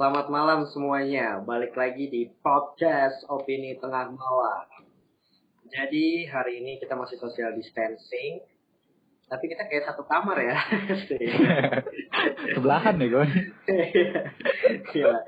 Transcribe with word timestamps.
Selamat 0.00 0.32
malam 0.32 0.64
semuanya. 0.64 1.44
Balik 1.44 1.76
lagi 1.76 2.08
di 2.08 2.24
podcast 2.40 3.20
Opini 3.28 3.76
Tengah 3.76 4.08
Malam. 4.08 4.88
Jadi 5.68 6.24
hari 6.24 6.64
ini 6.64 6.80
kita 6.80 6.96
masih 6.96 7.20
social 7.20 7.52
distancing. 7.52 8.40
Tapi 9.28 9.44
kita 9.44 9.68
kayak 9.68 9.92
satu 9.92 10.08
kamar 10.08 10.40
ya. 10.40 10.56
Sebelahan 12.56 12.96
nih 12.96 13.12
gue. 13.12 13.26
Gila. 14.88 15.20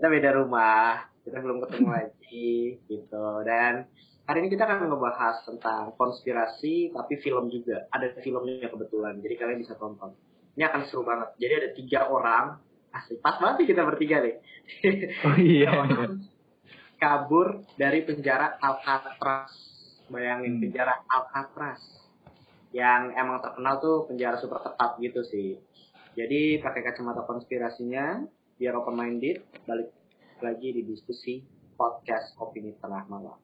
kita 0.00 0.06
beda 0.08 0.40
rumah. 0.40 1.04
Kita 1.28 1.44
belum 1.44 1.60
ketemu 1.60 1.88
lagi 1.92 2.80
gitu. 2.88 3.24
Dan 3.44 3.84
hari 4.24 4.38
ini 4.40 4.48
kita 4.48 4.64
akan 4.64 4.88
ngebahas 4.88 5.44
tentang 5.44 5.92
konspirasi 6.00 6.88
tapi 6.88 7.20
film 7.20 7.52
juga. 7.52 7.84
Ada 7.92 8.16
filmnya 8.24 8.72
kebetulan. 8.72 9.20
Jadi 9.20 9.34
kalian 9.36 9.60
bisa 9.60 9.76
tonton. 9.76 10.16
Ini 10.56 10.72
akan 10.72 10.88
seru 10.88 11.04
banget. 11.04 11.36
Jadi 11.36 11.52
ada 11.52 11.68
tiga 11.76 12.00
orang 12.08 12.72
Asik. 12.94 13.18
Pas 13.18 13.36
banget 13.42 13.64
sih 13.64 13.66
kita 13.74 13.82
bertiga 13.82 14.22
nih. 14.22 14.36
Oh 15.26 15.36
iya. 15.36 15.70
Kabur 17.02 17.66
dari 17.74 18.06
penjara 18.06 18.54
Alcatraz. 18.62 19.50
Bayangin 20.08 20.56
Hmm. 20.56 20.62
penjara 20.62 21.02
Alcatraz. 21.10 21.82
Yang 22.70 23.02
emang 23.18 23.38
terkenal 23.42 23.82
tuh 23.82 24.06
penjara 24.06 24.38
super 24.38 24.62
ketat 24.62 24.98
gitu 25.02 25.20
sih. 25.26 25.58
Jadi 26.14 26.62
pakai 26.62 26.86
kacamata 26.86 27.26
konspirasinya 27.26 28.22
biar 28.54 28.78
open 28.78 28.94
minded 28.94 29.42
balik 29.66 29.90
lagi 30.38 30.70
di 30.70 30.86
diskusi 30.86 31.42
podcast 31.74 32.38
opini 32.38 32.70
tengah 32.78 33.02
malam. 33.10 33.34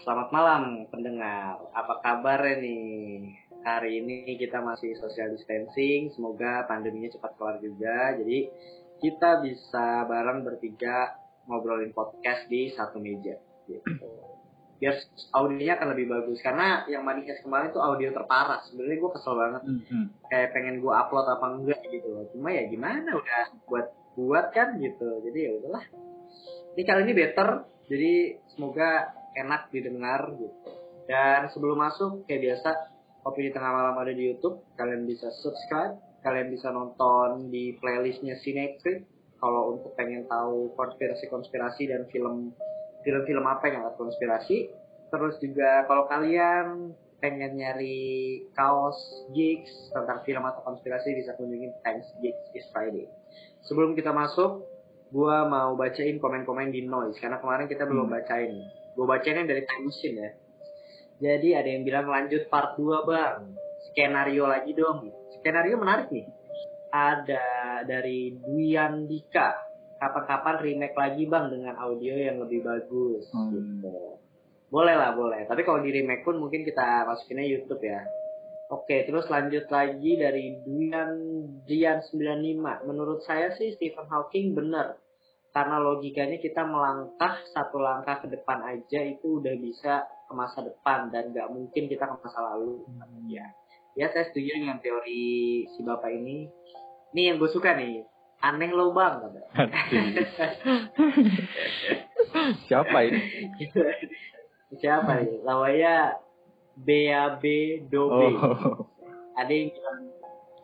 Selamat 0.00 0.28
malam 0.32 0.62
pendengar. 0.88 1.60
Apa 1.76 2.00
kabar 2.00 2.40
nih? 2.56 3.36
Hari 3.60 4.00
ini 4.00 4.40
kita 4.40 4.64
masih 4.64 4.96
social 4.96 5.36
distancing. 5.36 6.08
Semoga 6.16 6.64
pandeminya 6.64 7.12
cepat 7.12 7.36
kelar 7.36 7.60
juga. 7.60 8.16
Jadi 8.16 8.48
kita 9.04 9.44
bisa 9.44 10.08
bareng 10.08 10.40
bertiga 10.40 11.20
ngobrolin 11.44 11.92
podcast 11.92 12.48
di 12.48 12.72
satu 12.72 12.96
meja. 12.96 13.36
Gitu. 13.68 13.84
Biar 14.80 14.96
audionya 15.36 15.76
akan 15.76 15.88
lebih 15.92 16.06
bagus. 16.08 16.40
Karena 16.40 16.88
yang 16.88 17.04
manifest 17.04 17.44
kemarin 17.44 17.68
tuh 17.68 17.84
audio 17.84 18.08
terparah. 18.16 18.64
Sebenarnya 18.72 18.96
gue 18.96 19.10
kesel 19.12 19.34
banget. 19.36 19.62
Mhm. 19.68 20.04
Kayak 20.32 20.48
pengen 20.56 20.76
gue 20.80 20.92
upload 20.96 21.26
apa 21.28 21.46
enggak 21.60 21.80
gitu. 21.92 22.08
Cuma 22.32 22.48
ya 22.48 22.64
gimana 22.72 23.20
udah 23.20 23.42
buat 23.68 23.86
buat 24.16 24.46
kan 24.56 24.80
gitu. 24.80 25.20
Jadi 25.28 25.38
ya 25.44 25.50
udahlah. 25.60 25.84
Ini 26.72 26.82
kali 26.88 27.00
ini 27.04 27.12
better. 27.12 27.48
Jadi 27.92 28.12
semoga 28.56 29.19
enak 29.36 29.70
didengar 29.70 30.30
gitu. 30.34 30.70
Dan 31.10 31.50
sebelum 31.50 31.78
masuk 31.78 32.24
kayak 32.30 32.54
biasa 32.54 32.70
Opini 33.26 33.52
Tengah 33.52 33.72
Malam 33.74 33.96
ada 34.00 34.12
di 34.14 34.32
YouTube, 34.32 34.64
kalian 34.80 35.04
bisa 35.04 35.28
subscribe, 35.44 35.98
kalian 36.24 36.48
bisa 36.48 36.72
nonton 36.72 37.52
di 37.52 37.76
playlistnya 37.76 38.38
Cinetrip. 38.40 39.04
Kalau 39.40 39.76
untuk 39.76 39.96
pengen 39.96 40.28
tahu 40.28 40.76
konspirasi-konspirasi 40.76 41.88
dan 41.88 42.04
film 42.12 42.52
film-film 43.00 43.44
apa 43.48 43.72
yang 43.72 43.84
ada 43.84 43.96
konspirasi. 43.96 44.68
Terus 45.10 45.40
juga 45.40 45.88
kalau 45.88 46.04
kalian 46.06 46.92
pengen 47.20 47.60
nyari 47.60 48.40
kaos 48.56 48.96
gigs 49.36 49.72
tentang 49.92 50.24
film 50.24 50.44
atau 50.44 50.64
konspirasi 50.64 51.12
bisa 51.16 51.36
kunjungin 51.36 51.72
Thanks 51.84 52.08
Gigs 52.24 52.40
is 52.56 52.64
Friday. 52.72 53.08
Sebelum 53.68 53.92
kita 53.92 54.12
masuk, 54.12 54.64
gua 55.12 55.44
mau 55.48 55.76
bacain 55.76 56.16
komen-komen 56.16 56.72
di 56.72 56.88
noise 56.88 57.20
karena 57.20 57.36
kemarin 57.40 57.68
kita 57.68 57.84
belum 57.84 58.08
Hmm. 58.08 58.16
bacain. 58.16 58.54
Gue 58.94 59.06
bacainnya 59.06 59.46
dari 59.46 59.62
time 59.64 59.84
machine 59.86 60.16
ya. 60.18 60.30
Jadi 61.20 61.48
ada 61.52 61.68
yang 61.68 61.82
bilang 61.84 62.06
lanjut 62.08 62.48
part 62.48 62.74
2 62.80 63.08
bang. 63.08 63.52
Skenario 63.92 64.44
lagi 64.48 64.72
dong. 64.72 65.12
Skenario 65.40 65.76
menarik 65.76 66.08
nih. 66.08 66.26
Ada 66.90 67.44
dari 67.84 68.34
Duyandika. 68.40 69.68
Kapan-kapan 70.00 70.56
remake 70.64 70.96
lagi 70.96 71.28
bang 71.28 71.52
dengan 71.52 71.76
audio 71.76 72.16
yang 72.16 72.40
lebih 72.40 72.64
bagus. 72.64 73.28
Hmm. 73.36 73.52
Gitu. 73.52 74.16
Boleh 74.72 74.96
lah 74.96 75.12
boleh. 75.12 75.44
Tapi 75.44 75.60
kalau 75.66 75.84
di 75.84 75.92
remake 75.92 76.24
pun 76.24 76.40
mungkin 76.40 76.64
kita 76.64 77.04
masukinnya 77.04 77.44
YouTube 77.44 77.84
ya. 77.84 78.00
Oke, 78.70 79.02
terus 79.02 79.26
lanjut 79.26 79.66
lagi 79.66 80.14
dari 80.14 80.54
Duyan 80.62 81.10
Dian 81.66 81.98
95. 82.06 82.86
Menurut 82.86 83.20
saya 83.26 83.50
sih 83.58 83.74
Stephen 83.74 84.06
Hawking 84.06 84.54
benar. 84.54 84.94
Karena 85.50 85.82
logikanya 85.82 86.38
kita 86.38 86.62
melangkah 86.62 87.42
satu 87.50 87.82
langkah 87.82 88.22
ke 88.22 88.30
depan 88.30 88.62
aja 88.62 89.02
itu 89.02 89.42
udah 89.42 89.54
bisa 89.58 90.06
ke 90.30 90.32
masa 90.38 90.62
depan 90.62 91.10
dan 91.10 91.34
nggak 91.34 91.50
mungkin 91.50 91.90
kita 91.90 92.06
ke 92.06 92.14
masa 92.22 92.38
lalu. 92.54 92.86
Ya, 93.26 93.50
ya 93.98 94.06
saya 94.14 94.30
setuju 94.30 94.62
dengan 94.62 94.78
teori 94.78 95.66
si 95.74 95.82
bapak 95.82 96.10
ini. 96.14 96.46
Nih 97.10 97.34
yang 97.34 97.42
gue 97.42 97.50
suka 97.50 97.74
nih, 97.74 98.06
aneh 98.46 98.70
lo 98.70 98.94
bang. 98.94 99.26
Siapa 102.70 102.98
ini? 103.10 103.20
Siapa 104.78 105.10
nih? 105.18 105.42
Lawanya 105.42 106.14
BAB 106.78 107.44
Dobe. 107.90 108.28
Oh. 108.38 108.86
Ada 109.34 109.50
yang 109.50 109.74
bilang, 109.74 109.98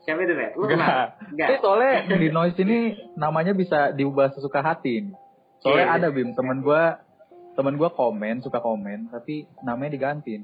siapa 0.06 0.22
itu 0.22 0.34
Red? 0.38 0.52
Lu? 0.54 0.70
Enggak. 0.70 1.18
Enggak. 1.34 1.48
Tapi 1.50 1.56
soalnya 1.58 1.94
di 2.14 2.28
noise 2.30 2.58
ini 2.62 2.78
namanya 3.18 3.52
bisa 3.52 3.90
diubah 3.90 4.30
sesuka 4.32 4.62
hati. 4.62 5.10
Soalnya 5.60 5.86
Iya, 5.90 5.96
ada 5.98 6.08
iya. 6.08 6.14
Bim, 6.14 6.30
temen 6.38 6.62
gua 6.62 7.02
temen 7.58 7.74
gua 7.74 7.90
komen, 7.90 8.38
suka 8.40 8.62
komen, 8.62 9.10
tapi 9.10 9.50
namanya 9.66 9.98
diganti. 9.98 10.38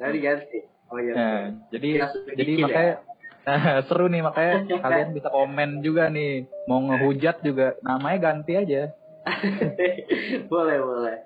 Nah, 0.00 0.08
diganti. 0.08 0.58
Oh 0.88 0.96
iya. 0.96 1.12
Nah, 1.12 1.40
jadi 1.68 1.88
sudah 2.08 2.34
jadi 2.34 2.52
ya. 2.56 2.64
makanya 2.64 2.94
seru 3.86 4.06
nih 4.08 4.22
makanya 4.24 4.54
kalian 4.88 5.10
bisa 5.12 5.28
komen 5.28 5.84
juga 5.84 6.08
nih. 6.08 6.48
Mau 6.64 6.80
ngehujat 6.80 7.44
juga 7.44 7.76
namanya 7.84 8.32
ganti 8.32 8.56
aja. 8.56 8.96
boleh 10.52 10.76
boleh 10.80 11.16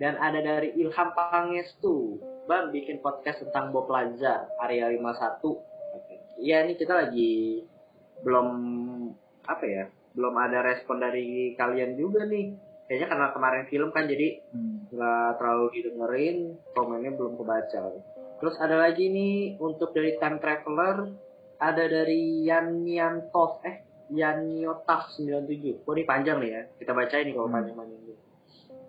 dan 0.00 0.16
ada 0.16 0.40
dari 0.40 0.72
Ilham 0.80 1.12
Pangestu 1.12 2.16
Bang 2.48 2.72
bikin 2.72 3.04
podcast 3.04 3.44
tentang 3.44 3.70
Bob 3.70 3.86
Lazar 3.92 4.48
area 4.64 4.88
51 4.88 5.69
Iya 6.40 6.64
nih 6.64 6.76
kita 6.80 6.96
lagi 6.96 7.60
belum 8.24 8.48
apa 9.44 9.64
ya 9.64 9.84
belum 10.12 10.34
ada 10.34 10.64
respon 10.64 10.98
dari 10.98 11.52
kalian 11.54 11.94
juga 11.94 12.24
nih. 12.24 12.56
Kayaknya 12.88 13.06
karena 13.06 13.26
kemarin 13.30 13.64
film 13.70 13.90
kan 13.94 14.08
jadi 14.08 14.42
Hmm. 14.50 14.90
nggak 14.90 15.38
terlalu 15.38 15.66
didengerin 15.78 16.38
komennya 16.74 17.12
belum 17.14 17.38
kebaca. 17.38 17.82
Terus 18.40 18.56
ada 18.58 18.76
lagi 18.80 19.06
nih 19.06 19.60
untuk 19.60 19.92
dari 19.92 20.16
time 20.16 20.40
traveler 20.42 21.12
ada 21.60 21.84
dari 21.84 22.42
Yan 22.42 22.82
Yantov 22.82 23.60
eh 23.62 23.84
Yan 24.10 24.48
Yotaf 24.58 25.12
97 25.14 25.84
oh 25.86 25.92
ini 25.92 26.02
panjang 26.02 26.40
nih 26.40 26.50
ya 26.50 26.62
kita 26.80 26.96
bacain 26.96 27.28
nih 27.28 27.36
kalau 27.36 27.46
Hmm. 27.46 27.56
panjang-panjang 27.60 28.00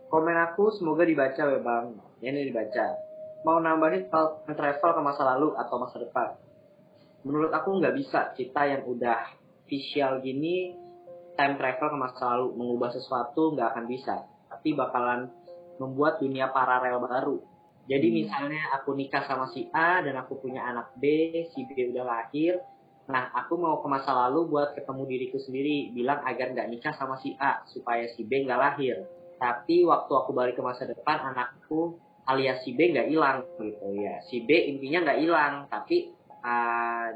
komen 0.08 0.38
aku 0.42 0.72
semoga 0.72 1.04
dibaca 1.08 1.44
ya 1.46 1.60
bang. 1.60 1.86
Ya, 2.20 2.36
ini 2.36 2.52
dibaca. 2.52 2.86
Mau 3.42 3.58
nambahin 3.58 4.08
time 4.08 4.54
travel 4.54 4.92
ke 4.92 5.02
masa 5.02 5.24
lalu 5.24 5.56
atau 5.56 5.76
masa 5.78 5.98
depan 5.98 6.36
menurut 7.22 7.52
aku 7.54 7.78
nggak 7.78 7.96
bisa 7.98 8.34
kita 8.34 8.62
yang 8.66 8.84
udah 8.86 9.20
visual 9.70 10.20
gini 10.20 10.76
time 11.38 11.56
travel 11.56 11.88
ke 11.94 11.98
masa 11.98 12.24
lalu 12.36 12.54
mengubah 12.60 12.92
sesuatu 12.92 13.56
nggak 13.56 13.72
akan 13.76 13.86
bisa. 13.88 14.28
Tapi 14.52 14.76
bakalan 14.76 15.32
membuat 15.80 16.20
dunia 16.22 16.52
paralel 16.52 17.02
baru. 17.02 17.38
Jadi 17.90 18.08
Hmm. 18.08 18.18
misalnya 18.24 18.64
aku 18.78 18.94
nikah 18.94 19.26
sama 19.26 19.50
si 19.50 19.66
A 19.74 20.06
dan 20.06 20.14
aku 20.22 20.38
punya 20.38 20.62
anak 20.62 20.94
B 21.02 21.34
si 21.50 21.66
B 21.66 21.90
udah 21.90 22.06
lahir 22.06 22.62
nah 23.10 23.28
aku 23.34 23.58
mau 23.58 23.82
ke 23.82 23.88
masa 23.92 24.14
lalu 24.14 24.48
buat 24.48 24.78
ketemu 24.78 25.04
diriku 25.10 25.42
sendiri 25.42 25.92
bilang 25.92 26.22
agar 26.24 26.54
nggak 26.54 26.70
nikah 26.70 26.94
sama 26.96 27.18
si 27.20 27.34
A 27.42 27.66
supaya 27.68 28.08
si 28.14 28.24
B 28.24 28.46
nggak 28.46 28.62
lahir. 28.62 29.04
Tapi 29.42 29.84
waktu 29.84 30.12
aku 30.14 30.32
balik 30.32 30.56
ke 30.56 30.64
masa 30.64 30.86
depan 30.86 31.34
anakku 31.34 31.98
alias 32.30 32.62
si 32.62 32.78
B 32.78 32.94
nggak 32.94 33.10
hilang. 33.10 33.44
Gitu 33.58 33.88
ya 34.00 34.22
si 34.30 34.46
B 34.46 34.54
intinya 34.54 35.10
nggak 35.10 35.20
hilang 35.20 35.54
tapi 35.68 36.14
uh, 36.42 37.08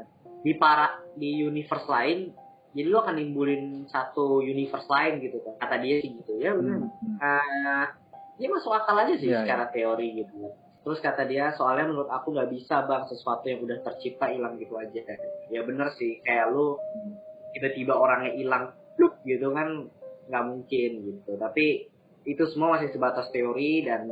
di 0.42 0.52
para 0.58 1.02
di 1.18 1.42
universe 1.42 1.86
lain 1.90 2.30
jadi 2.76 2.92
lu 2.92 3.00
akan 3.00 3.16
nimbulin 3.16 3.88
satu 3.88 4.44
universe 4.44 4.84
lain 4.92 5.24
gitu 5.24 5.40
kan. 5.40 5.56
Kata 5.64 5.80
dia 5.80 5.96
sih 6.04 6.12
gitu 6.12 6.36
ya 6.36 6.52
benar. 6.52 6.84
Hmm. 6.84 7.16
Uh, 7.16 7.86
ya 8.36 8.52
masuk 8.52 8.76
akal 8.76 9.00
aja 9.00 9.16
sih 9.16 9.32
Iya, 9.32 9.48
secara 9.48 9.72
teori 9.72 10.20
gitu. 10.20 10.52
Terus 10.84 11.00
kata 11.00 11.24
dia 11.24 11.56
soalnya 11.56 11.88
menurut 11.88 12.12
aku 12.12 12.36
nggak 12.36 12.52
bisa 12.52 12.84
bang 12.84 13.08
sesuatu 13.08 13.48
yang 13.48 13.64
udah 13.64 13.80
tercipta 13.80 14.28
hilang 14.28 14.60
gitu 14.60 14.76
aja. 14.76 15.02
Ya 15.48 15.64
bener 15.64 15.88
sih 15.96 16.20
kayak 16.20 16.52
lu 16.52 16.76
tiba-tiba 17.56 17.96
orangnya 17.96 18.36
hilang 18.36 18.76
gitu 19.24 19.56
kan 19.56 19.88
nggak 20.28 20.44
mungkin 20.44 20.90
gitu. 21.00 21.32
Tapi 21.40 21.88
itu 22.28 22.44
semua 22.52 22.76
masih 22.76 22.92
sebatas 22.92 23.32
teori 23.32 23.88
dan 23.88 24.04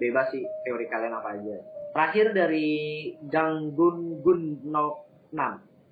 bebas 0.00 0.32
sih 0.32 0.48
teori 0.64 0.88
kalian 0.88 1.12
apa 1.12 1.36
aja 1.36 1.58
terakhir 1.92 2.36
dari 2.36 2.70
Ganggun 3.26 4.20
Gun 4.22 4.42
06 4.64 5.34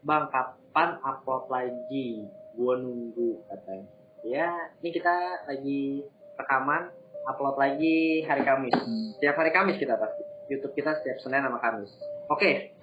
bang 0.06 0.24
kapan 0.30 0.90
upload 1.02 1.44
lagi? 1.50 2.24
Gue 2.56 2.74
nunggu 2.80 3.44
katanya. 3.50 3.88
Ya 4.26 4.48
ini 4.80 4.90
kita 4.90 5.46
lagi 5.46 6.02
rekaman 6.36 6.88
upload 7.26 7.56
lagi 7.58 8.22
hari 8.24 8.42
Kamis. 8.46 8.76
Setiap 9.18 9.36
hari 9.38 9.50
Kamis 9.50 9.76
kita 9.76 9.98
pasti 9.98 10.22
YouTube 10.46 10.74
kita 10.78 10.94
setiap 11.02 11.18
Senin 11.20 11.44
sama 11.44 11.58
Kamis. 11.58 11.90
Oke. 12.30 12.74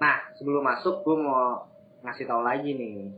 Nah 0.00 0.32
sebelum 0.40 0.64
masuk 0.64 1.04
gue 1.04 1.16
mau 1.20 1.68
ngasih 2.04 2.24
tahu 2.28 2.42
lagi 2.42 2.74
nih. 2.74 3.12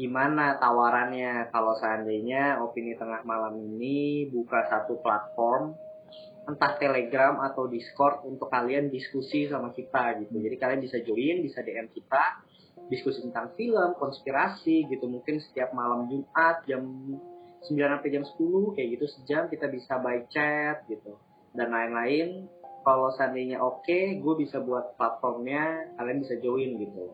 Gimana 0.00 0.56
tawarannya? 0.56 1.52
Kalau 1.52 1.76
seandainya 1.76 2.56
opini 2.62 2.96
tengah 2.96 3.20
malam 3.26 3.58
ini 3.58 4.28
buka 4.32 4.64
satu 4.70 4.96
platform 5.04 5.76
entah 6.50 6.74
Telegram 6.76 7.38
atau 7.46 7.70
Discord 7.70 8.26
untuk 8.26 8.50
kalian 8.50 8.90
diskusi 8.90 9.46
sama 9.46 9.70
kita 9.70 10.18
gitu. 10.26 10.34
Jadi 10.36 10.56
kalian 10.58 10.80
bisa 10.82 10.98
join, 11.00 11.40
bisa 11.40 11.62
DM 11.62 11.88
kita, 11.94 12.42
diskusi 12.90 13.22
tentang 13.22 13.54
film, 13.54 13.94
konspirasi 13.94 14.90
gitu. 14.90 15.06
Mungkin 15.06 15.38
setiap 15.38 15.70
malam 15.70 16.10
Jumat 16.10 16.66
jam 16.66 16.82
9 17.62 17.70
sampai 17.76 18.10
jam 18.10 18.24
10 18.24 18.74
kayak 18.74 18.88
gitu 18.96 19.06
sejam 19.20 19.42
kita 19.52 19.68
bisa 19.68 20.00
by 20.00 20.26
chat 20.32 20.84
gitu 20.90 21.16
dan 21.54 21.70
lain-lain. 21.70 22.50
Kalau 22.80 23.12
seandainya 23.12 23.60
oke, 23.60 24.24
gue 24.24 24.34
bisa 24.40 24.56
buat 24.64 24.96
platformnya, 24.96 25.92
kalian 26.00 26.24
bisa 26.24 26.40
join 26.40 26.80
gitu. 26.80 27.12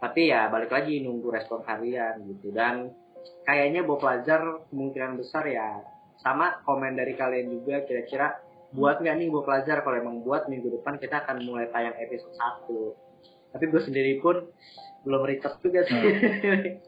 Tapi 0.00 0.32
ya 0.32 0.48
balik 0.48 0.72
lagi 0.72 1.04
nunggu 1.04 1.28
respon 1.28 1.60
kalian 1.60 2.24
gitu 2.24 2.48
dan 2.56 2.88
kayaknya 3.44 3.84
Bob 3.84 4.00
Lazar 4.00 4.64
kemungkinan 4.72 5.20
besar 5.20 5.44
ya 5.44 5.84
sama 6.20 6.60
komen 6.62 6.94
dari 6.94 7.16
kalian 7.16 7.48
juga 7.50 7.80
kira-kira 7.84 8.36
buat 8.70 9.02
nggak 9.02 9.16
nih 9.18 9.28
gue 9.28 9.42
pelajar 9.42 9.82
kalau 9.82 9.96
emang 9.98 10.22
buat 10.22 10.46
minggu 10.46 10.78
depan 10.78 10.96
kita 10.96 11.26
akan 11.26 11.42
mulai 11.42 11.66
tayang 11.68 11.96
episode 11.98 12.30
1 12.30 12.70
tapi 13.50 13.64
gue 13.66 13.82
sendiri 13.82 14.22
pun 14.22 14.46
belum 15.02 15.26
research 15.26 15.58
juga 15.58 15.80
sih 15.82 15.98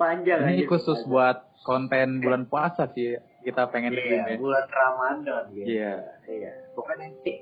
panjang 0.00 0.40
Ini 0.46 0.62
aja. 0.62 0.70
khusus 0.70 0.98
buat 1.04 1.44
konten 1.62 2.22
bulan 2.22 2.46
puasa 2.46 2.88
sih 2.94 3.18
kita 3.42 3.70
pengen 3.70 3.92
iya, 3.92 3.98
bikin 3.98 4.20
ya. 4.24 4.36
bulan 4.38 4.66
Ramadan 4.66 5.42
gitu 5.52 5.66
Iya. 5.68 5.94
iya 6.26 6.52
pokoknya 6.72 7.10
nanti 7.10 7.32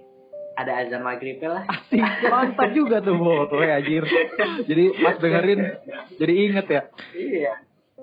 ada 0.54 0.72
azan 0.80 1.02
maghrib 1.02 1.38
lah 1.42 1.66
Asik, 1.66 1.98
mantap 2.30 2.70
juga 2.72 3.02
tuh 3.02 3.18
Bo, 3.18 3.42
tuh 3.50 3.58
ya 3.58 3.82
anjir. 3.82 4.06
Jadi 4.70 4.84
pas 5.02 5.18
dengerin 5.18 5.60
jadi 6.14 6.32
inget 6.32 6.66
ya. 6.70 6.82
iya 7.10 7.54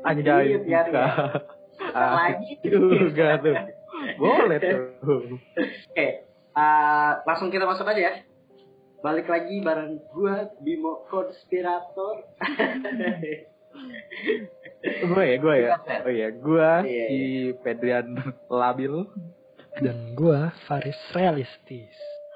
Anjay. 0.02 0.60
Iya, 0.68 0.82
ya. 0.92 1.06
Lagi 1.94 2.52
juga 2.64 3.28
tuh. 3.38 3.56
Boleh 4.18 4.58
tuh. 4.58 4.80
Oke, 5.54 6.08
uh, 6.54 7.12
langsung 7.24 7.48
kita 7.48 7.64
masuk 7.64 7.86
aja 7.86 8.02
ya. 8.02 8.14
Balik 9.02 9.26
lagi 9.26 9.60
bareng 9.60 9.98
gua 10.12 10.46
Bimo 10.60 11.06
Konspirator. 11.08 12.22
gue 15.02 15.24
ya, 15.24 15.36
gue 15.38 15.56
ya. 15.58 15.70
Oh 16.04 16.12
iya, 16.12 16.28
gue 16.30 16.70
Iya, 16.84 17.06
si 17.08 17.20
Pedrian 17.62 18.14
Labil. 18.48 18.94
Dan 19.80 20.14
gua 20.14 20.52
Faris 20.66 20.98
Realistis. 21.12 21.96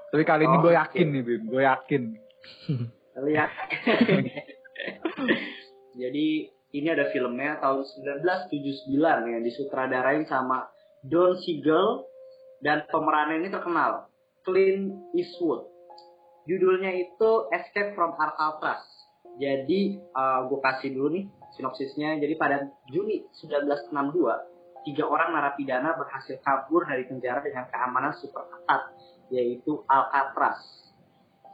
Tapi 0.09 0.23
kali 0.23 0.47
ini 0.47 0.55
Oh, 0.55 0.63
gue 0.63 0.71
oke. 0.71 0.79
yakin 0.79 1.07
nih, 1.11 1.21
Bim. 1.21 1.41
Gue 1.45 1.61
yakin. 1.61 2.03
Lihat. 3.19 3.51
Jadi 6.01 6.27
ini 6.75 6.91
ada 6.91 7.07
filmnya 7.15 7.63
tahun 7.63 7.87
1979 8.51 8.91
yang 9.31 9.43
disutradarain 9.47 10.27
sama 10.27 10.67
Don 11.07 11.39
Siegel 11.39 12.03
dan 12.59 12.83
pemerannya 12.91 13.39
ini 13.45 13.49
terkenal 13.53 14.11
Clint 14.43 14.91
Eastwood. 15.15 15.71
Judulnya 16.45 16.91
itu 16.93 17.29
Escape 17.55 17.95
from 17.95 18.13
Alcatraz. 18.19 18.83
Jadi 19.39 19.97
gue 20.47 20.59
kasih 20.61 20.93
dulu 20.93 21.07
nih 21.15 21.25
sinopsisnya. 21.55 22.19
Jadi 22.19 22.35
pada 22.35 22.67
Juni 22.91 23.25
1962, 23.39 24.85
tiga 24.85 25.03
orang 25.09 25.33
narapidana 25.33 25.97
berhasil 25.97 26.37
kabur 26.45 26.85
dari 26.85 27.07
penjara 27.09 27.41
dengan 27.41 27.65
keamanan 27.71 28.13
super 28.19 28.45
ketat, 28.51 28.93
yaitu 29.33 29.81
Alcatraz, 29.89 30.61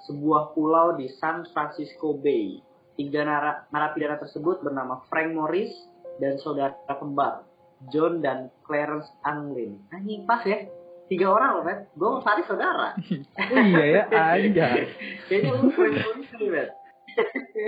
sebuah 0.10 0.52
pulau 0.58 1.00
di 1.00 1.08
San 1.22 1.48
Francisco 1.56 2.18
Bay. 2.20 2.60
Tiga 2.96 3.24
nara- 3.24 3.66
narapidana 3.72 4.20
tersebut 4.20 4.62
bernama 4.62 5.02
Frank 5.08 5.32
Morris 5.32 5.72
dan 6.20 6.38
saudara 6.38 6.76
kembar 6.88 7.48
John 7.90 8.22
dan 8.22 8.54
Clarence 8.68 9.10
Anglin. 9.26 9.82
Anjing 9.90 10.28
pas 10.30 10.46
ya, 10.46 10.70
tiga 11.10 11.34
orang 11.34 11.50
loh, 11.58 11.64
Bet. 11.66 11.90
Gue 11.98 12.08
sama 12.14 12.22
Faris 12.22 12.46
saudara. 12.46 12.94
Oh 12.94 13.58
iya 13.58 13.86
ya, 13.90 14.04
aja. 14.12 14.68
Kayaknya 15.32 15.50
lu 15.58 15.68
Frank 15.74 15.96
Morris 15.98 16.30
nih, 16.38 16.50
Bet. 16.54 16.70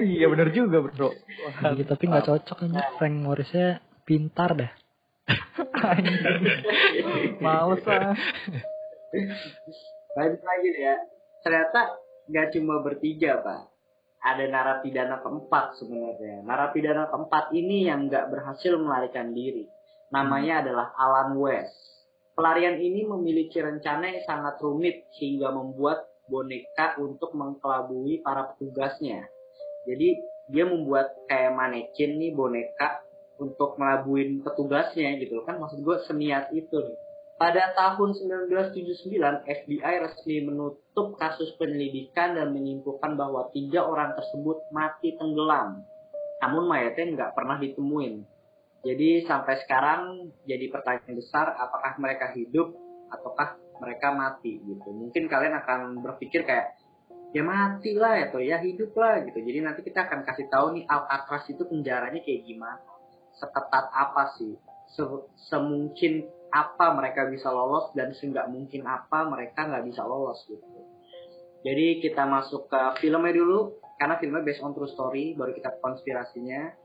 iya 0.06 0.25
bener 0.31 0.54
juga, 0.56 0.80
bro. 0.86 1.12
Iya, 1.60 1.84
tapi 1.84 2.04
nggak 2.08 2.28
cocok 2.30 2.58
kan 2.62 2.72
Frank 3.02 3.16
Morrisnya 3.20 3.81
pintar 4.06 4.54
dah. 4.54 4.72
Males 7.44 7.84
ah. 7.88 8.14
Lanjut 10.14 10.42
lagi 10.46 10.68
deh 10.78 10.84
ya. 10.84 10.96
Ternyata 11.44 11.80
nggak 12.30 12.48
cuma 12.56 12.80
bertiga, 12.86 13.42
Pak. 13.42 13.62
Ada 14.24 14.48
narapidana 14.48 15.20
keempat 15.20 15.75
sebenarnya. 15.84 16.48
Narapidana 16.48 17.12
keempat 17.12 17.52
ini 17.52 17.92
yang 17.92 18.08
nggak 18.08 18.31
berhasil 18.31 18.80
melarikan 18.80 19.36
diri. 19.36 19.68
Namanya 20.16 20.64
adalah 20.64 20.96
Alan 20.96 21.36
West. 21.36 21.75
Pelarian 22.34 22.80
ini 22.80 23.04
memiliki 23.04 23.60
rencana 23.60 24.10
yang 24.10 24.24
sangat 24.24 24.58
rumit 24.64 25.06
hingga 25.20 25.52
membuat 25.52 26.08
boneka 26.31 26.98
untuk 26.98 27.36
mengkelabui 27.36 28.24
para 28.24 28.56
petugasnya. 28.56 29.28
Jadi 29.84 30.18
dia 30.50 30.66
membuat 30.66 31.14
kayak 31.28 31.54
manekin 31.54 32.16
nih 32.16 32.31
boneka 32.31 33.04
untuk 33.40 33.75
melabuin 33.75 34.40
petugasnya 34.46 35.20
gitu 35.20 35.42
kan 35.44 35.60
maksud 35.60 35.84
gue 35.84 35.98
seniat 36.08 36.54
itu 36.56 36.74
nih. 36.80 36.98
Pada 37.34 37.74
tahun 37.75 38.14
1979, 38.48 39.20
FBI 39.44 39.94
resmi 40.00 40.38
menutup 40.94 41.18
kasus 41.18 41.50
penyelidikan 41.57 42.38
dan 42.38 42.54
menyimpulkan 42.54 43.18
bahwa 43.18 43.50
tiga 43.50 43.81
orang 43.81 44.13
tersebut 44.13 44.62
mati 44.69 45.18
tenggelam. 45.18 45.81
Namun 46.38 46.69
mayatnya 46.69 47.18
nggak 47.18 47.34
pernah 47.34 47.57
ditemuin. 47.57 48.22
Jadi 48.86 49.25
sampai 49.25 49.57
sekarang 49.66 50.30
jadi 50.45 50.69
pertanyaan 50.69 51.18
besar 51.18 51.50
apakah 51.57 51.98
mereka 51.98 52.30
hidup 52.38 52.78
ataukah 53.10 53.57
mereka 53.81 54.13
mati 54.13 54.62
gitu. 54.62 54.94
Mungkin 54.94 55.25
kalian 55.25 55.57
akan 55.66 55.98
berpikir 56.06 56.45
kayak 56.45 56.78
ya 57.34 57.42
mati 57.42 57.98
lah 57.98 58.29
atau 58.29 58.38
ya 58.38 58.62
hidup 58.62 58.94
lah 58.94 59.25
gitu. 59.25 59.41
Jadi 59.41 59.65
nanti 59.65 59.82
kita 59.82 60.06
akan 60.06 60.22
kasih 60.29 60.46
tahu 60.46 60.77
nih 60.77 60.86
Alcatraz 60.86 61.50
itu 61.50 61.65
penjaranya 61.65 62.22
kayak 62.22 62.46
gimana, 62.46 62.77
seketat 63.41 63.89
apa 63.89 64.38
sih, 64.38 64.53
Se- 64.94 65.25
semungkin 65.50 66.29
apa 66.53 66.94
mereka 66.94 67.25
bisa 67.34 67.50
lolos 67.50 67.89
dan 67.98 68.13
seenggak 68.13 68.46
mungkin 68.46 68.86
apa 68.86 69.25
mereka 69.25 69.65
nggak 69.65 69.89
bisa 69.89 70.06
lolos 70.06 70.38
gitu. 70.46 70.73
Jadi 71.63 71.86
kita 72.00 72.24
masuk 72.24 72.67
ke 72.67 72.79
filmnya 73.00 73.32
dulu 73.32 73.60
karena 73.96 74.20
filmnya 74.20 74.43
based 74.43 74.60
on 74.60 74.75
true 74.75 74.86
story 74.86 75.32
baru 75.34 75.55
kita 75.55 75.79
konspirasinya. 75.79 76.75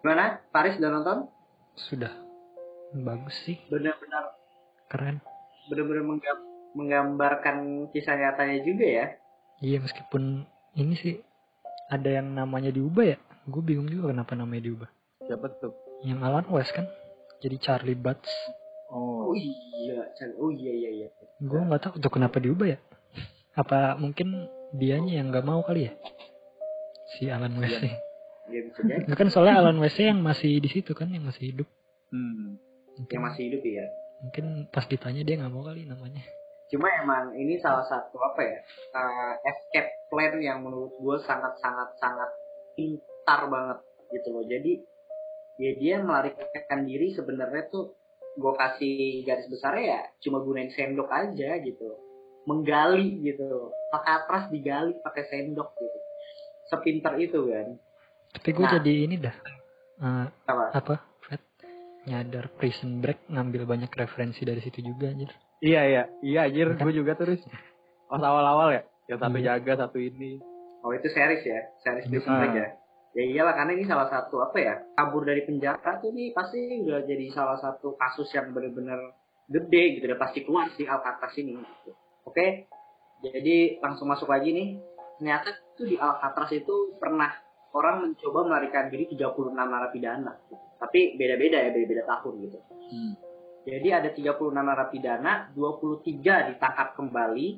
Gimana? 0.00 0.38
Paris 0.48 0.78
udah 0.78 0.90
nonton? 0.92 1.18
Sudah. 1.74 2.12
Bagus 2.94 3.34
sih, 3.42 3.58
Benar-benar 3.66 4.38
keren. 4.86 5.18
benar-benar 5.66 6.04
menggam- 6.06 6.46
menggambarkan 6.74 7.56
kisah 7.90 8.14
nyatanya 8.14 8.62
juga 8.62 8.86
ya. 8.86 9.06
Iya 9.58 9.82
meskipun 9.82 10.46
ini 10.74 10.94
sih 10.94 11.18
ada 11.90 12.06
yang 12.06 12.30
namanya 12.30 12.70
diubah 12.70 13.02
ya. 13.04 13.18
Gue 13.44 13.66
bingung 13.66 13.90
juga 13.90 14.14
kenapa 14.14 14.38
namanya 14.38 14.62
diubah. 14.62 14.88
Siapa 15.26 15.46
tuh? 15.58 15.74
Yang 16.06 16.20
Alan 16.22 16.46
West 16.54 16.70
kan. 16.70 16.86
Jadi 17.42 17.56
Charlie 17.58 17.98
Butts. 17.98 18.30
Oh. 18.94 19.14
Oh 19.24 19.34
iya, 19.34 20.06
oh 20.38 20.54
iya 20.54 20.70
iya 20.70 20.90
iya. 21.02 21.08
Gue 21.42 21.58
nggak 21.58 21.82
tahu 21.82 21.94
tuh 21.98 22.12
kenapa 22.12 22.38
diubah 22.38 22.70
ya. 22.70 22.78
Apa 23.54 23.94
mungkin 23.98 24.50
dianya 24.74 25.22
yang 25.22 25.30
nggak 25.30 25.46
mau 25.46 25.62
kali 25.62 25.90
ya? 25.90 25.92
Si 27.14 27.30
Alan 27.30 27.54
West 27.62 27.78
bisa 28.50 28.80
jadi 28.84 29.06
Nggak 29.08 29.18
kan 29.18 29.28
soalnya 29.32 29.62
Alan 29.64 29.78
West 29.80 29.96
yang 29.96 30.20
masih 30.20 30.60
di 30.60 30.68
situ 30.68 30.92
kan 30.92 31.08
yang 31.08 31.24
masih 31.24 31.54
hidup. 31.54 31.68
Hmm. 32.12 32.60
Mungkin, 32.94 33.14
yang 33.14 33.24
masih 33.26 33.42
hidup 33.50 33.62
ya. 33.66 33.86
mungkin 34.22 34.70
pas 34.72 34.86
ditanya 34.88 35.20
dia 35.20 35.36
nggak 35.36 35.52
mau 35.52 35.66
kali 35.66 35.84
namanya. 35.84 36.22
Cuma 36.72 36.88
emang 37.02 37.36
ini 37.36 37.60
salah 37.60 37.84
satu 37.84 38.16
apa 38.22 38.40
ya 38.40 38.58
uh, 38.96 39.34
escape 39.44 40.08
plan 40.08 40.40
yang 40.40 40.64
menurut 40.64 40.96
gue 40.96 41.16
sangat 41.28 41.58
sangat 41.60 41.92
sangat 42.00 42.30
pintar 42.72 43.50
banget 43.52 43.78
gitu 44.14 44.28
loh. 44.32 44.44
Jadi 44.48 44.80
ya 45.60 45.72
dia 45.76 45.96
melarikan 46.00 46.80
diri 46.88 47.12
sebenarnya 47.12 47.68
tuh 47.68 47.94
gue 48.34 48.52
kasih 48.58 49.22
garis 49.22 49.46
besarnya 49.46 49.84
ya 49.86 50.02
cuma 50.26 50.42
gunain 50.42 50.66
sendok 50.74 51.06
aja 51.06 51.54
gitu, 51.62 51.94
menggali 52.44 53.20
gitu. 53.20 53.72
Alcatraz 53.90 54.48
digali 54.48 54.96
pakai 55.00 55.24
sendok 55.26 55.74
gitu. 55.74 55.98
Sepintar 56.66 57.14
itu 57.16 57.40
kan. 57.44 57.76
Tapi 58.32 58.48
gue 58.50 58.62
Nah. 58.62 58.72
jadi 58.74 58.92
ini 59.04 59.16
dah. 59.16 59.36
eh, 59.96 60.26
Apa? 60.44 60.64
apa 60.74 60.94
Fred 61.20 61.38
nyadar 62.04 62.50
Prison 62.52 62.98
Break 62.98 63.28
ngambil 63.28 63.62
banyak 63.64 63.88
referensi 63.88 64.42
dari 64.42 64.58
situ 64.58 64.82
juga 64.82 65.06
anjir 65.06 65.30
Iya 65.60 65.80
iya, 65.86 66.02
iya 66.20 66.40
anjir 66.44 66.74
gue 66.74 66.92
juga 66.92 67.14
terus. 67.14 67.38
Pas 68.04 68.18
awal-awal 68.18 68.74
ya, 68.74 68.82
yang 69.06 69.18
satu 69.18 69.38
Hmm. 69.38 69.46
jaga, 69.46 69.72
satu 69.78 69.96
ini. 69.96 70.42
Oh 70.80 70.90
itu 70.90 71.06
series 71.08 71.40
ya, 71.40 71.60
series 71.80 72.04
Prison 72.06 72.28
Ah. 72.28 72.38
Break 72.42 72.54
ya. 72.54 72.68
Ya 73.14 73.22
iyalah 73.24 73.54
karena 73.54 73.72
ini 73.72 73.86
salah 73.86 74.10
satu 74.10 74.42
apa 74.42 74.58
ya 74.58 74.74
kabur 74.92 75.22
dari 75.22 75.46
penjara 75.46 76.02
tuh 76.02 76.10
nih 76.10 76.34
pasti 76.34 76.58
udah 76.82 77.06
jadi 77.06 77.24
salah 77.30 77.56
satu 77.56 77.94
kasus 77.94 78.26
yang 78.28 78.50
benar-benar 78.50 78.98
gede 79.46 79.82
gitu 79.94 80.04
udah 80.04 80.18
pasti 80.18 80.42
keluar 80.42 80.66
si 80.74 80.82
Alcatraz 80.82 81.30
ini. 81.36 81.54
Gitu. 81.54 81.90
Oke, 82.24 82.66
jadi 83.20 83.78
langsung 83.80 84.08
masuk 84.08 84.28
lagi 84.28 84.52
nih. 84.52 84.68
Ternyata 85.20 85.54
tuh 85.76 85.86
di 85.88 85.96
Alcatraz 85.96 86.50
itu 86.52 86.96
pernah 86.98 87.30
orang 87.74 88.08
mencoba 88.08 88.48
melarikan 88.48 88.88
diri 88.88 89.08
36 89.08 89.54
narapidana. 89.54 90.32
Tapi 90.80 91.16
beda-beda 91.16 91.58
ya, 91.60 91.70
beda-beda 91.72 92.02
tahun 92.04 92.34
gitu. 92.48 92.58
Hmm. 92.60 93.14
Jadi 93.64 93.88
ada 93.88 94.08
36 94.12 94.52
narapidana, 94.52 95.48
23 95.56 96.52
ditangkap 96.52 96.88
kembali, 97.00 97.48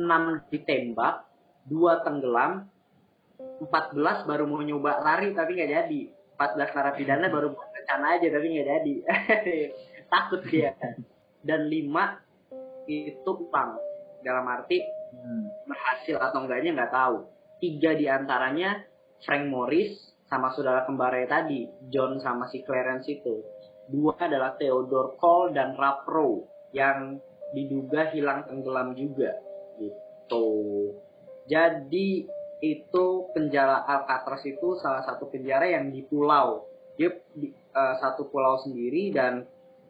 6 0.00 0.52
ditembak, 0.52 1.28
2 1.68 2.04
tenggelam, 2.04 2.64
14 3.38 4.26
baru 4.26 4.44
mau 4.48 4.62
nyoba 4.64 5.04
lari 5.04 5.36
tapi 5.36 5.58
nggak 5.58 5.70
jadi. 5.70 6.00
14 6.38 6.74
narapidana 6.74 7.26
baru 7.28 7.50
mau 7.52 7.66
rencana 7.70 8.16
aja 8.16 8.26
tapi 8.30 8.46
nggak 8.46 8.68
jadi. 8.72 8.94
Takut 10.12 10.40
dia. 10.48 10.72
Dan 11.44 11.68
5 11.68 12.27
itu 12.88 13.30
utang. 13.30 13.76
Dalam 14.24 14.48
arti 14.48 14.82
Hmm. 15.08 15.48
berhasil 15.64 16.20
atau 16.20 16.44
enggaknya 16.44 16.76
nggak 16.76 16.92
tahu. 16.92 17.16
Tiga 17.58 17.96
di 17.96 18.06
antaranya 18.06 18.84
Frank 19.24 19.48
Morris 19.48 19.96
sama 20.28 20.52
saudara 20.52 20.84
kembarnya 20.84 21.26
tadi, 21.26 21.64
John 21.88 22.20
sama 22.20 22.46
si 22.52 22.60
Clarence 22.60 23.08
itu. 23.08 23.40
Dua 23.88 24.12
adalah 24.20 24.60
Theodore 24.60 25.16
Cole 25.16 25.56
dan 25.56 25.72
Ralph 25.80 26.04
Rowe 26.04 26.44
yang 26.76 27.16
diduga 27.56 28.12
hilang 28.12 28.44
tenggelam 28.44 28.92
juga. 28.92 29.32
Gitu. 29.80 30.46
Jadi 31.48 32.28
itu 32.60 33.06
penjara 33.32 33.80
Alcatraz 33.88 34.44
itu 34.44 34.76
salah 34.76 35.00
satu 35.08 35.32
penjara 35.32 35.64
yang 35.64 35.88
di 35.88 36.04
pulau. 36.04 36.68
Dia 37.00 37.16
di, 37.32 37.48
eh, 37.48 37.94
satu 37.96 38.28
pulau 38.28 38.60
sendiri 38.60 39.08
dan 39.08 39.48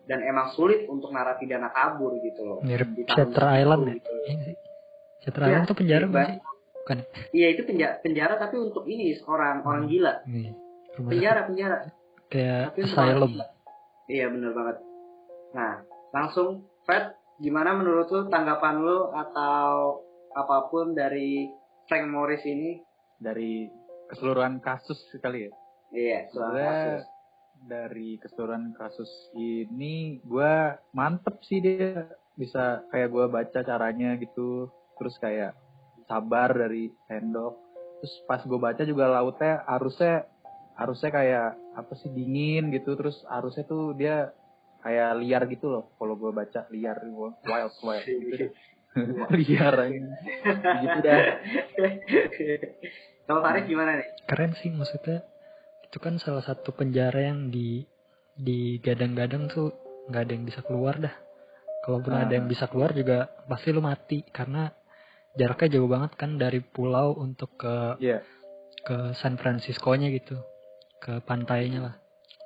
dan 0.08 0.24
emang 0.24 0.48
sulit 0.56 0.88
untuk 0.88 1.12
narapidana 1.12 1.68
kabur 1.68 2.16
gitu 2.24 2.40
loh. 2.42 2.58
Mirip 2.64 2.88
Di 2.96 3.04
tahun 3.04 3.28
Shutter 3.28 3.44
Island 3.44 3.82
ya? 3.84 3.92
gitu. 4.00 4.12
Iya 4.24 4.36
sih? 4.40 4.56
Shutter 5.20 5.42
Iya, 5.44 5.48
Island 5.52 5.66
tuh 5.68 5.76
penjara 5.76 6.00
iya, 6.00 6.08
bukan 6.08 6.24
sih? 6.24 6.38
Bukan. 6.72 6.98
Iya 7.36 7.46
itu 7.52 7.62
penjara, 7.68 7.94
penjara 8.00 8.34
tapi 8.40 8.56
untuk 8.56 8.84
ini 8.88 9.06
orang 9.28 9.56
orang 9.62 9.84
gila. 9.86 10.14
Iya. 10.24 10.52
Rumah 10.96 11.10
Penjara 11.12 11.40
penjara. 11.44 11.78
kayak 12.28 12.62
Tapi 12.72 12.80
asylum. 12.88 13.32
Iya 14.08 14.26
bener 14.32 14.50
banget. 14.56 14.76
Nah 15.52 15.72
langsung 16.16 16.64
Fred, 16.88 17.12
gimana 17.36 17.76
menurut 17.76 18.08
lu 18.08 18.32
tanggapan 18.32 18.80
lu 18.80 19.12
atau 19.12 20.00
apa 20.32 20.72
pun 20.72 20.96
dari 20.96 21.52
Frank 21.84 22.08
Morris 22.08 22.40
ini? 22.48 22.80
Dari 23.20 23.68
keseluruhan 24.08 24.64
kasus 24.64 24.96
sekali 25.12 25.44
ya. 25.44 25.52
Iya 25.92 26.18
Sebenarnya 26.32 26.72
kasus. 26.72 27.04
Dari 27.66 28.20
keseluruhan 28.22 28.76
kasus 28.76 29.08
ini 29.34 30.22
gue 30.22 30.52
mantep 30.94 31.40
sih 31.46 31.58
dia. 31.58 32.06
Bisa 32.38 32.86
kayak 32.94 33.10
gue 33.10 33.24
baca 33.26 33.58
caranya 33.66 34.14
gitu. 34.20 34.70
Terus 35.00 35.14
kayak 35.18 35.58
sabar 36.06 36.54
dari 36.54 36.92
sendok. 37.10 37.58
Terus 37.98 38.14
pas 38.30 38.40
gue 38.46 38.60
baca 38.60 38.82
juga 38.86 39.10
lautnya 39.10 39.66
arusnya 39.66 40.28
arusnya 40.78 41.10
kayak 41.10 41.48
apa 41.74 41.92
sih 41.98 42.10
dingin 42.14 42.70
gitu. 42.70 42.94
Terus 42.94 43.18
arusnya 43.26 43.66
tuh 43.66 43.96
dia 43.98 44.30
kayak 44.78 45.18
liar 45.18 45.42
gitu 45.50 45.66
loh 45.66 45.84
kalau 45.98 46.14
gue 46.14 46.30
baca 46.30 46.70
liar 46.70 47.02
wild 47.10 47.34
wild 47.82 48.04
gitu 48.06 48.34
deh. 48.38 48.52
liar 49.38 49.74
aja 49.74 50.06
gitu 50.82 50.98
dah. 51.02 51.18
Kalau 53.28 53.44
Faris 53.44 53.68
gimana 53.68 54.00
nih? 54.00 54.08
Keren 54.24 54.56
sih 54.56 54.72
maksudnya. 54.72 55.20
Itu 55.88 55.98
kan 55.98 56.20
salah 56.20 56.44
satu 56.44 56.72
penjara 56.72 57.32
yang 57.32 57.48
di 57.48 57.82
di 58.38 58.78
gadang-gadang 58.78 59.48
tuh 59.48 59.72
nggak 60.08 60.22
ada 60.22 60.32
yang 60.32 60.44
bisa 60.46 60.60
keluar 60.62 60.96
dah. 60.96 61.14
Kalaupun 61.84 62.12
Ah. 62.12 62.22
ada 62.28 62.32
yang 62.36 62.46
bisa 62.46 62.68
keluar 62.68 62.92
juga 62.92 63.26
pasti 63.48 63.72
lu 63.72 63.80
mati 63.80 64.22
karena 64.28 64.68
jaraknya 65.34 65.78
jauh 65.78 65.88
banget 65.88 66.12
kan 66.14 66.36
dari 66.36 66.60
pulau 66.60 67.16
untuk 67.16 67.56
ke 67.56 67.96
Iya. 67.98 68.20
ke 68.78 69.12
San 69.16 69.36
Francisco-nya 69.36 70.08
gitu. 70.12 70.38
Ke 71.00 71.20
pantainya 71.20 71.80
lah. 71.82 71.94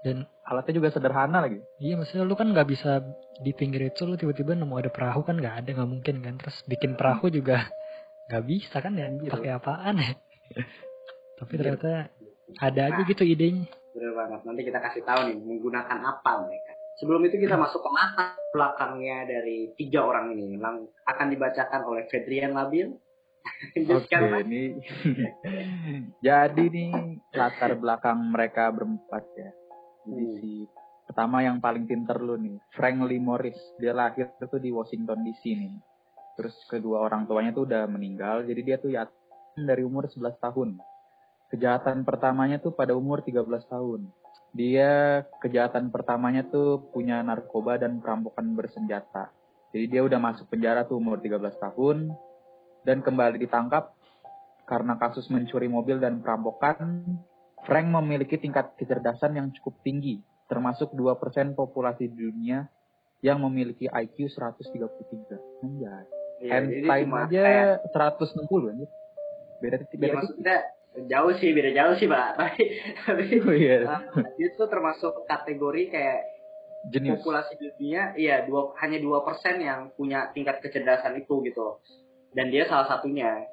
Dan 0.02 0.26
alatnya 0.42 0.74
juga 0.82 0.90
sederhana 0.90 1.38
lagi 1.38 1.62
iya 1.78 1.94
maksudnya 1.94 2.26
lu 2.26 2.34
kan 2.34 2.50
nggak 2.50 2.66
bisa 2.66 2.98
di 3.38 3.54
pinggir 3.54 3.86
itu 3.86 4.02
lu 4.02 4.18
tiba-tiba 4.18 4.58
nemu 4.58 4.74
ada 4.74 4.90
perahu 4.90 5.22
kan 5.22 5.38
nggak 5.38 5.62
ada 5.62 5.70
nggak 5.78 5.86
mungkin 5.86 6.18
kan 6.18 6.34
terus 6.34 6.66
bikin 6.66 6.98
perahu 6.98 7.30
juga 7.30 7.70
nggak 8.26 8.42
bisa 8.42 8.82
kan 8.82 8.98
ya 8.98 9.06
pakai 9.30 9.50
apaan 9.54 10.02
ya 10.02 10.12
tapi 11.36 11.52
ternyata 11.56 12.10
ada 12.60 12.80
aja 12.92 13.00
gitu 13.06 13.24
idenya 13.24 13.66
Bener 13.92 14.12
banget. 14.16 14.40
Nanti 14.48 14.62
kita 14.64 14.80
kasih 14.80 15.04
tahu 15.04 15.20
nih 15.28 15.36
menggunakan 15.36 15.98
apa 16.00 16.48
mereka. 16.48 16.72
Sebelum 16.96 17.20
itu 17.28 17.36
kita 17.36 17.60
masuk 17.60 17.84
ke 17.84 17.90
latar 17.92 18.40
belakangnya 18.52 19.28
dari 19.28 19.68
tiga 19.76 20.00
orang 20.04 20.32
ini. 20.32 20.56
Lang 20.56 20.88
akan 21.04 21.26
dibacakan 21.28 21.84
oleh 21.84 22.08
Fedrian 22.08 22.56
Labil. 22.56 22.88
Oke, 23.92 24.16
Mas. 24.16 24.46
ini 24.46 24.78
jadi 26.26 26.64
nih 26.72 26.92
latar 27.34 27.76
belakang 27.76 28.32
mereka 28.32 28.72
berempat 28.72 29.24
ya. 29.36 29.50
Jadi 30.08 30.24
Hmm. 30.24 30.34
si 30.40 30.52
pertama 31.06 31.44
yang 31.44 31.60
paling 31.60 31.84
pinter 31.84 32.16
lu 32.16 32.40
nih, 32.40 32.56
Frank 32.72 33.04
Lee 33.04 33.20
Morris. 33.20 33.58
Dia 33.76 33.92
lahir 33.92 34.32
tuh 34.40 34.58
di 34.58 34.72
Washington 34.72 35.20
DC 35.20 35.42
nih. 35.52 35.74
Terus 36.40 36.56
kedua 36.64 37.04
orang 37.04 37.28
tuanya 37.28 37.52
tuh 37.52 37.68
udah 37.68 37.84
meninggal, 37.86 38.48
jadi 38.48 38.60
dia 38.64 38.76
tuh 38.80 38.90
yatim 38.96 39.68
dari 39.68 39.84
umur 39.84 40.08
11 40.08 40.40
tahun. 40.40 40.80
Kejahatan 41.52 42.08
pertamanya 42.08 42.56
tuh 42.56 42.72
pada 42.72 42.96
umur 42.96 43.20
13 43.20 43.44
tahun. 43.68 44.08
Dia 44.56 45.20
kejahatan 45.40 45.92
pertamanya 45.92 46.48
tuh 46.48 46.88
punya 46.92 47.20
narkoba 47.20 47.76
dan 47.76 48.00
perampokan 48.00 48.56
bersenjata. 48.56 49.28
Jadi 49.72 49.84
dia 49.88 50.00
udah 50.04 50.16
masuk 50.16 50.48
penjara 50.48 50.84
tuh 50.84 50.96
umur 50.96 51.20
13 51.20 51.56
tahun 51.60 52.12
dan 52.84 53.04
kembali 53.04 53.40
ditangkap 53.40 53.92
karena 54.64 54.96
kasus 54.96 55.28
mencuri 55.28 55.68
mobil 55.68 56.00
dan 56.00 56.24
perampokan. 56.24 57.04
Frank 57.62 57.86
memiliki 57.86 58.40
tingkat 58.40 58.74
kecerdasan 58.74 59.38
yang 59.38 59.48
cukup 59.54 59.78
tinggi, 59.86 60.18
termasuk 60.50 60.90
2% 60.92 61.54
populasi 61.54 62.10
dunia 62.10 62.66
yang 63.22 63.38
memiliki 63.38 63.86
IQ 63.86 64.32
133. 64.34 65.38
Anjay. 65.62 66.04
Iya, 66.42 66.58
jadi 66.58 66.90
Einstein 66.90 67.06
cuma 67.06 67.22
aja 67.30 67.40
kayak- 67.46 67.78
160 67.94 68.66
anjir. 68.74 68.90
Beda 69.62 69.76
titik, 69.78 69.94
Iya 69.94 70.00
beda 70.02 70.10
titik. 70.10 70.18
maksudnya 70.18 70.56
jauh 70.96 71.32
sih, 71.40 71.50
beda 71.56 71.70
jauh 71.72 71.94
sih, 71.96 72.08
Pak. 72.08 72.28
Tapi, 72.38 72.62
tapi 73.06 73.24
Oh 73.40 73.54
iya, 73.56 73.88
dia 74.36 74.48
tuh 74.56 74.68
termasuk 74.68 75.24
kategori 75.24 75.82
kayak 75.88 76.20
jenius. 76.92 77.20
populasi 77.20 77.56
dunia, 77.56 78.12
iya 78.18 78.44
dua 78.44 78.74
hanya 78.82 78.98
dua 78.98 79.22
persen 79.22 79.62
yang 79.62 79.94
punya 79.94 80.30
tingkat 80.34 80.60
kecerdasan 80.60 81.16
itu 81.20 81.40
gitu. 81.46 81.78
Dan 82.32 82.48
dia 82.48 82.64
salah 82.68 82.88
satunya. 82.88 83.44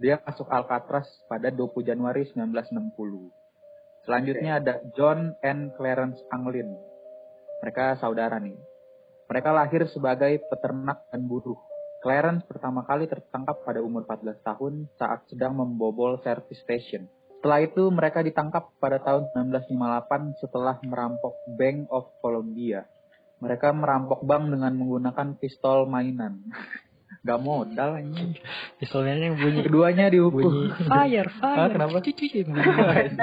Dia 0.00 0.20
masuk 0.22 0.46
Alcatraz 0.52 1.08
pada 1.26 1.48
20 1.50 1.82
Januari 1.82 2.28
1960. 2.28 3.32
Selanjutnya 4.06 4.60
ada 4.60 4.74
John 4.94 5.34
and 5.40 5.72
Clarence 5.74 6.20
Anglin. 6.30 6.68
Mereka 7.64 7.98
saudara 7.98 8.38
nih. 8.38 8.56
Mereka 9.26 9.50
lahir 9.50 9.88
sebagai 9.90 10.40
peternak 10.52 11.08
dan 11.10 11.26
buruh. 11.26 11.58
Clarence 12.00 12.48
pertama 12.48 12.80
kali 12.82 13.04
tertangkap 13.04 13.60
pada 13.60 13.84
umur 13.84 14.08
14 14.08 14.40
tahun 14.40 14.88
saat 14.96 15.28
sedang 15.28 15.52
membobol 15.52 16.16
service 16.24 16.64
station. 16.64 17.04
Setelah 17.40 17.60
itu 17.60 17.92
mereka 17.92 18.24
ditangkap 18.24 18.72
pada 18.80 18.96
tahun 19.00 19.28
1958 19.36 20.40
setelah 20.40 20.80
merampok 20.80 21.36
Bank 21.60 21.88
of 21.92 22.08
Colombia. 22.24 22.88
Mereka 23.40 23.72
merampok 23.72 24.20
bank 24.28 24.52
dengan 24.52 24.72
menggunakan 24.76 25.32
pistol 25.40 25.88
mainan. 25.88 26.44
Gak 27.20 27.36
modal 27.40 28.00
anjing. 28.00 28.32
pistolnya 28.80 29.12
yang 29.20 29.36
bunyi 29.36 29.60
Keduanya 29.68 30.08
dihukum. 30.08 30.40
bunyi 30.40 30.72
fire 30.88 31.28
Hah, 31.40 31.52
fire 31.52 31.72
kenapa? 31.76 32.00
Cucu, 32.00 32.24
yang 32.32 32.48
bunyi. 32.48 32.64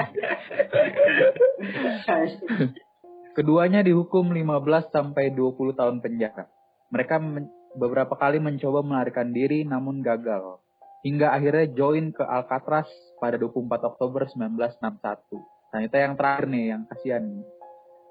Keduanya 3.38 3.80
dihukum 3.82 4.30
15 4.30 4.94
sampai 4.94 5.34
20 5.34 5.78
tahun 5.78 5.98
penjara. 5.98 6.46
Mereka 6.90 7.14
men- 7.18 7.50
beberapa 7.76 8.16
kali 8.16 8.40
mencoba 8.40 8.80
melarikan 8.80 9.34
diri 9.34 9.66
namun 9.66 10.00
gagal. 10.00 10.62
Hingga 11.04 11.30
akhirnya 11.30 11.66
join 11.74 12.10
ke 12.10 12.24
Alcatraz 12.24 12.88
pada 13.20 13.36
24 13.36 13.94
Oktober 13.94 14.26
1961. 14.30 15.74
Nah 15.74 15.80
itu 15.84 15.96
yang 15.96 16.14
terakhir 16.16 16.44
nih, 16.48 16.64
yang 16.74 16.82
kasihan 16.88 17.22
nih. 17.22 17.44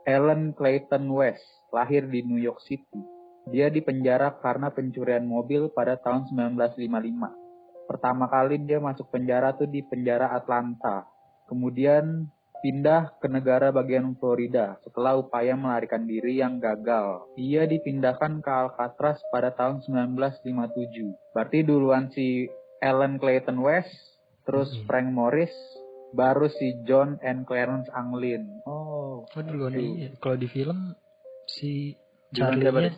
Ellen 0.07 0.55
Clayton 0.55 1.03
West, 1.11 1.43
lahir 1.75 2.07
di 2.07 2.23
New 2.23 2.39
York 2.39 2.63
City. 2.63 3.01
Dia 3.51 3.67
dipenjara 3.67 4.39
karena 4.39 4.71
pencurian 4.71 5.23
mobil 5.27 5.67
pada 5.71 5.99
tahun 5.99 6.31
1955. 6.31 7.87
Pertama 7.87 8.27
kali 8.27 8.59
dia 8.63 8.79
masuk 8.79 9.07
penjara 9.11 9.55
tuh 9.55 9.67
di 9.67 9.83
penjara 9.83 10.31
Atlanta. 10.35 11.07
Kemudian 11.47 12.27
pindah 12.59 13.17
ke 13.17 13.27
negara 13.27 13.69
bagian 13.69 14.17
Florida 14.17 14.77
setelah 14.81 15.15
upaya 15.15 15.53
melarikan 15.53 16.03
diri 16.03 16.37
yang 16.37 16.57
gagal. 16.57 17.27
Ia 17.35 17.63
dipindahkan 17.63 18.39
ke 18.39 18.49
Alcatraz 18.49 19.21
pada 19.29 19.51
tahun 19.51 19.81
1957. 19.81 21.33
Berarti 21.33 21.59
duluan 21.61 22.09
si 22.09 22.47
Ellen 22.77 23.17
Clayton 23.17 23.57
West, 23.57 23.91
terus 24.43 24.69
Hmm. 24.71 24.83
Frank 24.85 25.07
Morris, 25.09 25.53
baru 26.11 26.47
si 26.47 26.77
John 26.83 27.17
and 27.19 27.43
Clarence 27.43 27.89
Anglin. 27.91 28.47
Oh, 28.63 29.25
Oh 29.27 29.41
duluan 29.41 29.73
Aduh. 29.73 29.81
dia. 29.97 30.09
Kalau 30.17 30.37
di 30.37 30.47
film 30.47 30.93
si 31.45 31.97
Charlie-nya 32.31 32.91
nih? 32.91 32.95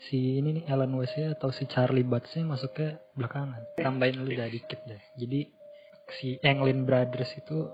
si 0.00 0.40
ini 0.40 0.56
nih 0.56 0.64
Alan 0.68 0.96
West-nya 0.96 1.36
atau 1.36 1.52
si 1.52 1.68
Charlie 1.68 2.06
Batts-nya 2.06 2.48
masuknya 2.48 2.96
belakangan. 3.12 3.60
Tambahin 3.76 4.24
lu 4.24 4.32
dah 4.32 4.48
dikit 4.48 4.80
deh. 4.88 5.02
Jadi 5.16 5.40
si 6.16 6.40
Anglin 6.40 6.88
Brothers 6.88 7.36
itu 7.36 7.68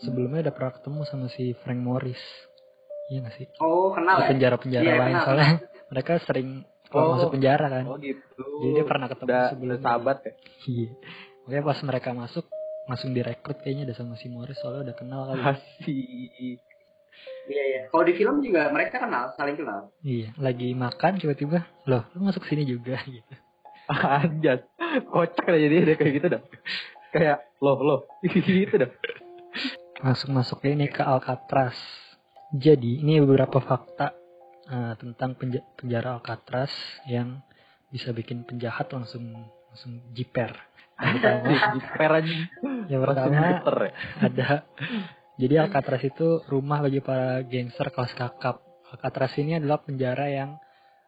sebelumnya 0.00 0.40
udah 0.42 0.54
pernah 0.54 0.72
ketemu 0.72 1.00
sama 1.04 1.26
si 1.28 1.52
Frank 1.56 1.78
Morris. 1.78 2.20
Iya 3.08 3.24
gak 3.24 3.34
sih? 3.34 3.46
Oh, 3.58 3.90
kenal 3.90 4.16
Di 4.16 4.22
ya? 4.22 4.28
penjara-penjara 4.30 4.82
Iya, 4.82 4.94
lain 4.96 5.08
kenal. 5.12 5.24
soalnya 5.24 5.50
mereka 5.92 6.12
sering 6.22 6.48
kalau 6.86 7.02
Oh. 7.02 7.10
masuk 7.14 7.30
penjara 7.32 7.66
kan. 7.68 7.84
Oh 7.84 7.96
gitu. 7.96 8.42
Jadi 8.60 8.70
dia 8.72 8.84
pernah 8.84 9.06
ketemu 9.06 9.28
udah, 9.28 9.44
sebelumnya. 9.48 9.70
udah 9.72 9.80
sahabat 9.80 10.16
ya? 10.20 10.32
Iya. 10.64 10.88
Makanya 11.40 11.64
pas 11.64 11.78
mereka 11.82 12.08
masuk 12.12 12.44
langsung 12.82 13.10
direkrut 13.10 13.58
kayaknya 13.58 13.84
udah 13.86 13.96
sama 13.96 14.14
si 14.14 14.26
Morris 14.26 14.58
soalnya 14.58 14.82
udah 14.86 14.96
kenal 14.96 15.20
kali. 15.24 15.40
Asik. 15.44 16.58
Iya, 17.46 17.62
iya. 17.64 17.82
Kalau 17.86 18.02
di 18.02 18.14
film 18.14 18.38
juga 18.40 18.70
mereka 18.70 18.98
kenal, 18.98 19.34
saling 19.34 19.54
kenal. 19.54 19.90
Iya, 20.00 20.30
lagi 20.36 20.70
makan 20.72 21.18
tiba-tiba, 21.18 21.66
loh, 21.84 22.06
lu 22.12 22.24
masuk 22.24 22.42
sini 22.44 22.62
juga 22.62 22.98
gitu. 23.06 23.34
Anjas. 23.88 24.62
Kocak 25.04 25.46
aja 25.48 25.66
dia 25.66 25.80
udah 25.82 25.96
kayak 25.96 26.12
gitu 26.14 26.26
dah. 26.28 26.42
Kayak 27.10 27.38
loh 27.58 27.78
loh 27.80 28.00
gitu 28.46 28.74
dah. 28.76 28.90
Langsung 30.00 30.32
masuk 30.32 30.64
ini 30.64 30.88
ke 30.88 31.04
Alcatraz. 31.04 31.76
Jadi, 32.56 33.04
ini 33.04 33.20
beberapa 33.20 33.60
fakta 33.60 34.16
eh, 34.66 34.92
tentang 34.96 35.36
penja- 35.36 35.66
penjara 35.76 36.16
Alcatraz 36.16 36.72
yang 37.04 37.44
bisa 37.92 38.10
bikin 38.16 38.48
penjahat 38.48 38.88
langsung 38.96 39.28
langsung 39.70 40.00
jiper. 40.16 40.56
Jiper 41.76 42.10
aja. 42.12 42.34
yang 42.92 43.00
pertama 43.00 43.32
ya. 43.32 43.60
ada 44.20 44.68
jadi 45.40 45.64
Alcatraz 45.64 46.04
itu 46.04 46.44
rumah 46.52 46.84
bagi 46.84 47.00
para 47.00 47.40
gangster 47.40 47.88
kelas 47.88 48.12
kakap. 48.12 48.60
Alcatraz 48.92 49.32
ini 49.40 49.56
adalah 49.56 49.80
penjara 49.80 50.28
yang 50.28 50.60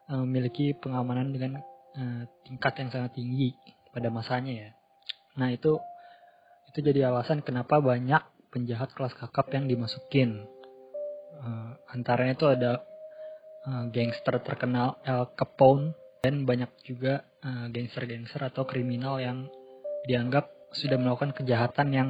eh, 0.08 0.20
memiliki 0.20 0.72
pengamanan 0.76 1.32
dengan 1.32 1.60
eh, 1.96 2.24
tingkat 2.44 2.80
yang 2.80 2.88
sangat 2.88 3.12
tinggi 3.16 3.52
pada 3.92 4.08
masanya 4.08 4.52
ya. 4.52 4.70
Nah 5.36 5.52
itu 5.52 5.76
itu 6.72 6.78
jadi 6.80 7.12
alasan 7.12 7.44
kenapa 7.44 7.84
banyak 7.84 8.31
penjahat 8.52 8.92
kelas 8.92 9.16
kakap 9.16 9.48
yang 9.56 9.66
dimasukin. 9.66 10.44
Eh, 11.42 11.70
antaranya 11.90 12.36
itu 12.36 12.46
ada 12.46 12.72
eh, 13.66 13.84
gangster 13.90 14.38
terkenal 14.44 15.00
El 15.02 15.32
Capone 15.32 15.96
dan 16.20 16.44
banyak 16.44 16.70
juga 16.84 17.24
eh, 17.40 17.66
gangster-gangster 17.72 18.52
atau 18.52 18.68
kriminal 18.68 19.18
yang 19.18 19.48
dianggap 20.06 20.52
sudah 20.76 21.00
melakukan 21.00 21.32
kejahatan 21.32 21.88
yang 21.90 22.08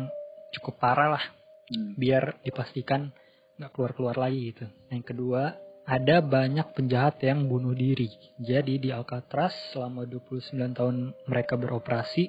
cukup 0.52 0.76
parah 0.82 1.16
lah 1.16 1.24
Hmm. 1.72 1.96
biar 1.96 2.42
dipastikan 2.44 3.14
nggak 3.56 3.70
keluar-keluar 3.72 4.16
lagi 4.18 4.52
gitu. 4.52 4.66
Yang 4.92 5.14
kedua, 5.14 5.42
ada 5.88 6.16
banyak 6.20 6.74
penjahat 6.76 7.22
yang 7.24 7.48
bunuh 7.48 7.72
diri. 7.72 8.10
Jadi 8.38 8.78
di 8.82 8.88
Alcatraz 8.92 9.54
selama 9.72 10.04
29 10.04 10.52
tahun 10.76 10.96
mereka 11.26 11.56
beroperasi 11.56 12.28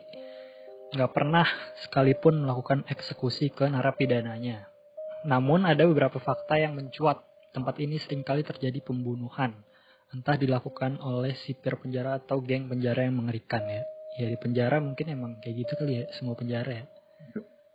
nggak 0.93 1.11
pernah 1.11 1.45
sekalipun 1.83 2.45
melakukan 2.45 2.85
eksekusi 2.87 3.49
ke 3.49 3.65
narapidananya. 3.65 4.69
Namun 5.25 5.65
ada 5.65 5.83
beberapa 5.89 6.21
fakta 6.21 6.61
yang 6.61 6.77
mencuat. 6.77 7.19
Tempat 7.53 7.77
ini 7.81 8.01
sering 8.01 8.25
kali 8.25 8.41
terjadi 8.41 8.81
pembunuhan. 8.81 9.53
Entah 10.09 10.37
dilakukan 10.37 10.97
oleh 11.01 11.37
sipir 11.45 11.77
penjara 11.77 12.17
atau 12.17 12.41
geng 12.41 12.69
penjara 12.69 13.05
yang 13.05 13.17
mengerikan 13.17 13.61
ya. 13.65 13.85
Ya 14.21 14.29
di 14.29 14.37
penjara 14.37 14.77
mungkin 14.77 15.09
emang 15.09 15.41
kayak 15.41 15.65
gitu 15.65 15.73
kali 15.73 16.01
ya, 16.01 16.05
semua 16.13 16.37
penjara 16.37 16.69
ya 16.69 16.85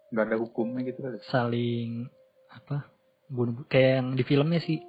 Gak 0.09 0.25
ada 0.25 0.37
hukumnya 0.39 0.87
gitu 0.87 1.03
kali. 1.03 1.19
saling 1.29 2.07
apa 2.49 2.89
bunuh 3.29 3.67
kayak 3.69 4.01
yang 4.01 4.09
di 4.17 4.25
filmnya 4.25 4.63
sih 4.63 4.81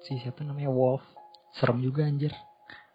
si 0.00 0.16
siapa 0.22 0.46
namanya 0.46 0.70
Wolf 0.72 1.04
serem 1.58 1.82
juga 1.84 2.06
anjir 2.08 2.32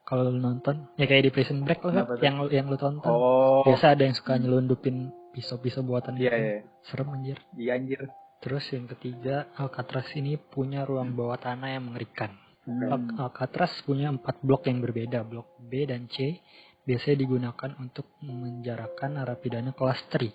kalau 0.03 0.27
lu 0.27 0.37
nonton 0.37 0.89
ya 0.95 1.05
kayak 1.05 1.23
di 1.23 1.31
Prison 1.31 1.61
Break 1.61 1.81
lah 1.81 2.03
Kenapa 2.03 2.13
tuh? 2.13 2.23
yang 2.23 2.35
yang 2.49 2.65
lu 2.67 2.75
tonton 2.75 3.07
Oh. 3.07 3.61
biasa 3.63 3.93
ada 3.93 4.03
yang 4.03 4.13
suka 4.13 4.35
nyelundupin 4.35 5.07
pisau-pisau 5.31 5.81
buatan 5.81 6.15
Iya 6.15 6.27
gitu. 6.27 6.35
iya. 6.35 6.57
serem 6.83 7.07
anjir 7.09 7.37
Iya 7.53 7.71
anjir. 7.75 7.99
terus 8.37 8.65
yang 8.69 8.85
ketiga 8.87 9.47
Alcatraz 9.53 10.09
ini 10.13 10.35
punya 10.35 10.81
ruang 10.81 11.11
bawah 11.11 11.37
tanah 11.37 11.71
yang 11.71 11.85
mengerikan 11.85 12.33
Hmm. 12.61 12.85
Al- 12.85 13.25
Alcatraz 13.25 13.73
punya 13.81 14.05
empat 14.07 14.37
blok 14.39 14.65
yang 14.65 14.79
berbeda 14.79 15.23
blok 15.23 15.57
B 15.59 15.81
dan 15.83 16.05
C 16.05 16.37
biasanya 16.81 17.17
digunakan 17.19 17.71
untuk 17.75 18.05
memenjarakan 18.21 19.17
narapidana 19.17 19.71
kelas 19.71 19.97
3 20.09 20.29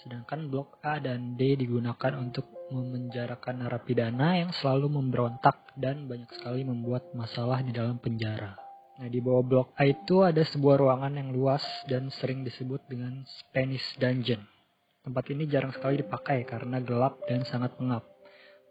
Sedangkan 0.00 0.48
blok 0.48 0.80
A 0.80 0.96
dan 0.96 1.36
D 1.36 1.54
digunakan 1.54 2.16
untuk 2.16 2.48
memenjarakan 2.70 3.54
narapidana 3.60 4.34
yang 4.34 4.50
selalu 4.50 4.88
memberontak 4.90 5.60
dan 5.76 6.08
banyak 6.08 6.26
sekali 6.32 6.64
membuat 6.64 7.12
masalah 7.12 7.60
di 7.60 7.68
dalam 7.68 7.98
penjara. 7.98 8.56
Nah, 9.00 9.08
di 9.08 9.16
bawah 9.24 9.40
blok 9.40 9.68
A 9.80 9.88
itu 9.88 10.20
ada 10.20 10.44
sebuah 10.44 10.76
ruangan 10.76 11.16
yang 11.16 11.32
luas 11.32 11.64
dan 11.88 12.12
sering 12.12 12.44
disebut 12.44 12.84
dengan 12.84 13.24
Spanish 13.24 13.96
Dungeon. 13.96 14.44
Tempat 15.00 15.24
ini 15.32 15.48
jarang 15.48 15.72
sekali 15.72 16.04
dipakai 16.04 16.44
karena 16.44 16.84
gelap 16.84 17.16
dan 17.24 17.40
sangat 17.48 17.80
pengap. 17.80 18.04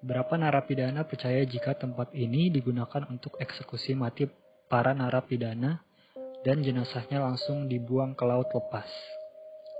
Beberapa 0.05 0.37
narapidana 0.37 1.01
percaya 1.09 1.41
jika 1.49 1.73
tempat 1.73 2.13
ini 2.13 2.53
digunakan 2.53 3.09
untuk 3.09 3.41
eksekusi 3.41 3.97
mati 3.97 4.29
para 4.69 4.93
narapidana 4.93 5.81
dan 6.45 6.61
jenazahnya 6.61 7.25
langsung 7.25 7.65
dibuang 7.65 8.13
ke 8.13 8.21
laut 8.21 8.53
lepas. 8.53 8.85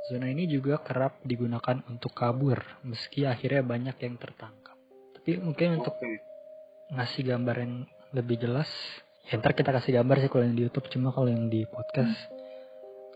Zona 0.10 0.34
ini 0.34 0.50
juga 0.50 0.82
kerap 0.82 1.22
digunakan 1.22 1.86
untuk 1.86 2.18
kabur, 2.18 2.58
meski 2.82 3.30
akhirnya 3.30 3.62
banyak 3.62 4.02
yang 4.02 4.18
tertangkap. 4.18 4.74
Tapi 5.14 5.38
mungkin 5.38 5.78
untuk 5.78 5.94
ngasih 6.90 7.22
gambar 7.30 7.56
yang 7.62 7.74
lebih 8.18 8.42
jelas, 8.42 8.68
ya 9.30 9.38
ntar 9.38 9.54
kita 9.54 9.70
kasih 9.70 10.02
gambar 10.02 10.26
sih 10.26 10.30
kalau 10.34 10.44
yang 10.50 10.58
di 10.58 10.66
YouTube, 10.66 10.90
cuma 10.90 11.14
kalau 11.14 11.30
yang 11.30 11.54
di 11.54 11.62
podcast. 11.70 12.18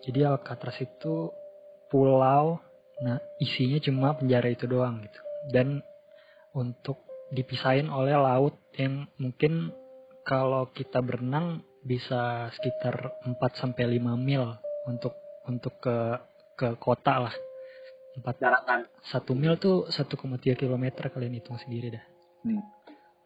Jadi 0.06 0.22
Alcatraz 0.22 0.78
itu 0.78 1.34
pulau, 1.90 2.62
nah 3.02 3.18
isinya 3.42 3.82
cuma 3.82 4.14
penjara 4.14 4.54
itu 4.54 4.70
doang 4.70 5.02
gitu. 5.02 5.20
Dan 5.50 5.82
untuk 6.54 7.02
dipisahin 7.34 7.90
oleh 7.90 8.14
laut 8.14 8.62
yang 8.78 9.10
mungkin 9.18 9.74
kalau 10.22 10.70
kita 10.70 11.02
berenang 11.02 11.66
bisa 11.82 12.54
sekitar 12.54 13.20
4 13.26 13.36
sampai 13.58 13.98
5 13.98 14.14
mil 14.16 14.54
untuk 14.86 15.18
untuk 15.50 15.74
ke 15.82 15.98
ke 16.54 16.78
kota 16.78 17.28
lah. 17.28 17.36
4 18.14 18.22
Daratan. 18.38 18.86
satu 19.10 19.34
mil 19.34 19.58
tuh 19.58 19.90
1,3 19.90 20.54
km 20.54 20.86
kalian 21.10 21.34
hitung 21.42 21.58
sendiri 21.58 21.98
dah. 21.98 22.06
Hmm. 22.46 22.62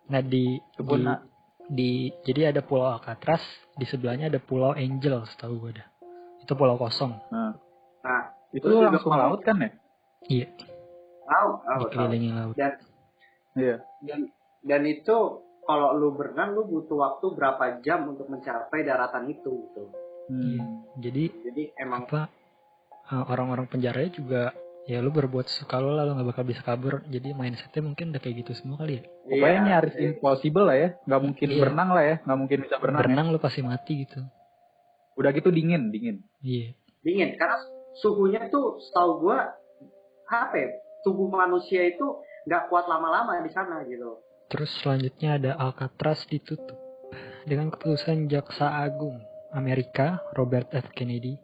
Nah 0.08 0.24
di 0.24 0.56
pun 0.80 1.04
di, 1.04 1.37
di- 1.68 2.12
jadi 2.24 2.52
ada 2.52 2.62
pulau 2.62 2.88
Alcatraz, 2.90 3.44
di 3.74 3.84
sebelahnya 3.84 4.28
ada 4.28 4.40
pulau 4.40 4.72
Angel, 4.72 5.24
setahu 5.28 5.68
gue 5.68 5.72
dah. 5.76 5.88
Itu 6.42 6.54
pulau 6.54 6.76
kosong. 6.76 7.12
nah, 7.28 7.54
Nah, 8.00 8.24
itu 8.50 8.64
juga 8.64 8.88
langsung 8.88 9.12
kalau- 9.12 9.36
laut 9.36 9.42
kan 9.44 9.60
ya? 9.60 9.70
Iya, 10.26 10.48
tahu, 11.24 11.50
tahu. 11.60 11.80
dikelilingi 11.86 12.30
laut. 12.32 12.56
Dan 12.56 12.74
Iya. 13.54 13.76
dan 14.02 14.20
dan 14.64 14.82
itu 14.84 15.16
kalau 15.62 15.92
lu 15.94 16.16
berenang 16.16 16.56
lu 16.56 16.64
butuh 16.64 16.96
waktu 16.96 17.26
berapa 17.32 17.82
jam 17.82 18.08
untuk 18.08 18.28
mencapai 18.28 18.82
daratan 18.82 19.28
itu 19.28 19.68
gitu. 19.68 19.84
Iya. 20.32 20.64
Hmm. 20.64 20.88
Jadi 20.98 21.24
Jadi 21.44 21.64
emang 21.76 22.08
apa 22.08 22.32
uh, 23.08 23.24
orang-orang 23.28 23.68
penjaranya 23.68 24.12
juga 24.12 24.42
ya 24.88 25.04
lu 25.04 25.12
berbuat 25.12 25.46
suka 25.46 25.78
lo 25.78 25.94
lah 25.94 26.08
lu 26.08 26.16
nggak 26.16 26.32
bakal 26.32 26.44
bisa 26.48 26.64
kabur 26.64 27.04
jadi 27.06 27.36
mindsetnya 27.36 27.84
mungkin 27.84 28.16
udah 28.16 28.22
kayak 28.24 28.48
gitu 28.48 28.52
semua 28.56 28.80
kali 28.80 29.00
ya 29.00 29.04
Pokoknya 29.28 29.52
iya, 29.52 29.60
nyaris 29.68 29.96
iya. 30.00 30.08
impossible 30.16 30.64
lah 30.64 30.78
ya. 30.80 30.90
Nggak 31.04 31.22
mungkin 31.22 31.48
Iya. 31.52 31.60
berenang 31.60 31.90
lah 31.92 32.04
ya. 32.08 32.16
Nggak 32.24 32.38
mungkin 32.40 32.58
bisa 32.64 32.76
berenang. 32.80 32.96
ya. 32.96 33.04
berenang 33.04 33.28
lu 33.28 33.40
pasti 33.44 33.60
mati 33.60 33.94
gitu 34.08 34.20
Udah 35.20 35.32
gitu 35.34 35.50
dingin, 35.52 35.92
dingin. 35.92 36.24
iya 36.40 36.72
dingin 37.04 37.36
karena 37.36 37.60
suhunya 38.00 38.48
tuh 38.48 38.80
setahu 38.80 39.28
gua 39.28 39.52
apa 40.26 40.56
ya? 40.56 40.70
Tubuh 41.04 41.28
manusia 41.28 41.84
itu 41.84 42.04
nggak 42.48 42.68
kuat 42.68 42.88
lama-lama 42.88 43.40
di 43.40 43.52
sana 43.52 43.84
gitu. 43.84 44.24
terus 44.48 44.72
selanjutnya 44.80 45.36
ada 45.36 45.52
Alcatraz 45.60 46.24
ditutup 46.26 46.80
dengan 47.44 47.68
keputusan 47.68 48.32
Jaksa 48.32 48.80
Agung 48.80 49.20
Amerika 49.52 50.24
Robert 50.32 50.72
F 50.72 50.88
Kennedy 50.96 51.36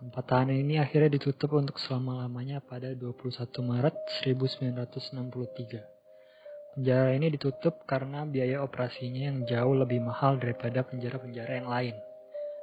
tempat 0.00 0.24
tahanan 0.24 0.56
ini 0.56 0.80
akhirnya 0.80 1.12
ditutup 1.12 1.60
untuk 1.60 1.76
selama-lamanya 1.76 2.64
pada 2.64 2.96
21 2.96 3.52
Maret 3.60 3.92
1963 4.24 6.72
penjara 6.72 7.12
ini 7.12 7.28
ditutup 7.28 7.84
karena 7.84 8.24
biaya 8.24 8.64
operasinya 8.64 9.28
yang 9.28 9.44
jauh 9.44 9.76
lebih 9.76 10.00
mahal 10.00 10.40
daripada 10.40 10.88
penjara-penjara 10.88 11.60
yang 11.60 11.68
lain 11.68 11.92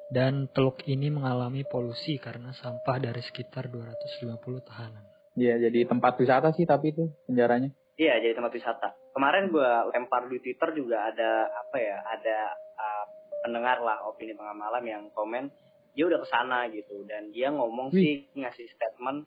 dan 0.10 0.50
teluk 0.50 0.82
ini 0.90 1.14
mengalami 1.14 1.62
polusi 1.62 2.18
karena 2.18 2.58
sampah 2.58 2.98
dari 2.98 3.22
sekitar 3.22 3.70
250 3.70 4.34
tahanan. 4.66 5.06
Iya, 5.38 5.70
jadi 5.70 5.86
tempat 5.86 6.18
wisata 6.18 6.50
sih 6.56 6.66
tapi 6.66 6.96
itu 6.96 7.12
penjaranya. 7.30 7.70
Iya, 8.00 8.18
jadi 8.24 8.34
tempat 8.34 8.56
wisata. 8.56 8.96
Kemarin 9.14 9.54
gua 9.54 9.86
lempar 9.94 10.26
di 10.32 10.40
Twitter 10.42 10.74
juga 10.74 11.12
ada 11.12 11.52
apa 11.52 11.78
ya? 11.78 12.02
Ada 12.02 12.38
uh, 12.56 13.06
pendengar 13.46 13.84
lah 13.84 14.08
opini 14.08 14.34
tengah 14.34 14.56
malam 14.56 14.82
yang 14.88 15.12
komen 15.12 15.52
dia 15.98 16.06
udah 16.06 16.22
ke 16.22 16.28
sana 16.30 16.70
gitu 16.70 17.02
dan 17.10 17.34
dia 17.34 17.50
ngomong 17.50 17.90
Wih. 17.90 18.30
sih 18.30 18.38
ngasih 18.38 18.70
statement 18.70 19.26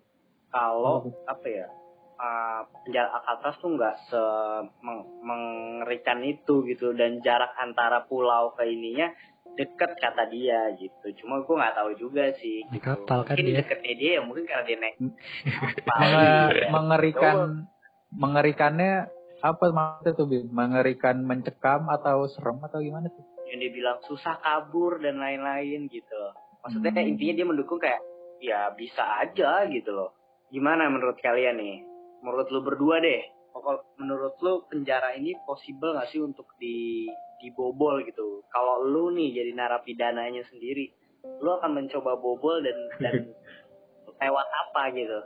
kalau 0.55 1.11
apa 1.27 1.47
ya 1.51 1.67
uh, 2.15 2.63
penjara 2.87 3.11
Alcatraz 3.11 3.59
tuh 3.59 3.75
nggak 3.75 3.97
se 4.07 4.23
meng- 4.87 5.11
mengerikan 5.27 6.23
itu 6.23 6.63
gitu 6.71 6.95
dan 6.95 7.19
jarak 7.27 7.51
antara 7.59 8.07
pulau 8.07 8.55
ke 8.55 8.71
ininya 8.71 9.11
deket 9.59 9.99
kata 9.99 10.31
dia 10.31 10.71
gitu 10.79 11.11
cuma 11.23 11.43
gue 11.43 11.59
nggak 11.59 11.75
tahu 11.75 11.91
juga 11.99 12.31
sih 12.39 12.63
gitu. 12.71 12.87
kapal 12.87 13.27
kan 13.27 13.35
mungkin 13.35 13.51
dia. 13.51 13.59
deketnya 13.67 13.95
dia 13.99 14.11
ya 14.15 14.21
mungkin 14.23 14.45
karena 14.47 14.65
dia 14.65 14.79
naik 14.79 14.97
Menge- 15.91 16.31
gitu 16.31 16.55
ya. 16.55 16.69
mengerikan 16.71 17.37
mengerikannya 18.15 18.93
apa 19.41 19.73
maksudnya 19.73 20.13
tuh 20.13 20.27
Bim? 20.29 20.53
Mengerikan 20.53 21.25
mencekam 21.25 21.89
atau 21.89 22.29
serem 22.29 22.61
atau 22.61 22.79
gimana 22.85 23.09
tuh? 23.09 23.25
yang 23.51 23.59
dia 23.67 23.73
bilang 23.75 23.99
susah 24.07 24.39
kabur 24.39 25.03
dan 25.03 25.19
lain-lain 25.19 25.91
gitu. 25.91 26.23
Maksudnya 26.61 26.93
Hmm. 26.93 27.11
intinya 27.11 27.35
dia 27.37 27.47
mendukung 27.47 27.81
kayak 27.81 28.01
ya 28.41 28.73
bisa 28.73 29.03
aja 29.21 29.65
gitu 29.69 29.91
loh. 29.93 30.13
Gimana 30.51 30.89
menurut 30.89 31.17
kalian 31.21 31.57
nih? 31.57 31.77
Menurut 32.21 32.49
lu 32.53 32.61
berdua 32.61 33.01
deh. 33.01 33.23
Pokok 33.51 33.99
menurut 33.99 34.39
lu 34.45 34.63
penjara 34.71 35.19
ini 35.19 35.35
possible 35.43 35.91
gak 35.99 36.07
sih 36.15 36.23
untuk 36.23 36.47
di 36.57 37.07
dibobol 37.43 37.99
gitu? 38.07 38.47
Kalau 38.47 38.85
lu 38.85 39.11
nih 39.11 39.35
jadi 39.35 39.51
narapidananya 39.57 40.47
sendiri, 40.47 40.93
lu 41.43 41.51
akan 41.59 41.83
mencoba 41.83 42.15
bobol 42.15 42.63
dan 42.63 42.79
dan 43.03 43.15
lewat 44.23 44.47
apa 44.47 44.83
gitu? 44.95 45.19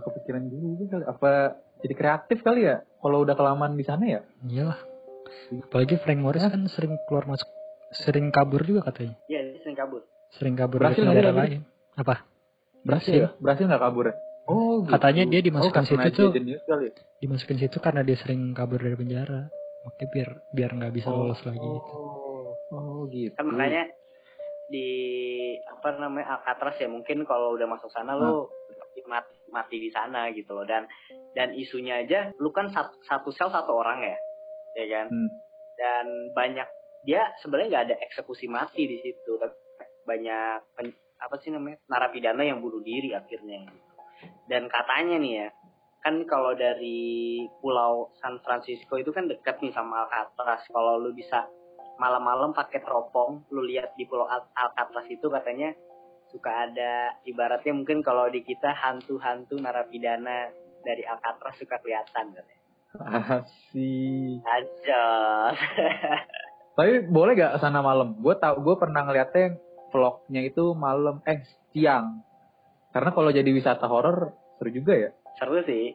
Kepikiran 0.00 0.48
dulu 0.48 0.88
kali 0.88 1.04
apa 1.04 1.30
jadi 1.84 1.94
kreatif 1.94 2.38
kali 2.40 2.64
ya? 2.64 2.80
Kalau 3.02 3.26
udah 3.26 3.34
kelamaan 3.36 3.76
di 3.76 3.84
sana 3.84 4.04
ya? 4.08 4.20
Iyalah. 4.46 4.80
Apalagi 5.68 6.00
Frank 6.00 6.20
Morris 6.22 6.46
kan 6.46 6.64
sering 6.72 6.96
keluar 7.06 7.28
masuk 7.28 7.46
sering 7.92 8.32
kabur 8.32 8.64
juga 8.64 8.88
katanya. 8.88 9.14
Ya, 9.28 9.44
dia 9.44 9.60
sering 9.62 9.76
kabur. 9.76 10.02
Sering 10.36 10.54
kabur 10.54 10.84
Berhasil 10.84 11.02
dari 11.02 11.10
negara 11.16 11.30
lain. 11.32 11.60
Apa? 11.96 12.14
Berhasil 12.84 13.14
ya? 13.14 13.28
Berhasil 13.40 13.64
nggak 13.66 13.82
kabur 13.82 14.04
ya? 14.12 14.14
Oh, 14.46 14.86
gitu. 14.86 14.92
Katanya 14.94 15.22
dia 15.26 15.40
dimasukkan 15.42 15.82
oh, 15.82 15.88
karena 15.90 16.04
situ 16.06 16.22
tuh. 16.22 16.30
ya? 16.38 16.58
Dimasukin 17.18 17.58
situ 17.58 17.76
karena 17.82 18.00
dia 18.06 18.16
sering 18.20 18.54
kabur 18.54 18.78
dari 18.78 18.94
penjara. 18.94 19.50
Oke 19.86 20.04
biar 20.10 20.28
biar 20.54 20.70
nggak 20.74 20.94
bisa 20.94 21.10
lolos 21.10 21.38
lagi 21.46 21.62
gitu. 21.62 21.90
Oh, 21.94 22.50
oh 22.74 23.06
gitu. 23.10 23.34
kan 23.38 23.46
makanya 23.46 23.86
di 24.66 24.88
apa 25.62 25.94
namanya 25.94 26.42
Alcatraz 26.42 26.74
ya 26.82 26.90
mungkin 26.90 27.22
kalau 27.22 27.54
udah 27.54 27.70
masuk 27.70 27.86
sana 27.94 28.18
lu 28.18 28.50
mati, 29.06 29.34
mati 29.54 29.76
di 29.78 29.90
sana 29.94 30.34
gitu 30.34 30.58
loh 30.58 30.66
dan 30.66 30.90
dan 31.38 31.54
isunya 31.54 32.02
aja 32.02 32.34
lu 32.42 32.50
kan 32.50 32.66
satu, 32.74 32.98
satu 33.06 33.30
sel 33.30 33.54
satu 33.54 33.70
orang 33.70 34.02
ya 34.02 34.16
ya 34.74 34.86
kan 34.90 35.06
Hmm. 35.06 35.30
dan 35.78 36.06
banyak 36.34 36.66
dia 37.06 37.30
sebenarnya 37.38 37.68
nggak 37.70 37.86
ada 37.86 37.96
eksekusi 38.02 38.50
mati 38.50 38.90
di 38.90 38.98
situ 38.98 39.38
tapi 39.38 39.54
banyak 40.06 40.62
pen- 40.78 41.02
apa 41.18 41.36
sih 41.42 41.50
namanya 41.50 41.82
narapidana 41.90 42.46
yang 42.46 42.62
bunuh 42.62 42.80
diri 42.80 43.12
akhirnya 43.12 43.66
dan 44.46 44.70
katanya 44.70 45.16
nih 45.18 45.32
ya 45.44 45.48
kan 46.00 46.22
kalau 46.30 46.54
dari 46.54 47.42
pulau 47.58 48.14
San 48.22 48.38
Francisco 48.46 48.94
itu 48.94 49.10
kan 49.10 49.26
dekat 49.26 49.58
nih 49.58 49.74
sama 49.74 50.06
Alcatraz 50.06 50.62
kalau 50.70 51.02
lu 51.02 51.10
bisa 51.10 51.50
malam-malam 51.98 52.54
pakai 52.54 52.78
teropong 52.84 53.42
lu 53.50 53.66
lihat 53.66 53.98
di 53.98 54.06
pulau 54.06 54.28
Al- 54.30 54.46
Alcatraz 54.54 55.10
itu 55.10 55.26
katanya 55.26 55.74
suka 56.30 56.70
ada 56.70 57.16
ibaratnya 57.26 57.74
mungkin 57.74 58.06
kalau 58.06 58.30
di 58.30 58.46
kita 58.46 58.70
hantu-hantu 58.70 59.58
narapidana 59.58 60.52
dari 60.86 61.02
Alcatraz 61.02 61.58
suka 61.58 61.82
kelihatan 61.82 62.30
katanya 62.38 62.64
Asik. 62.96 64.40
aja 64.46 65.04
Tapi 66.76 67.08
boleh 67.08 67.32
gak 67.40 67.56
sana 67.64 67.80
malam? 67.80 68.20
Gue 68.20 68.36
tau, 68.36 68.60
gue 68.60 68.76
pernah 68.76 69.00
ngeliatnya 69.08 69.56
vlognya 69.88 70.42
itu 70.42 70.72
malam, 70.72 71.22
eh 71.22 71.42
siang. 71.70 72.22
Karena 72.90 73.10
kalau 73.10 73.28
jadi 73.28 73.46
wisata 73.46 73.84
horor 73.86 74.32
seru 74.56 74.70
juga 74.72 74.92
ya. 74.96 75.10
seru 75.36 75.60
sih 75.62 75.92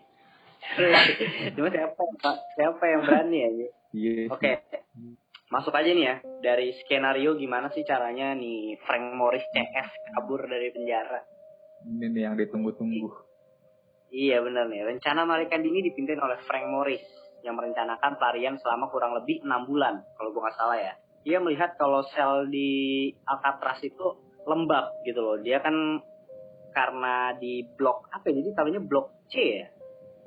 seru 0.77 0.93
cuma 1.57 1.69
siapa 1.73 1.97
Pak? 1.97 2.35
siapa 2.53 2.83
yang 2.85 3.01
berani 3.01 3.37
ya 3.37 3.49
Iya. 3.91 4.29
oke 4.29 4.51
masuk 5.49 5.73
aja 5.73 5.89
nih 5.89 6.05
ya 6.05 6.15
dari 6.39 6.71
skenario 6.77 7.33
gimana 7.33 7.67
sih 7.67 7.81
caranya 7.81 8.31
nih 8.31 8.77
Frank 8.85 9.17
Morris 9.17 9.41
CS 9.49 9.89
kabur 10.13 10.45
dari 10.45 10.69
penjara 10.69 11.25
Ini 11.81 12.05
nih 12.07 12.21
yang 12.21 12.37
ditunggu-tunggu. 12.37 13.09
Iya 14.07 14.37
benar 14.39 14.69
nih. 14.69 14.85
Rencana 14.85 15.25
Malaikat 15.25 15.59
Dini 15.59 15.81
dipimpin 15.81 16.21
oleh 16.21 16.37
Frank 16.45 16.69
Morris 16.69 17.01
yang 17.41 17.57
merencanakan 17.57 18.21
pelarian 18.21 18.61
selama 18.61 18.93
kurang 18.93 19.17
lebih 19.17 19.41
enam 19.41 19.65
bulan 19.65 20.05
kalau 20.13 20.29
gue 20.29 20.37
nggak 20.37 20.53
salah 20.53 20.77
ya. 20.77 20.93
Dia 21.21 21.37
melihat 21.37 21.77
kalau 21.77 22.01
sel 22.09 22.49
di 22.49 23.09
Alcatraz 23.29 23.81
itu 23.85 24.17
lembab 24.49 24.89
gitu 25.05 25.21
loh. 25.21 25.37
Dia 25.41 25.61
kan 25.61 25.73
karena 26.73 27.35
di 27.37 27.61
blok 27.77 28.09
apa 28.09 28.31
ya? 28.31 28.41
Jadi 28.41 28.49
taruhnya 28.57 28.81
blok 28.81 29.29
C 29.29 29.33
ya? 29.37 29.67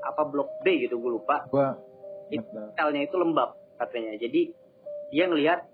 Apa 0.04 0.28
blok 0.28 0.62
B 0.62 0.86
gitu 0.86 1.00
gue 1.00 1.10
lupa. 1.18 1.48
Gue 1.50 1.66
Selnya 2.78 3.02
itu 3.04 3.16
lembab 3.18 3.58
katanya. 3.80 4.14
Jadi 4.16 4.54
dia 5.10 5.24
ngelihat 5.26 5.66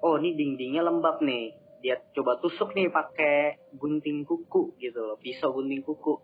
oh 0.00 0.16
ini 0.20 0.36
dindingnya 0.36 0.84
lembab 0.84 1.20
nih. 1.20 1.52
Dia 1.84 2.00
coba 2.16 2.40
tusuk 2.40 2.72
nih 2.72 2.88
pakai 2.88 3.60
gunting 3.76 4.24
kuku 4.24 4.80
gitu 4.80 5.04
loh, 5.04 5.20
pisau 5.20 5.52
gunting 5.52 5.84
kuku 5.84 6.16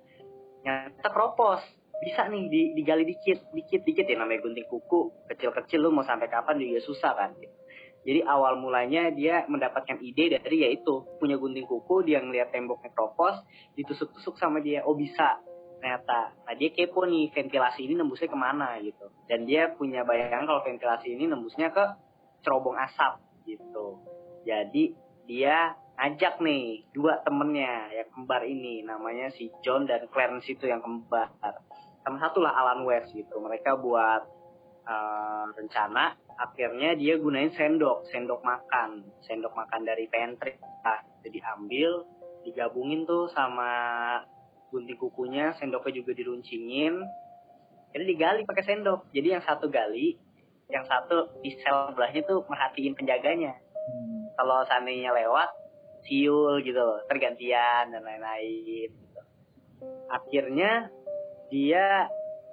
nyata 0.65 1.09
keropos 1.09 1.61
bisa 2.01 2.25
nih 2.33 2.49
di- 2.49 2.73
digali 2.73 3.05
dikit 3.05 3.53
dikit 3.53 3.85
dikit 3.85 4.09
ya 4.09 4.17
namanya 4.17 4.41
gunting 4.41 4.65
kuku 4.69 5.13
kecil 5.29 5.53
kecil 5.53 5.85
lu 5.85 5.93
mau 5.93 6.05
sampai 6.05 6.33
kapan 6.33 6.57
juga 6.57 6.81
susah 6.81 7.13
kan 7.13 7.37
jadi 8.01 8.25
awal 8.25 8.57
mulanya 8.57 9.13
dia 9.13 9.45
mendapatkan 9.45 10.01
ide 10.01 10.41
dari 10.41 10.65
yaitu 10.65 11.05
punya 11.21 11.37
gunting 11.37 11.69
kuku 11.69 12.09
dia 12.09 12.25
ngeliat 12.25 12.49
temboknya 12.49 12.89
keropos 12.97 13.37
ditusuk 13.77 14.17
tusuk 14.17 14.41
sama 14.41 14.65
dia 14.65 14.81
oh 14.89 14.97
bisa 14.97 15.37
ternyata. 15.81 16.37
Nah 16.45 16.55
dia 16.57 16.71
kepo 16.73 17.09
nih 17.09 17.33
ventilasi 17.33 17.89
ini 17.89 17.97
nembusnya 17.97 18.29
ke 18.29 18.39
mana 18.39 18.77
gitu. 18.85 19.09
Dan 19.25 19.49
dia 19.49 19.73
punya 19.73 20.05
bayangan 20.05 20.45
kalau 20.45 20.61
ventilasi 20.65 21.17
ini 21.17 21.25
nembusnya 21.29 21.73
ke 21.73 21.85
cerobong 22.45 22.77
asap 22.77 23.21
gitu. 23.49 24.05
Jadi 24.45 24.97
dia 25.25 25.77
ngajak 25.97 26.41
nih 26.41 26.89
dua 26.97 27.21
temennya 27.25 27.93
yang 27.97 28.09
kembar 28.13 28.45
ini 28.45 28.85
namanya 28.85 29.33
si 29.33 29.53
John 29.65 29.85
dan 29.85 30.09
Clarence 30.13 30.49
itu 30.49 30.69
yang 30.69 30.85
kembar. 30.85 31.33
Sama 32.05 32.17
satu 32.21 32.45
lah 32.45 32.57
Alan 32.57 32.85
West 32.85 33.13
gitu. 33.13 33.41
Mereka 33.41 33.81
buat 33.81 34.25
eh, 34.85 35.45
rencana 35.57 36.17
akhirnya 36.41 36.97
dia 36.97 37.21
gunain 37.21 37.53
sendok 37.53 38.09
sendok 38.09 38.41
makan. 38.41 39.05
Sendok 39.29 39.53
makan 39.53 39.85
dari 39.85 40.09
pantry. 40.09 40.57
Nah, 40.57 41.05
itu 41.21 41.37
diambil 41.37 42.09
digabungin 42.49 43.05
tuh 43.05 43.29
sama 43.29 43.71
gunting 44.73 44.97
kukunya 44.97 45.53
sendoknya 45.61 46.01
juga 46.01 46.17
diruncingin 46.17 47.05
jadi 47.91 48.05
digali 48.07 48.41
pakai 48.47 48.65
sendok. 48.65 49.11
Jadi 49.11 49.29
yang 49.35 49.43
satu 49.43 49.67
gali 49.67 50.15
yang 50.71 50.87
satu 50.87 51.43
di 51.43 51.51
sel 51.59 51.91
sebelahnya 51.91 52.23
tuh 52.27 52.47
merhatiin 52.47 52.95
penjaganya. 52.95 53.59
Hmm. 53.81 54.29
kalau 54.39 54.63
seandainya 54.71 55.11
lewat 55.11 55.51
siul 56.07 56.63
gitu 56.63 56.79
loh, 56.79 57.03
tergantian 57.11 57.91
dan 57.91 58.05
lain-lain 58.05 58.93
gitu. 58.93 59.21
akhirnya 60.07 60.93
dia 61.51 62.07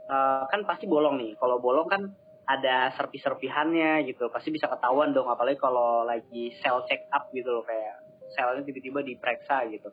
eh, 0.09 0.43
kan 0.49 0.65
pasti 0.65 0.89
bolong 0.89 1.21
nih. 1.21 1.37
Kalau 1.37 1.61
bolong 1.61 1.85
kan 1.85 2.09
ada 2.47 2.95
serpi-serpihannya 2.95 4.07
gitu. 4.07 4.31
Pasti 4.31 4.49
bisa 4.55 4.71
ketahuan 4.71 5.11
dong 5.11 5.27
apalagi 5.27 5.59
kalau 5.59 6.07
lagi 6.07 6.55
sel 6.63 6.87
check 6.87 7.03
up 7.11 7.27
gitu 7.35 7.51
loh 7.51 7.67
kayak 7.67 7.99
selnya 8.33 8.63
tiba-tiba 8.63 9.03
diperiksa 9.03 9.67
gitu. 9.67 9.91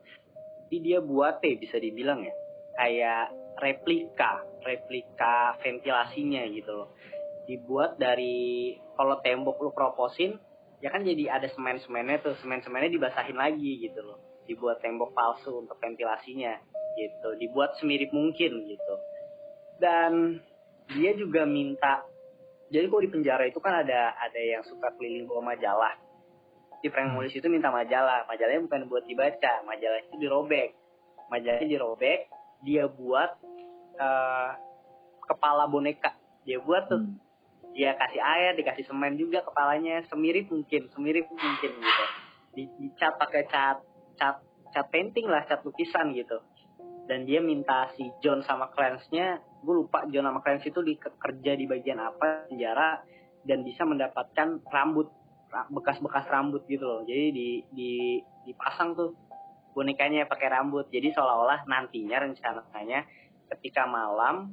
Jadi 0.70 0.76
dia 0.80 0.98
buat 1.02 1.42
deh 1.42 1.58
bisa 1.58 1.76
dibilang 1.82 2.22
ya 2.22 2.34
kayak 2.74 3.30
replika 3.62 4.42
replika 4.62 5.58
ventilasinya 5.60 6.46
gitu 6.50 6.70
loh. 6.70 6.88
Dibuat 7.44 7.98
dari 8.00 8.72
kalau 8.96 9.20
tembok 9.20 9.60
lu 9.60 9.70
proposin 9.74 10.38
ya 10.78 10.88
kan 10.94 11.02
jadi 11.02 11.36
ada 11.36 11.50
semen-semennya 11.50 12.22
tuh 12.22 12.34
semen-semennya 12.40 12.90
dibasahin 12.94 13.36
lagi 13.36 13.82
gitu 13.82 13.98
loh. 14.00 14.18
Dibuat 14.46 14.78
tembok 14.78 15.10
palsu 15.10 15.58
untuk 15.58 15.76
ventilasinya 15.82 16.54
gitu. 16.94 17.28
Dibuat 17.38 17.74
semirip 17.82 18.14
mungkin 18.14 18.62
gitu. 18.66 18.94
Dan 19.82 20.38
dia 20.94 21.12
juga 21.16 21.48
minta 21.48 22.04
jadi 22.72 22.87
kalau 22.88 23.03
di 23.05 23.11
penjara 23.12 23.44
itu 23.44 23.61
kan 23.61 23.85
ada 23.85 24.16
ada 24.16 24.40
yang 24.40 24.64
suka 24.64 24.88
keliling 24.96 25.29
bawa 25.29 25.55
majalah. 25.55 25.94
Si 26.81 26.88
Frank 26.92 27.16
Morris 27.16 27.37
itu 27.37 27.48
minta 27.48 27.68
majalah. 27.68 28.24
Majalahnya 28.29 28.64
bukan 28.64 28.81
buat 28.88 29.05
dibaca 29.05 29.53
majalah 29.64 30.00
itu 30.05 30.16
dirobek. 30.20 30.77
Majalahnya 31.29 31.68
dirobek 31.68 32.29
dia 32.64 32.88
buat 32.88 33.37
eh, 34.00 34.50
kepala 35.29 35.68
boneka. 35.68 36.16
Dia 36.44 36.61
buat 36.61 36.88
tuh. 36.88 37.00
Hmm. 37.00 37.20
dia 37.74 37.90
kasih 37.98 38.22
air 38.22 38.55
dikasih 38.55 38.87
semen 38.87 39.18
juga 39.18 39.42
kepalanya. 39.42 40.07
Semirip 40.07 40.46
mungkin 40.46 40.87
semirip 40.94 41.27
mungkin 41.27 41.72
gitu. 41.74 42.05
Di- 42.55 42.74
dicat 42.79 43.18
pakai 43.18 43.50
cat 43.50 43.83
cat 44.14 44.38
cat 44.70 44.87
painting 44.94 45.27
lah 45.27 45.42
cat 45.42 45.64
lukisan 45.66 46.14
gitu. 46.14 46.38
Dan 47.11 47.27
dia 47.27 47.42
minta 47.42 47.90
si 47.98 48.09
John 48.22 48.46
sama 48.46 48.70
Clarence-nya 48.72 49.42
gue 49.64 49.74
lupa 49.74 50.05
Jonah 50.12 50.31
McClance 50.37 50.68
itu 50.68 50.81
di 50.85 50.94
kerja 51.00 51.53
di 51.57 51.64
bagian 51.64 51.98
apa 51.98 52.46
penjara 52.46 53.00
dan 53.48 53.64
bisa 53.64 53.88
mendapatkan 53.88 54.61
rambut 54.68 55.09
ra- 55.48 55.68
bekas-bekas 55.72 56.29
rambut 56.29 56.62
gitu 56.68 56.85
loh. 56.85 57.00
Jadi 57.09 57.33
di 57.33 57.48
di 57.72 57.92
dipasang 58.44 58.92
tuh 58.92 59.16
bonekanya 59.72 60.29
pakai 60.29 60.53
rambut. 60.53 60.92
Jadi 60.92 61.16
seolah-olah 61.16 61.64
nantinya 61.64 62.29
rencananya 62.29 63.09
ketika 63.57 63.88
malam 63.88 64.53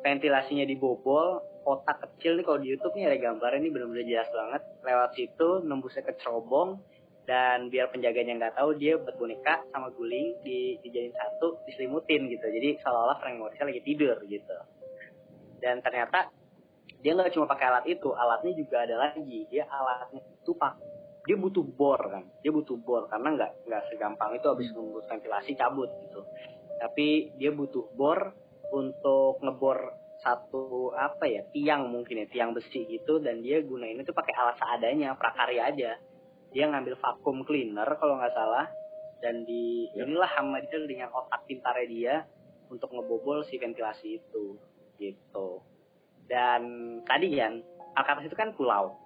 ventilasinya 0.00 0.64
dibobol 0.64 1.44
kotak 1.66 1.98
kecil 1.98 2.38
nih 2.38 2.44
kalau 2.46 2.58
di 2.62 2.68
YouTube 2.72 2.94
nih 2.94 3.10
ada 3.10 3.18
gambarnya 3.18 3.58
ini 3.58 3.68
benar-benar 3.74 4.06
jelas 4.06 4.30
banget. 4.32 4.62
Lewat 4.86 5.10
situ 5.18 5.48
nembusnya 5.66 6.02
ke 6.06 6.14
cerobong 6.22 6.80
dan 7.26 7.68
biar 7.68 7.90
penjaganya 7.90 8.38
nggak 8.38 8.54
tahu 8.54 8.78
dia 8.78 8.94
buat 9.02 9.18
boneka 9.18 9.66
sama 9.74 9.90
guling 9.90 10.38
di 10.46 10.78
dijadiin 10.78 11.10
satu 11.10 11.58
diselimutin 11.66 12.30
gitu. 12.30 12.46
Jadi 12.46 12.78
seolah-olah 12.80 13.18
Frank 13.18 13.36
Morris 13.42 13.58
lagi 13.58 13.82
tidur 13.82 14.14
gitu. 14.30 14.56
Dan 15.58 15.82
ternyata 15.82 16.30
dia 17.02 17.12
nggak 17.18 17.34
cuma 17.34 17.50
pakai 17.50 17.66
alat 17.66 17.84
itu 17.90 18.14
alatnya 18.14 18.54
juga 18.54 18.86
ada 18.86 18.96
lagi. 19.10 19.42
Dia 19.50 19.66
alatnya 19.66 20.22
itu 20.22 20.54
pak 20.54 20.78
dia 21.26 21.34
butuh 21.34 21.66
bor 21.66 21.98
kan? 21.98 22.22
Dia 22.46 22.54
butuh 22.54 22.78
bor 22.78 23.10
karena 23.10 23.34
nggak 23.34 23.52
nggak 23.66 23.82
segampang 23.90 24.38
itu 24.38 24.46
habis 24.46 24.70
nembus 24.70 25.04
ventilasi 25.10 25.58
cabut 25.58 25.90
gitu. 26.06 26.22
Tapi 26.78 27.34
dia 27.42 27.50
butuh 27.50 27.90
bor 27.98 28.38
untuk 28.70 29.42
ngebor 29.42 29.98
satu 30.22 30.94
apa 30.94 31.26
ya 31.26 31.42
tiang 31.50 31.90
mungkin 31.90 32.22
ya 32.22 32.26
tiang 32.30 32.54
besi 32.54 32.86
gitu. 32.86 33.18
Dan 33.18 33.42
dia 33.42 33.58
gunain 33.66 33.98
itu 33.98 34.14
pakai 34.14 34.34
alat 34.38 34.54
seadanya 34.62 35.18
prakarya 35.18 35.74
aja 35.74 35.98
dia 36.56 36.72
ngambil 36.72 36.96
vacuum 36.96 37.44
cleaner 37.44 37.84
kalau 38.00 38.16
nggak 38.16 38.32
salah. 38.32 38.64
Dan 39.20 39.44
di 39.44 39.92
Ya. 39.92 40.08
inilah 40.08 40.32
sama 40.32 40.64
dia 40.64 40.80
dengan 40.88 41.12
otak 41.12 41.44
pintarnya 41.44 41.84
dia 41.84 42.14
untuk 42.72 42.96
ngebobol 42.96 43.44
si 43.44 43.60
ventilasi 43.60 44.24
itu. 44.24 44.56
Gitu. 44.96 45.48
Dan 46.24 46.62
tadi 47.04 47.36
kan 47.36 47.60
Alcatraz 47.92 48.24
itu 48.24 48.36
kan 48.36 48.56
pulau. 48.56 48.96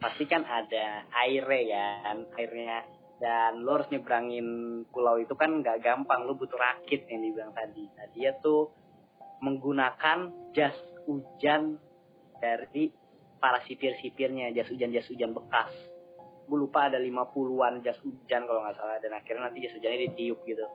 Pasti 0.00 0.24
kan 0.24 0.48
ada 0.48 1.04
airnya 1.12 2.08
kan 2.08 2.18
airnya. 2.40 2.88
Dan 3.20 3.60
lo 3.60 3.76
harus 3.76 3.88
nyebrangin 3.92 4.48
pulau 4.88 5.20
itu 5.20 5.36
kan 5.36 5.60
nggak 5.60 5.84
gampang. 5.84 6.24
Lo 6.24 6.40
butuh 6.40 6.56
rakit 6.56 7.04
yang 7.12 7.20
dibilang 7.20 7.52
tadi. 7.52 7.84
Nah 7.84 8.08
dia 8.16 8.32
tuh 8.40 8.72
menggunakan 9.44 10.32
jas 10.56 10.76
hujan 11.04 11.76
dari 12.40 12.88
para 13.36 13.60
sipir-sipirnya 13.68 14.56
jas 14.56 14.72
hujan-jas 14.72 15.04
hujan 15.12 15.36
bekas 15.36 15.72
gue 16.44 16.58
lupa 16.58 16.92
ada 16.92 17.00
50-an 17.00 17.80
jas 17.80 17.96
hujan 18.00 18.44
kalau 18.44 18.60
nggak 18.62 18.76
salah. 18.76 18.96
Dan 19.00 19.12
akhirnya 19.12 19.48
nanti 19.48 19.64
jas 19.64 19.74
hujannya 19.74 20.12
ditiup 20.12 20.40
gitu. 20.44 20.66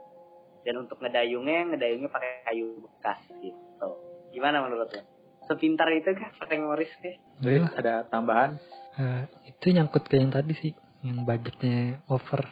Dan 0.66 0.84
untuk 0.84 1.00
ngedayungnya 1.00 1.74
ngedayungnya 1.74 2.10
pakai 2.10 2.44
kayu 2.46 2.84
bekas 2.84 3.20
gitu. 3.40 3.90
Gimana 4.30 4.62
menurut 4.62 4.90
lo? 4.92 5.02
Sepintar 5.48 5.90
itu 5.90 6.14
kan 6.14 6.30
Frank 6.38 6.62
Morris 6.62 6.94
nih 7.02 7.16
Jadi 7.42 7.58
ada 7.74 8.06
tambahan. 8.06 8.60
Eh, 9.00 9.24
itu 9.50 9.74
nyangkut 9.74 10.06
ke 10.06 10.20
yang 10.20 10.30
tadi 10.30 10.54
sih 10.54 10.74
yang 11.02 11.24
budgetnya 11.24 12.04
over. 12.12 12.44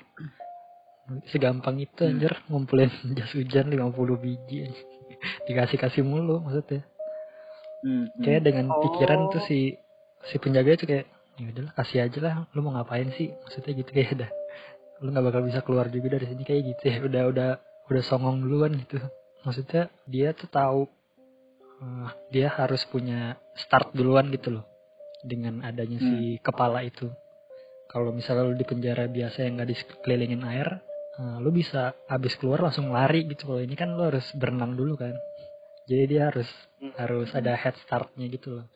Segampang 1.31 1.79
itu 1.79 2.03
Hmm. 2.03 2.19
anjir 2.19 2.33
ngumpulin 2.51 2.91
jas 3.17 3.31
hujan 3.31 3.71
50 3.71 4.19
biji 4.19 4.67
dikasih 5.47 5.77
kasih 5.79 6.03
mulu 6.03 6.43
maksudnya. 6.43 6.83
Hmm, 7.85 8.09
hmm. 8.09 8.23
kayak 8.25 8.41
dengan 8.43 8.65
Oh. 8.73 8.81
pikiran 8.81 9.29
tuh 9.29 9.39
si 9.45 9.77
si 10.27 10.35
penjaga 10.41 10.73
itu 10.73 10.83
kayak 10.83 11.07
ya 11.37 11.53
udahlah 11.53 11.73
kasih 11.77 11.99
aja 12.09 12.19
lah. 12.19 12.33
Lu 12.51 12.65
mau 12.65 12.73
ngapain 12.73 13.09
sih? 13.13 13.29
Maksudnya 13.45 13.71
gitu 13.77 13.89
kayak 13.93 14.09
udah. 14.17 14.29
Lu 15.05 15.07
nggak 15.13 15.25
bakal 15.29 15.41
bisa 15.45 15.59
keluar 15.61 15.87
juga 15.93 16.17
dari 16.17 16.25
sini 16.25 16.43
kayak 16.43 16.61
gitu 16.75 16.83
ya. 16.89 16.97
Udah 17.05 17.23
udah 17.29 17.49
udah 17.87 18.03
songong 18.03 18.41
duluan 18.41 18.73
gitu. 18.81 18.97
Maksudnya 19.45 19.93
dia 20.09 20.33
tuh 20.33 20.49
tahu 20.49 20.81
eh, 21.81 22.09
dia 22.33 22.47
harus 22.49 22.81
punya 22.89 23.37
start 23.53 23.93
duluan 23.93 24.33
gitu 24.33 24.59
loh. 24.59 24.65
Dengan 25.21 25.61
adanya 25.61 26.01
si 26.01 26.41
kepala 26.41 26.81
itu. 26.81 27.09
Kalau 27.87 28.11
misalnya 28.11 28.43
lu 28.43 28.57
di 28.57 28.67
penjara 28.67 29.07
biasa 29.07 29.47
yang 29.47 29.61
nggak 29.61 29.69
dikelilingin 29.71 30.43
air 30.43 30.81
eh, 31.21 31.37
lu 31.39 31.53
bisa 31.53 31.93
habis 32.09 32.33
keluar 32.41 32.65
langsung 32.65 32.89
lari 32.89 33.29
gitu. 33.29 33.53
Kalau 33.53 33.61
ini 33.61 33.77
kan 33.77 33.93
lu 33.93 34.09
harus 34.09 34.25
berenang 34.33 34.73
dulu 34.73 34.97
kan. 34.97 35.13
Jadi 35.87 36.03
dia 36.17 36.33
harus 36.33 36.49
harus 36.99 37.29
ada 37.31 37.55
head 37.55 37.77
startnya 37.85 38.27
gitu 38.27 38.59
loh. 38.59 38.67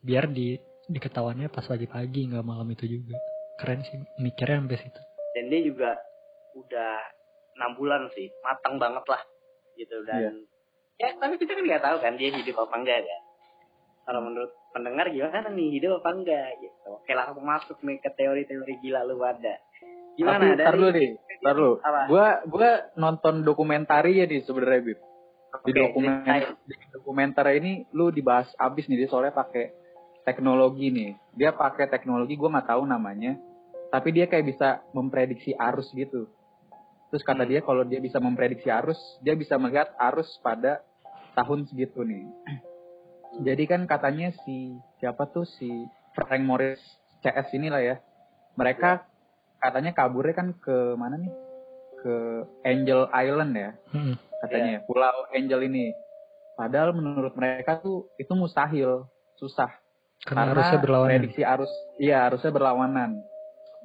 Biar 0.00 0.30
di 0.30 0.56
diketahuannya 0.86 1.50
pas 1.50 1.66
pagi-pagi 1.66 2.30
nggak 2.30 2.46
malam 2.46 2.68
itu 2.70 2.86
juga. 2.86 3.18
Keren 3.58 3.82
sih 3.82 3.96
mikirnya 4.20 4.62
sampai 4.62 4.78
situ. 4.78 5.00
Dan 5.34 5.44
dia 5.50 5.60
juga 5.64 5.90
udah 6.56 6.94
enam 7.56 7.70
bulan 7.76 8.08
sih 8.12 8.28
matang 8.44 8.76
banget 8.76 9.04
lah 9.08 9.22
gitu. 9.76 9.96
Dan 10.06 10.44
ya 10.96 11.12
tapi 11.20 11.36
kita 11.36 11.52
kan 11.56 11.64
nggak 11.64 11.84
tahu 11.84 11.96
kan 12.00 12.12
dia 12.16 12.30
hidup 12.32 12.56
apa 12.68 12.74
enggak 12.78 13.00
kan. 13.04 13.22
Kalau 14.06 14.20
menurut 14.22 14.52
pendengar 14.70 15.10
gimana 15.10 15.50
nih 15.50 15.68
hidup 15.80 16.00
apa 16.04 16.10
enggak 16.14 16.48
gitu. 16.62 16.88
Oke 16.94 17.12
langsung 17.16 17.42
masuk 17.42 17.78
nih 17.82 17.98
ke 17.98 18.10
teori-teori 18.14 18.74
gila 18.80 19.02
lu 19.04 19.18
pada 19.18 19.56
gimana 20.16 20.56
Tapi, 20.56 20.80
dulu 20.80 20.88
nih, 20.96 21.10
tar 21.44 21.52
dulu. 21.52 21.72
apa? 21.84 22.00
Gua 22.08 22.26
gua 22.48 22.70
nonton 22.96 23.44
dokumentari 23.44 24.16
ya 24.16 24.24
nih 24.24 24.40
sebenarnya 24.48 24.80
Bib. 24.80 25.00
Di 25.64 25.72
Oke, 25.72 25.76
dokumen 25.76 26.24
ceritain. 26.24 26.52
di 26.64 26.74
dokumenter 26.92 27.46
ini 27.56 27.72
lu 27.92 28.08
dibahas 28.12 28.48
abis 28.56 28.88
nih 28.88 29.04
dia 29.04 29.08
soalnya 29.08 29.36
pakai 29.36 29.72
teknologi 30.26 30.90
nih. 30.90 31.10
Dia 31.32 31.54
pakai 31.54 31.86
teknologi 31.86 32.34
gua 32.34 32.58
nggak 32.58 32.68
tahu 32.68 32.82
namanya. 32.84 33.38
Tapi 33.88 34.10
dia 34.10 34.26
kayak 34.26 34.50
bisa 34.50 34.82
memprediksi 34.90 35.54
arus 35.54 35.86
gitu. 35.94 36.26
Terus 37.08 37.22
kata 37.22 37.46
Hmm. 37.46 37.50
dia 37.54 37.60
kalau 37.62 37.86
dia 37.86 38.02
bisa 38.02 38.18
memprediksi 38.18 38.66
arus, 38.66 38.98
dia 39.22 39.38
bisa 39.38 39.54
melihat 39.56 39.94
arus 40.10 40.26
pada 40.42 40.82
tahun 41.38 41.70
segitu 41.70 42.02
nih. 42.02 42.26
Jadi 43.46 43.64
kan 43.64 43.86
katanya 43.86 44.34
si 44.42 44.74
siapa 44.98 45.28
tuh 45.30 45.46
si 45.46 45.68
Frank 46.12 46.42
Morris 46.42 46.82
CS 47.22 47.52
inilah 47.54 47.80
ya. 47.80 47.96
Mereka 48.56 49.04
katanya 49.62 49.92
kaburnya 49.92 50.34
kan 50.34 50.48
ke 50.56 50.96
mana 50.98 51.20
nih? 51.20 51.32
Ke 51.96 52.14
Angel 52.64 53.08
Island 53.10 53.52
ya 53.54 53.70
Mm-mm. 53.92 54.14
katanya 54.42 54.82
Pulau 54.84 55.30
Angel 55.30 55.60
ini. 55.62 55.92
Padahal 56.56 56.90
menurut 56.90 57.36
mereka 57.36 57.78
tuh 57.78 58.08
itu 58.16 58.32
mustahil, 58.32 59.04
susah. 59.36 59.68
Karena 60.24 60.54
harusnya 60.54 60.80
berlawanan 60.80 61.20
prediksi 61.20 61.42
arus, 61.44 61.72
iya 62.00 62.26
arusnya 62.30 62.52
berlawanan. 62.54 63.10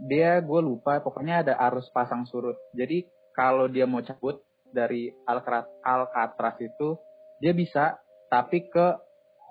Dia 0.01 0.41
gue 0.41 0.61
lupa, 0.63 0.97
pokoknya 1.03 1.45
ada 1.45 1.53
arus 1.69 1.91
pasang 1.93 2.25
surut. 2.25 2.57
Jadi 2.73 3.05
kalau 3.35 3.69
dia 3.69 3.85
mau 3.85 4.01
cabut 4.01 4.41
dari 4.71 5.11
Alcatraz, 5.27 5.67
Alcatraz 5.83 6.57
itu, 6.63 6.97
dia 7.37 7.53
bisa, 7.53 8.01
tapi 8.31 8.65
ke 8.71 8.97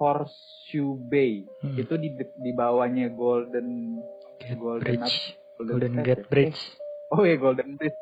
Horseshoe 0.01 0.97
Bay. 1.07 1.45
Mm. 1.61 1.77
Itu 1.77 1.95
di 2.01 2.09
di 2.17 2.51
bawahnya 2.57 3.13
Golden 3.13 4.01
Gate 4.41 4.57
Golden 4.57 4.81
Bridge 4.81 5.05
apa? 5.05 5.61
Golden 5.61 5.93
State 5.93 6.07
Gate 6.09 6.25
ya? 6.25 6.29
Bridge 6.33 6.61
Oh 7.11 7.23
iya 7.27 7.37
Golden 7.37 7.69
State. 7.77 7.99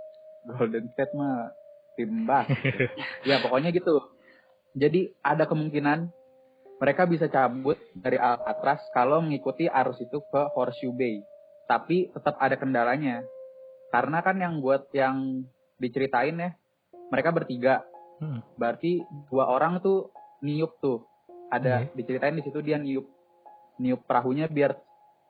Golden 0.46 0.84
State 0.94 1.12
mah 1.18 1.50
tim 1.98 2.12
basket. 2.28 2.92
ya 3.28 3.42
pokoknya 3.42 3.74
gitu. 3.74 3.98
Jadi 4.78 5.10
ada 5.26 5.48
kemungkinan 5.48 6.12
mereka 6.78 7.10
bisa 7.10 7.26
cabut 7.26 7.74
dari 7.94 8.14
Alcatraz 8.18 8.86
kalau 8.94 9.18
mengikuti 9.18 9.66
arus 9.66 9.98
itu 9.98 10.22
ke 10.30 10.40
Horseshoe 10.54 10.94
Bay. 10.94 11.18
Tapi 11.66 12.08
tetap 12.14 12.38
ada 12.38 12.54
kendalanya. 12.54 13.20
Karena 13.90 14.22
kan 14.22 14.38
yang 14.38 14.62
buat 14.62 14.88
yang 14.94 15.42
diceritain 15.76 16.38
ya, 16.38 16.50
mereka 17.10 17.34
bertiga. 17.34 17.82
Mm. 18.22 18.40
Berarti 18.54 19.02
dua 19.28 19.50
orang 19.50 19.82
tuh 19.82 20.14
niup 20.42 20.78
tuh. 20.78 21.02
Ada 21.48 21.88
Iya. 21.88 21.96
diceritain 21.96 22.36
di 22.36 22.44
situ 22.44 22.60
dia 22.60 22.76
niup 22.76 23.08
niup 23.80 24.04
perahunya 24.04 24.50
biar 24.52 24.76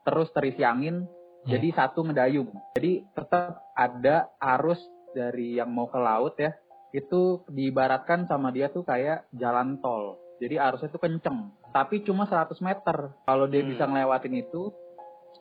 terus 0.02 0.32
terisi 0.34 0.66
angin 0.66 1.06
Iya. 1.46 1.56
jadi 1.56 1.68
satu 1.78 2.02
ngedayung. 2.04 2.50
Jadi 2.76 3.06
tetap 3.14 3.62
ada 3.72 4.28
arus 4.58 4.80
dari 5.14 5.56
yang 5.56 5.70
mau 5.72 5.88
ke 5.88 5.96
laut 5.96 6.34
ya. 6.36 6.52
Itu 6.92 7.46
diibaratkan 7.48 8.26
sama 8.26 8.50
dia 8.52 8.68
tuh 8.68 8.82
kayak 8.84 9.30
jalan 9.32 9.78
tol. 9.80 10.27
Jadi 10.38 10.54
arusnya 10.54 10.88
tuh 10.88 11.02
kenceng. 11.02 11.50
Tapi 11.70 12.02
cuma 12.02 12.24
100 12.24 12.58
meter. 12.62 13.10
Kalau 13.26 13.46
dia 13.46 13.62
Hmm. 13.62 13.70
bisa 13.74 13.84
ngelewatin 13.84 14.34
itu. 14.38 14.70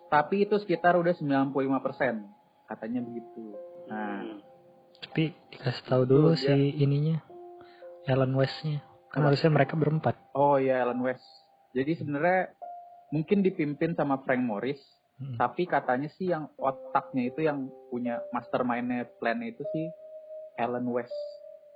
Tapi 0.07 0.43
itu 0.43 0.57
sekitar 0.57 0.95
udah 0.95 1.13
95%. 1.13 2.25
Katanya 2.65 3.01
begitu. 3.01 3.53
Nah, 3.87 4.19
Hmm. 4.19 4.39
tapi 4.99 5.31
dikasih 5.53 5.83
tahu 5.85 6.03
dulu 6.03 6.33
Tuh, 6.33 6.41
si 6.41 6.53
ininya 6.75 7.21
Alan 8.07 8.33
Westnya 8.33 8.81
kan 9.07 9.23
Apa? 9.23 9.31
harusnya 9.31 9.51
mereka 9.51 9.73
berempat 9.75 10.15
oh 10.33 10.57
iya 10.57 10.83
Alan 10.83 10.99
West. 10.99 11.23
Jadi 11.71 11.95
sebenarnya 11.95 12.51
mungkin 13.09 13.39
dipimpin 13.39 13.95
sama 13.95 14.19
Frank 14.23 14.41
Morris. 14.41 14.79
Mm. 15.17 15.37
Tapi 15.37 15.63
katanya 15.65 16.09
sih 16.13 16.27
yang 16.27 16.51
otaknya 16.55 17.29
itu 17.29 17.41
yang 17.41 17.67
punya 17.87 18.19
mastermindnya 18.29 19.07
plan 19.17 19.39
itu 19.41 19.63
sih 19.71 19.87
Alan 20.57 20.85
West. 20.87 21.13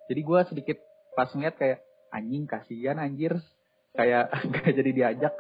Jadi 0.08 0.22
gua 0.22 0.44
sedikit 0.44 0.78
pas 1.14 1.32
ngeliat 1.32 1.56
kayak 1.56 1.80
anjing 2.12 2.44
kasihan 2.46 3.00
anjir 3.00 3.40
kayak 3.96 4.30
gak 4.54 4.72
jadi 4.72 4.92
diajak. 4.92 5.34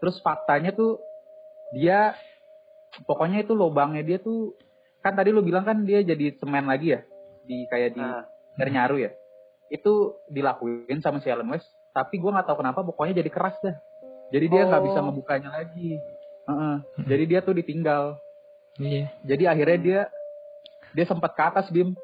Terus 0.00 0.16
faktanya 0.20 0.72
tuh 0.72 1.00
dia 1.72 2.12
pokoknya 3.04 3.42
itu 3.42 3.52
lobangnya 3.52 4.02
dia 4.02 4.18
tuh 4.18 4.52
kan 5.00 5.12
tadi 5.12 5.30
lu 5.30 5.44
bilang 5.44 5.64
kan 5.64 5.84
dia 5.84 6.00
jadi 6.00 6.36
semen 6.40 6.64
lagi 6.64 6.96
ya 6.96 7.00
di 7.44 7.68
kayak 7.68 7.94
di 7.94 8.02
Nah, 8.54 8.70
nyaru 8.70 9.02
ya. 9.02 9.10
Itu 9.66 10.22
dilakuin 10.30 11.02
sama 11.02 11.18
si 11.18 11.26
Alan 11.26 11.50
West 11.50 11.66
tapi 11.90 12.18
gue 12.18 12.26
nggak 12.26 12.46
tahu 12.50 12.58
kenapa 12.58 12.82
pokoknya 12.82 13.22
jadi 13.22 13.30
keras 13.30 13.54
dah 13.62 13.78
jadi 14.34 14.46
dia 14.50 14.62
nggak 14.66 14.82
Oh. 14.82 14.86
bisa 14.90 14.98
ngebukanya 14.98 15.50
lagi 15.54 15.94
Heeh. 16.44 16.76
jadi 17.06 17.24
dia 17.24 17.40
tuh 17.40 17.54
ditinggal 17.54 18.18
Iya. 18.82 19.14
jadi 19.22 19.54
akhirnya 19.54 19.78
dia 19.78 20.00
dia 20.90 21.04
sempat 21.06 21.38
ke 21.38 21.42
atas 21.46 21.70
bim 21.70 21.94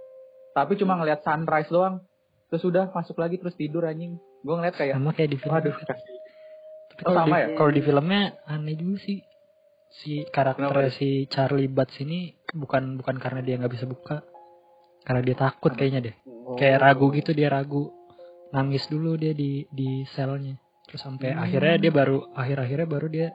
tapi 0.54 0.78
cuma 0.78 0.94
ngeliat 0.94 1.26
sunrise 1.26 1.66
doang 1.66 2.06
terus 2.50 2.62
udah 2.62 2.90
masuk 2.90 3.16
lagi 3.16 3.38
terus 3.38 3.54
tidur 3.54 3.86
anjing 3.86 4.18
gue 4.18 4.50
ngeliat 4.52 4.74
kayak 4.74 4.94
Sama 4.96 5.10
kayak 5.12 5.30
di 5.30 5.38
film. 5.38 5.52
waduh 5.52 5.70
kasih 5.72 6.16
Tapi 6.90 7.00
Oh, 7.00 7.04
kalau 7.06 7.18
sama 7.22 7.30
di, 7.30 7.40
ya? 7.40 7.46
kalau 7.54 7.70
di 7.70 7.80
filmnya 7.80 8.20
aneh 8.44 8.74
juga 8.74 8.98
sih. 9.00 9.18
Si 9.90 10.12
karakter 10.26 10.70
Kenapa? 10.70 10.92
si 10.92 11.08
Charlie 11.26 11.66
Butts 11.66 11.98
ini 11.98 12.20
bukan 12.50 12.94
bukan 12.94 13.16
karena 13.16 13.40
dia 13.40 13.54
nggak 13.56 13.72
bisa 13.72 13.86
buka, 13.86 14.22
karena 15.02 15.18
dia 15.20 15.34
takut 15.34 15.72
kayaknya 15.72 16.00
deh. 16.04 16.14
Oh. 16.26 16.54
Kayak 16.54 16.78
ragu 16.80 17.10
gitu 17.10 17.30
dia 17.30 17.48
ragu. 17.48 17.90
Nangis 18.50 18.86
dulu 18.86 19.14
dia 19.14 19.30
di 19.32 19.66
di 19.66 20.02
selnya. 20.08 20.54
Terus 20.86 21.00
sampai 21.00 21.30
Hmm. 21.32 21.42
akhirnya 21.42 21.74
dia 21.80 21.90
baru 21.90 22.18
akhir-akhirnya 22.32 22.86
baru 22.86 23.06
dia 23.06 23.28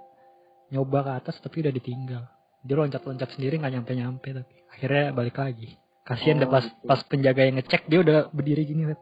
nyoba 0.69 0.99
ke 1.01 1.11
atas 1.23 1.35
tapi 1.39 1.59
udah 1.59 1.71
ditinggal. 1.71 2.23
Dia 2.61 2.75
loncat-loncat 2.75 3.29
sendiri 3.31 3.55
nggak 3.57 3.73
nyampe-nyampe 3.75 4.27
tapi 4.31 4.55
akhirnya 4.69 5.11
balik 5.11 5.35
lagi. 5.35 5.75
Kasihan 6.05 6.37
deh 6.37 6.45
Oh, 6.45 6.53
pas 6.53 6.61
gitu. 6.61 6.85
pas 6.85 7.01
penjaga 7.03 7.41
yang 7.41 7.57
ngecek 7.57 7.81
dia 7.85 7.99
udah 7.99 8.29
berdiri 8.29 8.63
gini 8.63 8.85
Wet. 8.85 9.01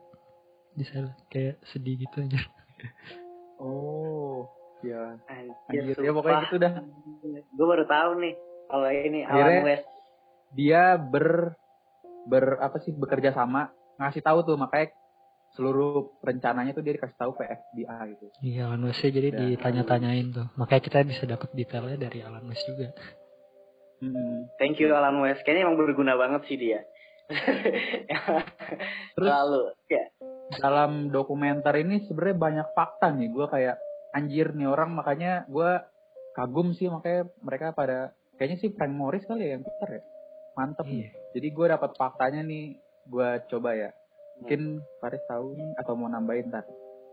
di 0.74 0.84
sel 0.84 1.12
kayak 1.28 1.62
sedih 1.68 2.00
gitu 2.00 2.18
aja. 2.20 2.40
oh 3.60 4.50
ya 4.82 5.16
Anjir, 5.28 5.54
Anjir, 5.70 5.96
ya 5.98 6.12
pokoknya 6.12 6.40
gitu 6.44 6.58
dah 6.58 6.74
Gue 7.54 7.66
baru 7.68 7.86
tahu 7.86 8.12
nih 8.20 8.34
kalau 8.68 8.88
ini 8.90 9.20
Akhirnya- 9.22 9.46
Alan 9.54 9.66
West. 9.66 9.88
dia 10.52 10.84
ber 10.96 11.54
ber 12.24 12.58
apa 12.58 12.80
sih 12.80 12.92
bekerja 12.92 13.32
sama 13.32 13.70
ngasih 13.96 14.22
tahu 14.22 14.42
tuh 14.44 14.56
makanya 14.56 14.92
seluruh 15.54 16.18
rencananya 16.20 16.74
tuh 16.74 16.82
dia 16.82 16.98
dikasih 16.98 17.14
tahu 17.14 17.38
ke 17.38 17.46
FBI 17.46 17.86
gitu. 18.12 18.26
Iya 18.42 18.62
Alan 18.66 18.84
West 18.84 19.04
jadi 19.04 19.30
Ya. 19.30 19.38
ditanya-tanyain 19.54 20.34
tuh. 20.34 20.50
Makanya 20.58 20.82
kita 20.82 20.98
bisa 21.06 21.24
dapat 21.24 21.54
detailnya 21.54 21.98
dari 22.00 22.26
Alan 22.26 22.50
West 22.50 22.66
juga. 22.66 22.90
Hmm. 24.02 24.50
Thank 24.58 24.82
you 24.82 24.90
Alan 24.90 25.22
West. 25.22 25.46
Kayaknya 25.46 25.70
emang 25.70 25.78
berguna 25.78 26.18
banget 26.18 26.50
sih 26.50 26.58
dia. 26.58 26.82
Terus- 29.16 29.30
Lalu 29.32 29.62
ya. 29.90 30.06
Dalam 30.60 31.10
dokumenter 31.10 31.74
ini 31.82 32.06
sebenarnya 32.06 32.38
banyak 32.38 32.68
fakta 32.78 33.10
nih. 33.16 33.30
Gue 33.32 33.48
kayak 33.50 33.78
anjir 34.14 34.54
nih 34.54 34.70
orang 34.70 34.94
makanya 34.94 35.48
gue 35.50 35.82
kagum 36.38 36.74
sih 36.78 36.90
makanya 36.90 37.30
mereka 37.42 37.74
pada 37.74 38.14
kayaknya 38.38 38.58
sih 38.62 38.70
Frank 38.74 38.94
Morris 38.94 39.26
kali 39.26 39.50
ya 39.50 39.58
yang 39.58 39.64
pintar 39.66 39.90
ya. 39.90 40.04
Mantep. 40.54 40.86
Iya. 40.86 41.10
Jadi 41.34 41.48
gue 41.50 41.66
dapat 41.70 41.92
faktanya 41.98 42.42
nih 42.46 42.78
gue 43.10 43.30
coba 43.50 43.70
ya. 43.74 43.90
Mungkin 44.42 44.82
Faris 45.02 45.24
tahu 45.30 45.58
nih 45.58 45.70
atau 45.82 45.94
mau 45.98 46.10
nambahin 46.10 46.50
ntar. 46.50 46.66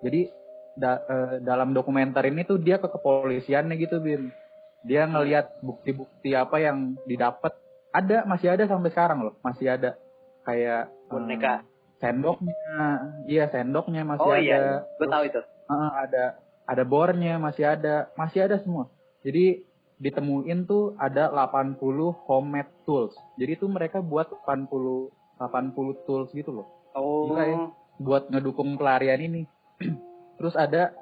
Jadi 0.04 0.28
da- 0.76 1.04
eh, 1.04 1.34
dalam 1.44 1.72
dokumenter 1.72 2.24
ini 2.28 2.44
tuh 2.44 2.60
dia 2.60 2.76
ke 2.80 2.88
kepolisian 2.88 3.68
nih 3.68 3.88
gitu 3.88 4.00
Bin. 4.00 4.28
Dia 4.84 5.04
ngelihat 5.04 5.60
bukti-bukti 5.60 6.32
apa 6.32 6.56
yang 6.60 6.96
didapat. 7.04 7.52
Ada 7.90 8.22
masih 8.24 8.54
ada 8.54 8.64
sampai 8.66 8.90
sekarang 8.90 9.18
loh, 9.26 9.34
masih 9.42 9.66
ada 9.66 9.98
kayak 10.46 10.88
Boneka. 11.10 11.66
sendoknya, 11.98 12.56
iya 13.26 13.50
sendoknya 13.50 14.06
masih 14.06 14.24
Oh 14.24 14.32
ada. 14.32 14.40
iya, 14.40 14.58
gue 14.86 15.08
tahu 15.08 15.22
itu. 15.26 15.40
Heeh, 15.42 15.90
ada 16.06 16.24
ada 16.64 16.82
bornya 16.86 17.34
masih 17.36 17.66
ada, 17.66 18.08
masih 18.14 18.46
ada 18.46 18.62
semua. 18.62 18.88
Jadi 19.26 19.66
ditemuin 20.00 20.64
tuh 20.64 20.96
ada 20.96 21.28
80 21.28 21.76
homemade 22.24 22.72
tools. 22.86 23.12
Jadi 23.36 23.58
tuh 23.58 23.68
mereka 23.68 24.00
buat 24.00 24.30
80 24.32 25.12
80 25.36 26.06
tools 26.08 26.30
gitu 26.32 26.52
loh 26.52 26.66
Oh. 26.92 27.28
Gila 27.30 27.44
ya. 27.44 27.56
buat 27.98 28.22
ngedukung 28.32 28.78
pelarian 28.78 29.20
ini. 29.20 29.42
Terus 30.40 30.56
ada 30.56 30.94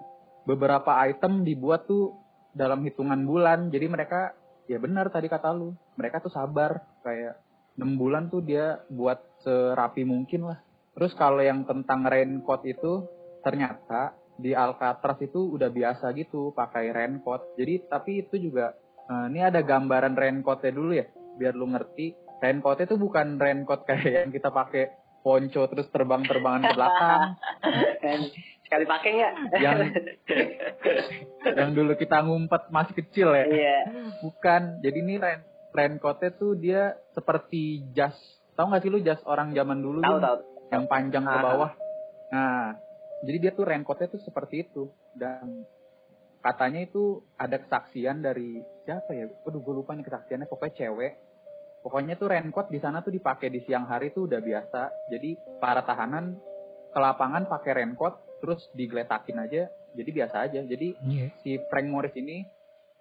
beberapa 0.44 0.98
item 0.98 1.44
dibuat 1.44 1.86
tuh 1.86 2.16
dalam 2.52 2.82
hitungan 2.82 3.22
bulan. 3.22 3.70
Jadi 3.70 3.86
mereka 3.86 4.34
ya 4.68 4.78
benar 4.78 5.08
tadi 5.08 5.26
kata 5.26 5.50
lu. 5.56 5.72
Mereka 5.96 6.20
tuh 6.20 6.30
sabar 6.30 6.78
kayak 7.02 7.40
6 7.80 7.98
bulan 7.98 8.28
tuh 8.28 8.44
dia 8.44 8.84
buat 8.92 9.18
serapi 9.42 10.04
mungkin 10.04 10.52
lah. 10.52 10.60
Terus 10.94 11.16
kalau 11.16 11.40
yang 11.40 11.64
tentang 11.64 12.04
raincoat 12.04 12.62
itu 12.68 13.06
ternyata 13.40 14.14
di 14.38 14.54
Alcatraz 14.54 15.18
itu 15.24 15.58
udah 15.58 15.72
biasa 15.72 16.12
gitu 16.14 16.52
pakai 16.52 16.92
raincoat. 16.92 17.56
Jadi 17.56 17.88
tapi 17.88 18.22
itu 18.22 18.36
juga 18.38 18.76
eh, 19.08 19.26
ini 19.32 19.40
ada 19.42 19.64
gambaran 19.64 20.14
raincoatnya 20.14 20.72
dulu 20.74 20.92
ya 20.94 21.06
biar 21.38 21.54
lu 21.56 21.70
ngerti. 21.70 22.14
Raincoatnya 22.38 22.86
itu 22.86 22.96
bukan 22.98 23.38
raincoat 23.40 23.82
kayak 23.88 24.26
yang 24.26 24.30
kita 24.30 24.50
pakai 24.52 25.07
ponco 25.20 25.62
terus 25.66 25.88
terbang-terbangan 25.88 26.62
ke 26.62 26.72
belakang. 26.72 27.22
Sekali 28.64 28.84
pakai 28.84 29.10
nggak? 29.10 29.32
yang 29.58 29.78
yang 31.58 31.70
dulu 31.72 31.92
kita 31.94 32.20
ngumpet 32.20 32.68
masih 32.68 32.94
kecil 32.94 33.32
ya. 33.32 33.44
Iya. 33.44 33.78
bukan. 34.20 34.80
Jadi 34.80 34.98
ini 34.98 35.14
rain 35.16 35.40
raincoatnya 35.70 36.30
tuh 36.32 36.52
dia 36.54 36.82
seperti 37.12 37.86
jas. 37.92 38.16
Tahu 38.52 38.68
nggak 38.68 38.82
sih 38.82 38.90
lu 38.90 39.00
jas 39.00 39.20
orang 39.22 39.52
zaman 39.52 39.78
dulu 39.78 40.00
Tahu 40.00 40.18
tahu. 40.18 40.36
yang 40.68 40.84
panjang 40.84 41.24
ke 41.24 41.32
Ah. 41.32 41.42
bawah. 41.42 41.70
Nah 42.28 42.66
jadi 43.20 43.36
dia 43.40 43.52
tuh 43.52 43.64
raincoatnya 43.64 44.08
tuh 44.10 44.20
seperti 44.20 44.62
itu. 44.62 44.88
Dan 45.12 45.64
katanya 46.38 46.80
itu 46.80 47.24
ada 47.34 47.58
kesaksian 47.58 48.20
dari 48.20 48.56
siapa 48.84 49.10
ya? 49.10 49.26
Aduh 49.42 49.58
gue 49.58 49.74
lupa 49.74 49.92
nih 49.92 50.04
kesaksiannya. 50.04 50.46
Pokoknya 50.46 50.74
cewek 50.76 51.12
pokoknya 51.82 52.18
tuh 52.18 52.28
raincoat 52.30 52.68
di 52.68 52.78
sana 52.82 53.00
tuh 53.00 53.14
dipakai 53.14 53.48
di 53.48 53.62
siang 53.64 53.86
hari 53.86 54.10
tuh 54.10 54.26
udah 54.26 54.40
biasa. 54.42 55.10
Jadi 55.12 55.38
para 55.62 55.82
tahanan 55.82 56.36
ke 56.88 56.98
lapangan 56.98 57.46
pakai 57.46 57.82
raincoat 57.82 58.40
terus 58.42 58.66
digeletakin 58.74 59.38
aja. 59.42 59.62
Jadi 59.94 60.10
biasa 60.12 60.36
aja. 60.46 60.60
Jadi 60.62 60.94
Iya. 61.06 61.26
si 61.42 61.58
Frank 61.70 61.88
Morris 61.90 62.14
ini 62.14 62.44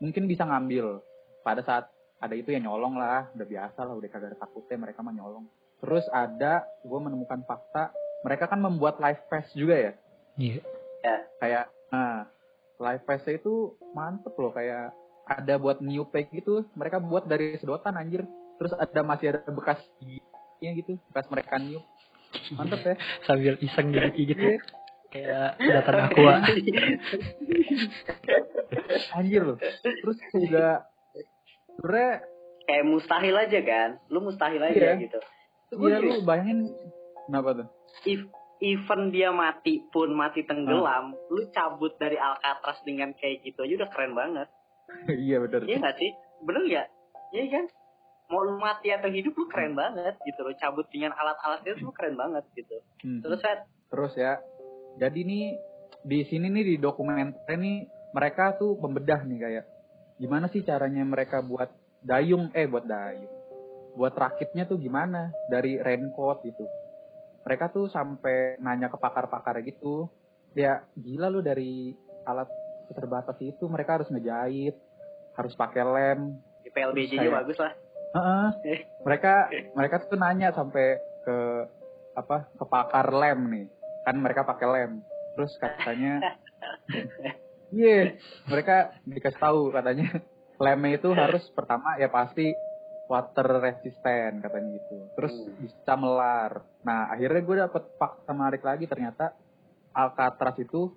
mungkin 0.01 0.25
bisa 0.25 0.45
ngambil. 0.45 1.01
Pada 1.41 1.61
saat 1.63 1.87
ada 2.17 2.33
itu 2.33 2.49
ya 2.51 2.59
nyolong 2.61 2.97
lah. 2.97 3.29
Udah 3.37 3.47
biasa 3.47 3.79
lah 3.85 3.93
udah 3.93 4.09
kagak 4.09 4.33
ada 4.33 4.37
takutnya. 4.39 4.77
Mereka 4.77 4.99
mah 5.05 5.13
nyolong. 5.13 5.45
Terus 5.77 6.05
ada 6.09 6.65
gue 6.81 6.99
menemukan 6.99 7.45
fakta. 7.45 7.93
Mereka 8.25 8.49
kan 8.49 8.59
membuat 8.59 8.97
live 8.97 9.21
vest 9.29 9.53
juga 9.53 9.75
ya? 9.77 9.93
Iya. 10.37 10.61
kayak 11.37 11.69
nah 11.93 12.25
live 12.81 13.05
vest 13.05 13.29
itu 13.29 13.77
mantep 13.93 14.33
loh. 14.37 14.49
Kayak 14.51 14.93
ada 15.27 15.53
buat 15.61 15.83
new 15.83 16.07
pack 16.09 16.33
gitu. 16.33 16.65
Mereka 16.73 16.97
buat 17.03 17.29
dari 17.29 17.55
sedotan 17.61 17.93
anjir 17.99 18.25
terus 18.57 18.73
ada 18.73 19.01
masih 19.01 19.31
ada 19.31 19.45
bekas 19.49 19.79
giginya 20.01 20.71
gitu 20.75 20.91
bekas 21.09 21.25
mereka 21.29 21.55
new 21.57 21.81
mantep 22.53 22.81
ya 22.83 22.95
Sambil 23.29 23.55
iseng 23.59 23.93
gigit 23.93 24.35
gitu. 24.35 24.43
Iya. 24.43 24.59
Kayak 25.07 25.49
datang 25.81 25.97
aqua. 26.11 26.35
anjir 29.15 29.41
loh 29.43 29.57
terus 29.81 30.17
juga 30.35 30.83
sebenernya 31.77 32.11
Kayak 32.67 32.83
mustahil 32.83 33.31
aja 33.31 33.59
kan? 33.63 33.89
Lu 34.11 34.19
mustahil 34.19 34.59
aja 34.59 34.75
Iya. 34.75 34.99
gitu. 34.99 35.19
iya 35.87 36.03
lu 36.03 36.19
bayangin 36.27 36.67
kenapa 37.23 37.63
tuh 37.63 37.67
If, 38.03 38.27
even 38.59 39.15
dia 39.15 39.31
mati 39.31 39.87
pun 39.87 40.11
mati 40.11 40.43
tenggelam, 40.43 41.15
lu 41.31 41.47
cabut 41.55 41.95
dari 41.95 42.19
Alcatraz 42.19 42.83
dengan 42.83 43.15
kayak 43.15 43.47
gitu 43.47 43.63
aja 43.63 43.73
udah 43.83 43.89
keren 43.95 44.11
banget. 44.11 44.47
iya 45.25 45.39
bener 45.39 45.63
Iya 45.63 45.79
nggak 45.79 45.95
sih? 45.95 46.11
Bener 46.43 46.61
nggak? 46.67 46.87
Iya 47.31 47.43
kan? 47.55 47.65
Mau 48.27 48.43
lu 48.43 48.59
mati 48.59 48.91
atau 48.91 49.07
hidup 49.07 49.33
lu 49.33 49.47
keren 49.47 49.71
banget 49.73 50.19
gitu 50.27 50.43
loh. 50.43 50.51
Cabut 50.59 50.83
dengan 50.91 51.15
alat-alat 51.15 51.63
itu 51.63 51.83
lu 51.83 51.95
keren 51.95 52.19
banget 52.19 52.43
gitu. 52.53 52.77
Hmm. 53.03 53.23
Terus 53.23 53.39
kan 53.39 53.57
terus 53.87 54.13
ya 54.19 54.35
jadi 54.99 55.15
nih 55.23 55.55
di 56.03 56.19
sini 56.27 56.51
nih 56.51 56.63
di 56.63 56.75
dokumenter 56.75 57.55
nih 57.55 57.87
mereka 58.11 58.59
tuh 58.59 58.75
membedah 58.75 59.23
nih 59.23 59.39
kayak 59.39 59.65
gimana 60.19 60.51
sih 60.51 60.65
caranya 60.67 61.07
mereka 61.07 61.39
buat 61.39 61.71
dayung 62.03 62.51
eh 62.51 62.67
buat 62.67 62.83
dayung 62.83 63.31
buat 63.95 64.13
rakitnya 64.13 64.67
tuh 64.67 64.77
gimana 64.77 65.31
dari 65.47 65.79
raincoat 65.79 66.43
gitu 66.43 66.67
mereka 67.47 67.71
tuh 67.71 67.87
sampai 67.87 68.59
nanya 68.59 68.91
ke 68.91 68.97
pakar-pakar 68.99 69.63
gitu 69.63 70.11
ya 70.51 70.83
gila 70.99 71.31
lu 71.31 71.39
dari 71.39 71.95
alat 72.27 72.51
terbatas 72.91 73.39
itu 73.39 73.63
mereka 73.71 73.99
harus 73.99 74.11
ngejahit 74.11 74.75
harus 75.37 75.53
pakai 75.55 75.83
lem 75.85 76.39
di 76.65 76.69
PLBJ 76.75 77.13
Kayak- 77.15 77.35
bagus 77.43 77.57
lah. 77.61 77.71
Heeh. 78.15 78.47
mereka 79.03 79.51
mereka 79.75 79.95
tuh 80.07 80.19
nanya 80.19 80.51
sampai 80.55 80.99
ke 81.23 81.37
apa 82.15 82.47
ke 82.55 82.65
pakar 82.65 83.07
lem 83.13 83.39
nih. 83.51 83.67
Kan 84.07 84.23
mereka 84.23 84.47
pakai 84.47 84.67
lem. 84.67 84.91
Terus 85.35 85.53
katanya 85.59 86.19
iya 87.77 88.17
mereka 88.47 88.95
dikasih 89.05 89.41
tahu 89.41 89.61
katanya. 89.75 90.23
Lemnya 90.57 90.97
itu 90.97 91.09
harus 91.13 91.45
pertama 91.53 92.01
ya 92.01 92.09
pasti 92.09 92.49
water 93.07 93.61
resistant 93.61 94.43
katanya 94.43 94.69
gitu. 94.81 94.95
Terus 95.15 95.35
bisa 95.61 95.93
melar. 95.95 96.65
Nah 96.83 97.13
akhirnya 97.13 97.41
gue 97.45 97.55
dapet 97.67 97.83
fakta 97.95 98.31
menarik 98.33 98.63
lagi 98.65 98.89
ternyata 98.89 99.37
Alcatraz 99.93 100.57
itu 100.61 100.93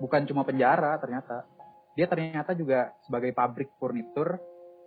bukan 0.00 0.24
cuma 0.24 0.42
penjara 0.42 0.98
ternyata. 0.98 1.44
Dia 1.92 2.08
ternyata 2.08 2.56
juga 2.56 2.96
sebagai 3.04 3.36
pabrik 3.36 3.68
furnitur 3.76 4.40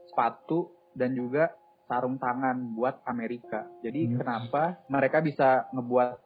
sepatu 0.09 0.73
dan 0.97 1.13
juga 1.13 1.53
sarung 1.85 2.17
tangan 2.17 2.73
buat 2.73 3.01
Amerika. 3.05 3.65
Jadi 3.81 4.09
Hmm. 4.09 4.17
kenapa 4.17 4.63
mereka 4.87 5.21
bisa 5.21 5.69
ngebuat 5.71 6.17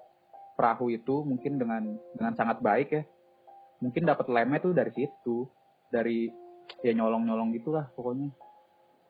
perahu 0.56 0.90
itu 0.90 1.24
mungkin 1.24 1.56
dengan 1.56 1.84
dengan 2.14 2.34
sangat 2.36 2.60
baik 2.60 2.90
ya? 2.92 3.04
mungkin 3.80 4.04
dapat 4.04 4.28
lemnya 4.28 4.60
tuh 4.60 4.76
dari 4.76 4.92
situ 4.92 5.48
dari 5.88 6.28
ya 6.84 6.92
nyolong-nyolong 6.92 7.56
gitulah 7.56 7.88
pokoknya 7.96 8.28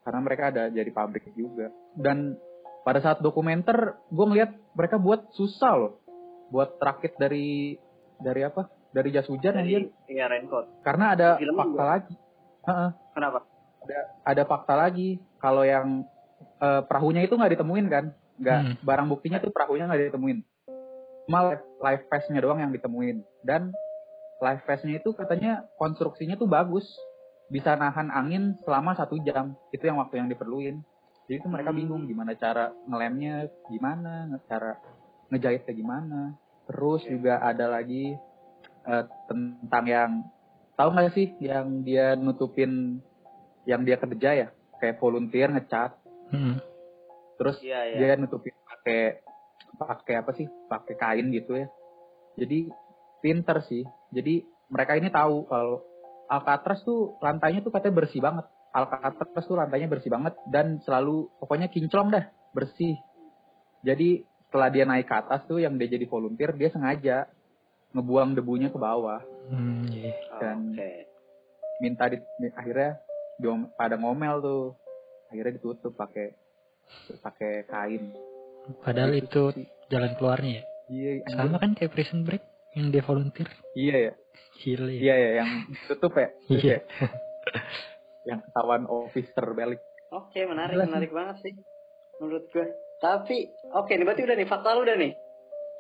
karena 0.06 0.20
mereka 0.22 0.44
ada 0.54 0.70
jadi 0.70 0.94
pabrik 0.94 1.26
juga 1.34 1.74
dan 1.98 2.38
pada 2.86 3.02
saat 3.02 3.18
dokumenter 3.18 3.98
gue 4.14 4.26
ngeliat 4.30 4.54
mereka 4.78 5.02
buat 5.02 5.26
susah 5.34 5.74
loh 5.74 5.94
buat 6.54 6.78
rakit 6.78 7.18
dari 7.18 7.82
dari 8.22 8.46
apa 8.46 8.70
dari 8.94 9.10
jas 9.10 9.26
hujan 9.26 9.58
Dari 9.58 9.90
iya 10.06 10.30
raincoat. 10.30 10.86
karena 10.86 11.18
ada 11.18 11.42
Film 11.42 11.58
fakta 11.58 11.74
juga. 11.74 11.84
lagi 11.90 12.14
Heeh, 12.60 12.90
Kenapa? 13.18 13.40
ada 14.22 14.44
fakta 14.46 14.74
lagi 14.78 15.10
kalau 15.42 15.66
yang 15.66 16.06
eh, 16.60 16.82
perahunya 16.84 17.24
itu 17.24 17.34
nggak 17.36 17.56
ditemuin 17.56 17.88
kan? 17.88 18.06
Nggak 18.40 18.60
Hmm. 18.64 18.76
barang 18.84 19.08
buktinya 19.08 19.38
tuh 19.40 19.52
perahunya 19.52 19.88
nggak 19.88 20.02
ditemuin. 20.12 20.40
Cuma 21.28 21.40
live, 21.54 21.64
live 21.78 22.04
vest-nya 22.10 22.42
doang 22.42 22.60
yang 22.60 22.74
ditemuin. 22.74 23.22
Dan 23.44 23.72
live 24.40 24.64
vest-nya 24.66 24.98
itu 24.98 25.14
katanya 25.14 25.68
konstruksinya 25.78 26.36
tuh 26.36 26.48
bagus. 26.48 26.88
Bisa 27.50 27.74
nahan 27.76 28.10
angin 28.10 28.58
selama 28.64 28.94
satu 28.94 29.18
jam. 29.22 29.58
Itu 29.70 29.86
yang 29.86 29.98
waktu 29.98 30.22
yang 30.22 30.30
diperluin. 30.30 30.82
Jadi 31.30 31.36
itu 31.38 31.48
mereka 31.48 31.70
Hmm. 31.70 31.78
bingung 31.78 32.04
gimana 32.10 32.34
cara 32.34 32.74
ngelemnya 32.90 33.46
gimana 33.70 34.42
cara 34.50 34.82
ngejahitnya 35.30 35.74
gimana. 35.76 36.22
Terus 36.66 37.06
juga 37.06 37.40
ada 37.40 37.70
lagi 37.70 38.18
eh, 38.80 39.06
tentang 39.28 39.86
yang 39.86 40.12
tahu 40.74 40.90
nggak 40.96 41.14
sih 41.14 41.36
yang 41.44 41.84
dia 41.84 42.16
nutupin 42.16 42.98
yang 43.68 43.86
dia 43.86 44.00
kerja 44.00 44.30
ya? 44.34 44.48
Kayak 44.80 44.98
volunteer 44.98 45.52
ngecat 45.52 45.99
Hmm. 46.30 46.56
terus 47.36 47.58
Iya, 47.60 47.80
iya. 47.88 47.98
dia 47.98 48.16
nutupin 48.16 48.54
pakai 48.64 49.22
pakai 49.76 50.16
apa 50.18 50.32
sih 50.34 50.46
pakai 50.68 50.96
kain 50.96 51.28
gitu 51.30 51.56
ya 51.56 51.68
jadi 52.36 52.68
pinter 53.20 53.64
sih 53.66 53.84
jadi 54.10 54.42
mereka 54.68 54.94
ini 54.94 55.10
tahu 55.10 55.46
kalau 55.46 55.82
Alcatraz 56.28 56.84
tuh 56.84 57.18
lantainya 57.20 57.60
tuh 57.60 57.74
katanya 57.74 57.96
bersih 57.98 58.22
banget 58.22 58.46
Alcatraz 58.70 59.46
tuh 59.46 59.58
lantainya 59.58 59.90
bersih 59.90 60.08
banget 60.08 60.38
dan 60.46 60.78
selalu 60.80 61.26
pokoknya 61.38 61.68
kinclong 61.68 62.10
dah 62.10 62.26
bersih 62.52 62.94
jadi 63.82 64.22
setelah 64.46 64.70
dia 64.70 64.84
naik 64.84 65.06
ke 65.06 65.16
atas 65.16 65.46
tuh 65.46 65.58
yang 65.58 65.78
dia 65.78 65.88
jadi 65.88 66.06
volunteer 66.06 66.54
dia 66.54 66.70
sengaja 66.70 67.30
ngebuang 67.92 68.34
debunya 68.34 68.70
ke 68.70 68.78
bawah 68.78 69.22
Hmm, 69.50 69.82
iya. 69.90 70.14
dan- 70.38 70.78
Oke. 70.78 71.10
minta 71.80 72.06
di, 72.06 72.22
akhirnya 72.54 73.02
diom- 73.38 73.74
pada 73.74 73.98
ngomel 73.98 74.38
tuh 74.40 74.64
akhirnya 75.30 75.54
ditutup 75.56 75.94
pakai 75.94 76.34
pakai 77.16 77.66
kain 77.66 78.14
Padahal 78.80 79.14
itu 79.14 79.50
sih. 79.52 79.66
jalan 79.88 80.14
keluarnya 80.14 80.52
ya. 80.52 80.64
iya. 80.88 81.12
Sama 81.28 81.58
kan 81.58 81.74
kayak 81.74 81.90
prison 81.90 82.22
break 82.22 82.42
yang 82.72 82.90
dia 82.90 83.02
volunteer. 83.02 83.50
iya 83.74 83.96
ya 84.00 84.14
Gile. 84.56 84.92
Iya 84.92 85.16
ya, 85.16 85.30
yang 85.40 85.50
tutup 85.88 86.14
ya. 86.14 86.30
Terus 86.44 86.62
Iya. 86.66 86.76
ya, 86.76 86.80
yang 88.28 88.40
ketahuan 88.42 88.84
officer 88.86 89.46
balik. 89.54 89.80
Oke, 90.12 90.44
menarik, 90.44 90.76
Jelas 90.76 90.88
menarik 90.88 91.10
banget 91.10 91.36
sih. 91.40 91.54
Menurut 92.20 92.46
gue. 92.50 92.68
Tapi, 93.00 93.38
oke 93.72 93.90
nih 93.90 94.04
berarti 94.04 94.22
udah 94.22 94.36
nih, 94.36 94.46
fakta 94.46 94.70
lu 94.72 94.84
udah 94.84 94.98
nih. 94.98 95.14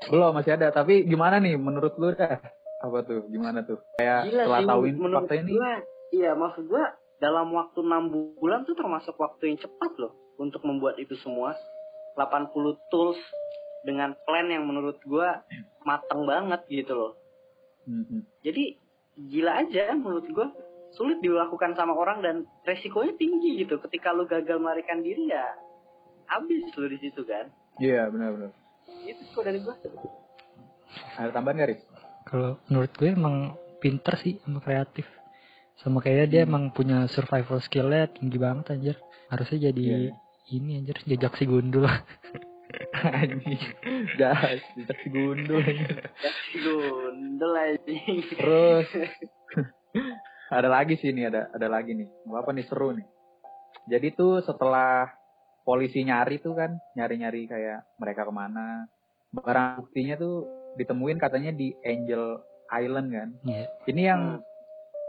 Belum 0.07 0.31
masih 0.31 0.55
ada, 0.55 0.71
tapi 0.71 1.03
gimana 1.03 1.37
nih 1.37 1.59
menurut 1.59 1.93
lu 1.97 2.15
dah? 2.15 2.39
Apa 2.79 3.03
tuh? 3.03 3.27
Gimana 3.27 3.61
tuh? 3.61 3.83
Kayak 3.99 4.31
Gila 4.31 4.43
setelah 4.47 4.57
sih, 4.57 4.69
tahu 4.71 4.81
ini 4.81 4.97
menurut 4.97 5.27
fakta 5.27 5.35
ini. 5.35 5.51
gue. 5.51 5.71
Iya, 6.15 6.31
maksud 6.33 6.63
gue 6.65 6.85
dalam 7.19 7.51
waktu 7.51 7.83
6 7.83 8.39
bulan 8.39 8.63
tuh 8.63 8.75
termasuk 8.75 9.15
waktu 9.19 9.53
yang 9.53 9.59
cepat 9.59 9.91
loh 9.99 10.15
untuk 10.39 10.63
membuat 10.63 10.95
itu 10.99 11.15
semua. 11.19 11.55
80 12.15 12.51
tools 12.91 13.19
dengan 13.87 14.11
plan 14.27 14.47
yang 14.51 14.67
menurut 14.67 14.99
gue 15.03 15.29
mateng 15.87 16.27
banget 16.27 16.63
gitu 16.67 16.95
loh. 16.95 17.13
Mhm. 17.87 18.27
Jadi 18.43 18.75
gila 19.15 19.63
aja 19.63 19.95
menurut 19.95 20.27
gue 20.27 20.47
sulit 20.95 21.19
dilakukan 21.23 21.75
sama 21.79 21.95
orang 21.95 22.19
dan 22.19 22.35
resikonya 22.67 23.15
tinggi 23.15 23.63
gitu. 23.63 23.79
Ketika 23.79 24.11
lu 24.11 24.27
gagal 24.27 24.59
melarikan 24.59 24.99
diri 24.99 25.31
ya 25.31 25.47
habis 26.27 26.67
lu 26.75 26.87
di 26.87 26.97
situ 26.99 27.23
kan. 27.23 27.47
Iya 27.79 28.11
benar-benar. 28.11 28.51
Itu 29.07 29.21
kok 29.31 29.43
dari 29.47 29.59
gue. 29.63 29.75
Ada 31.15 31.31
tambahan 31.31 31.55
nggak 31.61 31.69
Riz? 31.71 31.81
Kalau 32.27 32.59
menurut 32.67 32.91
gue 32.99 33.09
emang 33.09 33.55
pinter 33.79 34.13
sih 34.19 34.37
sama 34.43 34.59
kreatif. 34.59 35.07
Sama 35.79 36.03
kayak 36.03 36.27
dia 36.29 36.43
Hmm. 36.43 36.49
emang 36.51 36.63
punya 36.71 37.07
survival 37.07 37.59
skillnya 37.59 38.11
tinggi 38.11 38.35
banget 38.35 38.75
anjir. 38.75 38.95
Harusnya 39.27 39.71
jadi 39.71 40.11
Iya. 40.11 40.13
ini 40.51 40.71
anjir 40.77 40.97
jejak 41.05 41.33
si 41.35 41.45
gundul. 41.45 41.85
Anjing. 43.01 43.57
Dah, 44.19 44.53
cicak 44.75 44.97
si 45.01 45.09
gundul. 45.09 45.63
Gundel 46.53 47.53
anjing. 47.55 48.21
Terus 48.29 48.87
ada 50.57 50.69
lagi 50.69 50.97
sih 50.97 51.09
nih, 51.09 51.31
ada 51.31 51.49
ada 51.49 51.65
lagi 51.65 51.95
nih. 51.95 52.05
Mau 52.25 52.37
apa 52.37 52.51
nih 52.51 52.65
seru 52.67 52.93
nih. 52.93 53.07
Jadi 53.89 54.13
tuh 54.13 54.41
setelah 54.41 55.09
polisi 55.63 56.01
nyari 56.01 56.37
tuh 56.37 56.53
kan, 56.53 56.77
nyari-nyari 56.93 57.45
kayak 57.45 57.85
mereka 57.97 58.25
ke 58.25 58.33
mana. 58.33 58.85
Barang 59.31 59.81
buktinya 59.81 60.17
tuh 60.17 60.45
ditemuin 60.75 61.17
katanya 61.17 61.49
di 61.49 61.73
Angel 61.81 62.37
Island 62.69 63.07
kan. 63.09 63.29
Iya. 63.45 63.65
Ini 63.87 64.01
yang 64.03 64.21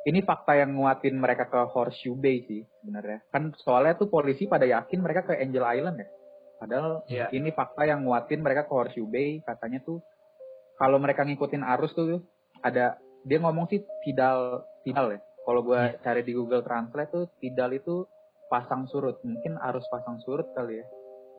ini 0.08 0.24
fakta 0.24 0.56
yang 0.56 0.76
nguatin 0.76 1.20
mereka 1.20 1.48
ke 1.48 1.60
Horseshoe 1.70 2.16
Bay 2.16 2.44
sih 2.48 2.64
sebenarnya. 2.80 3.20
Kan 3.28 3.52
soalnya 3.60 4.00
tuh 4.00 4.08
polisi 4.08 4.48
pada 4.48 4.64
yakin 4.64 4.98
mereka 5.04 5.28
ke 5.28 5.36
Angel 5.36 5.64
Island 5.64 5.96
ya. 6.00 6.08
Padahal 6.60 6.92
Iya. 7.08 7.26
ini 7.32 7.52
fakta 7.52 7.88
yang 7.88 8.04
nguatin 8.04 8.40
mereka 8.40 8.64
ke 8.64 8.72
Horseshoe 8.72 9.08
Bay. 9.08 9.44
Katanya 9.44 9.84
tuh 9.84 10.00
kalau 10.80 10.96
mereka 10.96 11.24
ngikutin 11.28 11.60
arus 11.76 11.92
tuh 11.92 12.24
ada 12.64 12.96
dia 13.28 13.38
ngomong 13.40 13.68
sih 13.68 13.84
tidal 14.04 14.64
tidal 14.84 15.12
ya. 15.16 15.20
Kalau 15.44 15.60
gua 15.64 15.92
cari 16.00 16.24
di 16.24 16.32
Google 16.32 16.64
Translate 16.64 17.12
tuh 17.12 17.24
tidal 17.40 17.76
itu 17.76 18.04
pasang 18.48 18.88
surut. 18.88 19.20
Mungkin 19.20 19.60
arus 19.60 19.84
pasang 19.92 20.20
surut 20.24 20.48
kali 20.56 20.80
ya. 20.80 20.86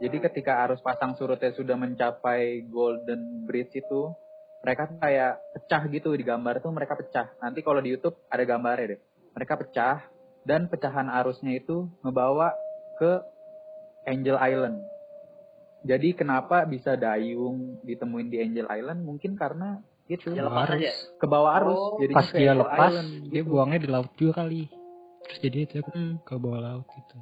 Jadi 0.01 0.17
ketika 0.17 0.65
arus 0.65 0.81
pasang 0.81 1.13
surutnya 1.13 1.53
sudah 1.53 1.77
mencapai 1.77 2.65
Golden 2.73 3.45
Bridge 3.45 3.77
itu, 3.77 4.09
mereka 4.61 4.85
tuh 4.85 4.97
kayak 4.97 5.31
pecah 5.53 5.81
gitu 5.87 6.09
di 6.13 6.21
gambar 6.21 6.61
tuh 6.61 6.69
mereka 6.69 6.93
pecah. 6.93 7.33
Nanti 7.37 7.59
kalau 7.61 7.81
di 7.81 7.91
YouTube 7.91 8.17
ada 8.27 8.41
gambarnya 8.41 8.95
deh. 8.95 8.99
Mereka 9.33 9.53
pecah 9.57 10.05
dan 10.43 10.67
pecahan 10.67 11.09
arusnya 11.09 11.55
itu 11.55 11.89
ngebawa 12.01 12.53
ke 12.97 13.21
Angel 14.05 14.37
Island. 14.37 14.77
Jadi 15.81 16.13
kenapa 16.13 16.61
bisa 16.63 16.93
dayung 16.93 17.81
ditemuin 17.81 18.29
di 18.29 18.37
Angel 18.37 18.69
Island? 18.69 19.01
Mungkin 19.01 19.33
karena 19.33 19.81
itu 20.05 20.29
Ya, 20.29 20.45
lepas 20.45 20.69
Harus. 20.69 20.77
aja. 20.77 20.91
ke 21.17 21.25
bawah 21.25 21.51
arus. 21.57 21.79
Oh, 21.79 21.97
Jadi 21.97 22.13
Pas 22.13 22.27
dia 22.29 22.53
lepas, 22.53 22.91
dia 23.25 23.41
gitu. 23.41 23.49
buangnya 23.49 23.79
di 23.81 23.89
laut 23.89 24.11
juga 24.13 24.45
kali. 24.45 24.69
Terus 25.21 25.37
jadi 25.39 25.57
itu 25.63 25.73
ya, 25.79 25.83
Hmm, 25.87 26.21
ke 26.21 26.33
bawah 26.37 26.61
laut 26.61 26.85
gitu. 26.87 27.17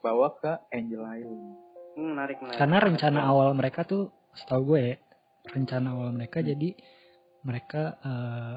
bawa 0.00 0.34
ke 0.34 0.52
Angel 0.72 1.04
Island. 1.04 1.44
Hmm, 1.94 2.16
menarik, 2.16 2.40
menarik. 2.40 2.58
Karena 2.58 2.76
rencana 2.80 3.20
awal 3.22 3.52
mereka 3.52 3.84
tuh, 3.84 4.08
setahu 4.32 4.72
gue 4.72 4.80
ya, 4.82 4.96
rencana 5.44 5.92
awal 5.92 6.10
mereka 6.10 6.38
Hmm. 6.38 6.48
jadi 6.48 6.70
mereka 7.42 7.82
eh, 7.98 8.56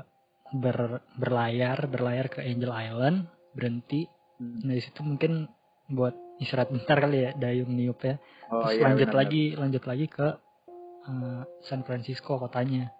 ber, 0.53 0.77
berlayar, 1.17 1.77
berlayar 1.85 2.29
ke 2.29 2.39
Angel 2.41 2.69
Island, 2.69 3.25
berhenti. 3.51 4.05
Hmm. 4.37 4.61
Nah, 4.61 4.77
situ 4.77 5.01
mungkin 5.01 5.49
buat 5.87 6.13
istirahat 6.37 6.69
bentar 6.69 6.99
kali 6.99 7.25
ya, 7.25 7.31
dayung 7.33 7.71
niup 7.71 7.97
ya. 8.01 8.21
Oh 8.47 8.61
Terus 8.61 8.77
iya. 8.77 8.83
lanjut 8.85 9.09
benar-benar. 9.09 9.19
lagi, 9.25 9.43
lanjut 9.55 9.83
lagi 9.85 10.05
ke 10.05 10.27
eh, 11.05 11.41
San 11.63 11.81
Francisco 11.81 12.37
kotanya. 12.37 12.93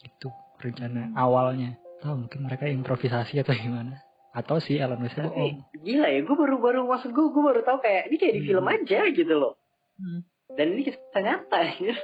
Itu 0.00 0.32
rencana 0.56 1.08
Hmm. 1.08 1.16
awalnya. 1.16 1.76
Oh, 2.00 2.16
mungkin 2.16 2.48
mereka 2.48 2.64
improvisasi 2.64 3.36
atau 3.38 3.52
gimana? 3.52 4.00
Atau 4.32 4.56
si 4.56 4.78
Elon 4.78 5.02
Musk 5.02 5.18
Tapi 5.18 5.26
bohong. 5.26 5.58
gila 5.76 6.06
ya, 6.06 6.22
gue 6.22 6.32
baru 6.32 6.56
baru 6.56 6.80
maksud 6.86 7.10
gue, 7.10 7.26
gue 7.28 7.42
baru 7.42 7.60
tahu 7.60 7.82
kayak 7.82 8.08
ini 8.08 8.16
kayak 8.16 8.34
di 8.34 8.40
Hmm. 8.40 8.48
film 8.48 8.66
aja 8.66 8.98
gitu 9.10 9.34
loh. 9.34 9.54
Hmm. 9.98 10.24
Dan 10.50 10.66
ini 10.72 10.82
kisah 10.82 11.20
nyata 11.20 11.60
ya. 11.76 11.96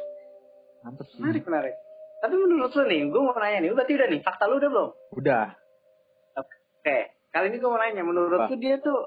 Mantep 0.87 1.07
sih. 1.11 1.19
Menarik, 1.19 1.43
menarik. 1.43 1.75
Tapi 2.23 2.35
menurut 2.39 2.71
lu 2.73 2.85
nih, 2.87 3.01
gue 3.11 3.21
mau 3.21 3.35
nanya 3.35 3.59
nih, 3.61 3.71
berarti 3.75 3.93
udah 3.99 4.09
nih, 4.09 4.21
fakta 4.23 4.45
lu 4.47 4.55
udah 4.63 4.71
belum? 4.71 4.89
Udah. 5.19 5.47
Oke, 6.39 6.99
kali 7.35 7.47
ini 7.51 7.59
gue 7.59 7.71
mau 7.71 7.81
nanya, 7.83 8.03
menurut 8.07 8.39
Apa? 8.39 8.55
lu 8.55 8.57
dia 8.63 8.79
tuh 8.79 8.99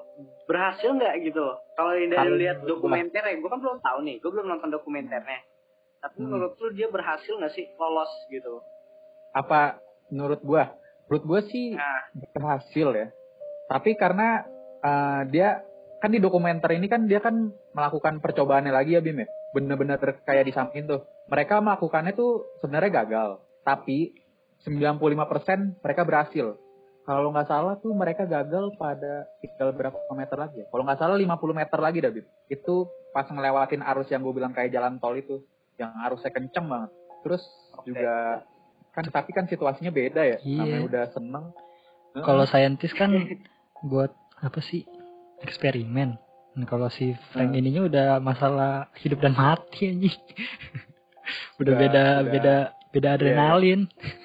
berhasil 0.46 0.92
nggak 0.92 1.14
gitu 1.24 1.40
loh? 1.40 1.58
Kalau 1.74 1.96
dari 1.96 2.12
Kalau 2.12 2.36
lihat 2.36 2.58
menurut 2.62 2.70
dokumenternya, 2.84 3.40
gue 3.40 3.50
kan 3.50 3.60
belum 3.64 3.78
tahu 3.80 3.98
nih, 4.04 4.16
gue 4.20 4.30
belum 4.30 4.48
nonton 4.52 4.70
dokumenternya. 4.70 5.40
Tapi 6.00 6.16
Hmm. 6.20 6.32
menurut 6.32 6.54
lu 6.60 6.70
dia 6.76 6.88
berhasil 6.88 7.32
nggak 7.32 7.54
sih 7.56 7.66
lolos 7.76 8.12
gitu? 8.32 8.64
Apa 9.36 9.80
menurut 10.10 10.40
gua? 10.42 10.72
Menurut 11.08 11.24
gua 11.28 11.40
sih 11.44 11.76
Nah, 11.76 12.08
berhasil 12.34 12.88
ya. 12.96 13.08
Tapi 13.68 14.00
karena 14.00 14.48
eh, 14.80 15.22
dia 15.28 15.60
kan 16.00 16.08
di 16.08 16.24
dokumenter 16.24 16.72
ini 16.72 16.88
kan 16.88 17.04
dia 17.04 17.20
kan 17.20 17.52
melakukan 17.76 18.24
percobaannya 18.24 18.72
lagi 18.72 18.96
ya 18.96 19.04
Bim 19.04 19.20
ya. 19.20 19.28
Bener-bener 19.52 20.00
kayak 20.24 20.48
di 20.48 20.56
samping 20.56 20.88
tuh. 20.88 21.04
Mereka 21.30 21.62
melakukannya 21.62 22.14
tuh 22.14 22.32
sebenarnya 22.60 23.06
gagal. 23.06 23.30
Tapi 23.62 24.14
95% 24.66 25.80
mereka 25.80 26.02
berhasil. 26.04 26.58
Kalau 27.04 27.34
nggak 27.34 27.48
salah 27.48 27.74
tuh 27.78 27.94
mereka 27.94 28.26
gagal 28.26 28.70
pada 28.76 29.26
tinggal 29.42 29.74
berapa 29.74 29.98
meter 30.14 30.38
lagi 30.38 30.62
ya. 30.62 30.66
Kalau 30.70 30.84
nggak 30.84 31.00
salah 31.00 31.18
50 31.18 31.26
meter 31.56 31.80
lagi 31.80 31.98
dah 32.00 32.12
Bim. 32.12 32.26
Itu 32.48 32.86
pas 33.10 33.26
ngelewatin 33.26 33.82
arus 33.82 34.10
yang 34.10 34.22
gue 34.22 34.34
bilang 34.36 34.54
kayak 34.54 34.70
jalan 34.70 34.98
tol 34.98 35.14
itu. 35.14 35.42
Yang 35.78 35.92
arusnya 36.06 36.32
kenceng 36.32 36.66
banget. 36.66 36.92
Terus 37.24 37.42
Oke. 37.74 37.90
juga 37.90 38.44
kan 38.90 39.06
tapi 39.06 39.32
kan 39.32 39.46
situasinya 39.46 39.94
beda 39.94 40.22
ya 40.24 40.38
Iya. 40.42 40.60
namanya 40.66 40.82
udah 40.90 41.04
seneng 41.14 41.46
Kalau 42.20 42.44
saintis 42.44 42.90
kan 42.92 43.14
buat 43.80 44.10
apa 44.42 44.60
sih 44.60 44.82
eksperimen. 45.40 46.18
Nah, 46.58 46.66
kalau 46.66 46.90
si 46.90 47.14
Frank 47.32 47.54
Hmm. 47.54 47.60
ininya 47.60 47.82
udah 47.86 48.08
masalah 48.20 48.90
hidup 48.98 49.22
dan 49.22 49.38
mati 49.38 49.88
anjing. 49.88 50.18
udah 51.56 51.64
Udah- 51.64 51.78
beda 51.78 52.04
udah- 52.04 52.32
beda 52.32 52.56
beda 52.90 53.10
adrenalin. 53.14 53.82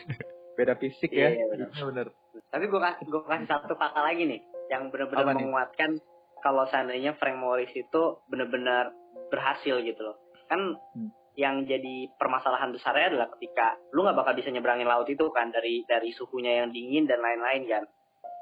beda 0.58 0.74
fisik 0.76 1.10
ya 1.10 1.30
Iya, 1.30 1.44
benar. 1.48 1.68
Iya, 1.68 1.84
bener 1.84 2.06
Tapi 2.46 2.64
gue 2.66 2.80
kasih 2.80 3.04
gue 3.04 3.20
kasih 3.24 3.48
satu 3.48 3.74
fakta 3.74 4.00
lagi 4.00 4.22
nih 4.24 4.40
yang 4.70 4.88
benar-benar 4.88 5.34
menguatkan 5.34 5.98
kalau 6.38 6.64
seandainya 6.64 7.14
Frank 7.14 7.36
Morris 7.36 7.70
itu 7.70 8.02
benar-benar 8.26 8.94
berhasil 9.28 9.80
gitu 9.80 10.00
loh. 10.00 10.16
Kan 10.46 10.78
Hmm. 10.94 11.10
yang 11.34 11.66
jadi 11.66 12.14
permasalahan 12.14 12.70
besarnya 12.70 13.10
adalah 13.10 13.26
ketika 13.34 13.74
lu 13.90 14.06
nggak 14.06 14.14
bakal 14.14 14.32
bisa 14.32 14.48
nyebrangin 14.48 14.86
laut 14.86 15.04
itu 15.04 15.26
kan 15.28 15.50
dari 15.50 15.82
dari 15.82 16.14
suhunya 16.14 16.62
yang 16.62 16.68
dingin 16.70 17.04
dan 17.04 17.18
lain-lain 17.18 17.66
kan 17.66 17.84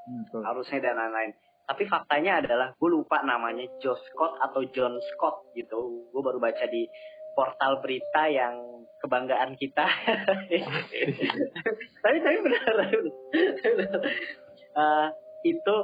Hmm, 0.05 0.21
betul. 0.23 0.41
arusnya 0.45 0.79
dan 0.83 0.95
lain-lain. 0.95 1.31
Tapi 1.63 1.83
faktanya 1.87 2.37
adalah 2.37 2.69
gue 2.71 2.89
lupa 2.91 3.23
namanya 3.23 3.65
Joe 3.79 3.97
Scott 3.97 4.37
atau 4.37 4.61
John 4.69 4.93
Scott 5.09 5.49
gitu. 5.53 6.05
Gue 6.07 6.21
baru 6.21 6.37
baca 6.37 6.67
di 6.67 6.85
portal 7.33 7.81
berita 7.81 8.29
yang 8.29 8.85
kebanggaan 9.03 9.59
kita. 9.59 9.83
tapi 12.03 12.17
tapi 12.23 12.37
benar. 12.41 12.63
benar. 12.71 14.01
Eh, 14.73 15.07
itu 15.45 15.75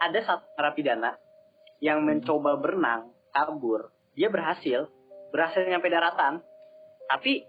ada 0.00 0.18
satu 0.24 0.44
narapidana 0.58 1.16
yang 1.80 2.04
mencoba 2.04 2.58
berenang 2.58 3.14
kabur. 3.32 3.94
Dia 4.18 4.28
berhasil, 4.28 4.90
berhasil 5.30 5.62
nyampe 5.64 5.88
daratan. 5.88 6.42
Tapi 7.06 7.46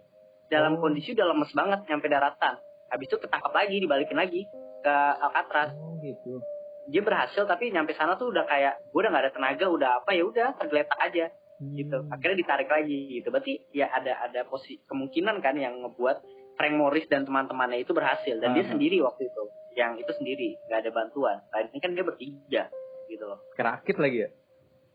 dalam 0.51 0.77
Oh. 0.77 0.83
kondisi 0.83 1.15
udah 1.15 1.27
lemes 1.31 1.51
banget 1.55 1.79
nyampe 1.89 2.07
daratan. 2.07 2.59
Habis 2.91 3.07
itu 3.07 3.17
ketangkap 3.23 3.55
lagi, 3.55 3.79
dibalikin 3.79 4.19
lagi 4.19 4.43
ke 4.81 4.95
Alcatraz 5.21 5.77
oh 5.77 5.93
gitu 6.01 6.41
dia 6.89 7.05
berhasil 7.05 7.45
tapi 7.45 7.69
nyampe 7.69 7.93
sana 7.93 8.17
tuh 8.17 8.33
udah 8.33 8.49
kayak 8.49 8.81
gue 8.89 8.99
udah 8.99 9.13
gak 9.13 9.23
ada 9.29 9.31
tenaga 9.31 9.65
udah 9.69 9.89
apa 10.01 10.11
ya 10.17 10.23
udah 10.25 10.47
tergeletak 10.57 10.97
aja 10.97 11.29
gitu. 11.61 11.97
Hmm. 12.01 12.09
akhirnya 12.09 12.37
ditarik 12.41 12.69
lagi 12.69 13.21
gitu. 13.21 13.27
Berarti 13.29 13.53
ya 13.71 13.93
ada 13.93 14.17
ada 14.25 14.41
posisi 14.49 14.81
kemungkinan 14.89 15.39
kan 15.45 15.55
yang 15.55 15.85
ngebuat 15.85 16.17
Frank 16.57 16.75
Morris 16.75 17.05
dan 17.07 17.23
teman-temannya 17.23 17.85
itu 17.85 17.93
berhasil. 17.93 18.41
Dan 18.41 18.57
dia 18.57 18.65
Aha. 18.65 18.71
sendiri 18.73 18.97
waktu 19.05 19.29
itu. 19.29 19.43
Yang 19.77 19.91
itu 20.03 20.11
sendiri. 20.17 20.49
Nggak 20.67 20.79
ada 20.83 20.91
bantuan. 20.91 21.37
Ini 21.53 21.79
kan 21.79 21.91
dia 21.93 22.03
bertiga 22.05 22.63
gitu 23.07 23.23
loh. 23.29 23.39
Kerakit 23.53 23.97
lagi 24.01 24.17
ya? 24.25 24.29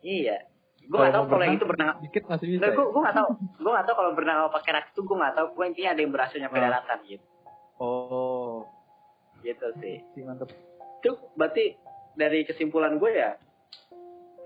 Iya. 0.02 0.38
Gue 0.86 1.02
gak 1.02 1.18
tahu 1.18 1.24
mau 1.26 1.30
kalau 1.34 1.44
yang 1.50 1.58
itu 1.58 1.66
berenang 1.66 1.98
dikit 1.98 2.22
masih 2.30 2.46
bisa 2.46 2.70
ya? 2.70 2.74
gue 2.78 2.86
gue 2.86 3.02
gak 3.02 3.16
tahu. 3.18 3.28
Gue 3.58 3.72
gak 3.74 3.86
tahu 3.90 3.96
kalau 3.98 4.10
berenang 4.14 4.38
pakai 4.54 4.70
rakit 4.78 4.92
itu 4.94 5.02
gue 5.02 5.16
gak 5.18 5.34
tahu. 5.34 5.46
Gue 5.58 5.64
intinya 5.66 5.90
ada 5.94 6.00
yang 6.02 6.12
berhasil 6.14 6.38
nyampe 6.38 6.58
daratan 6.62 6.98
gitu. 7.10 7.26
Oh. 7.82 8.56
Gitu 9.42 9.66
sih. 9.82 9.96
Sih 10.14 10.22
mantep. 10.22 10.54
Itu 11.02 11.18
berarti 11.34 11.74
dari 12.14 12.46
kesimpulan 12.46 13.02
gue 13.02 13.10
ya 13.12 13.34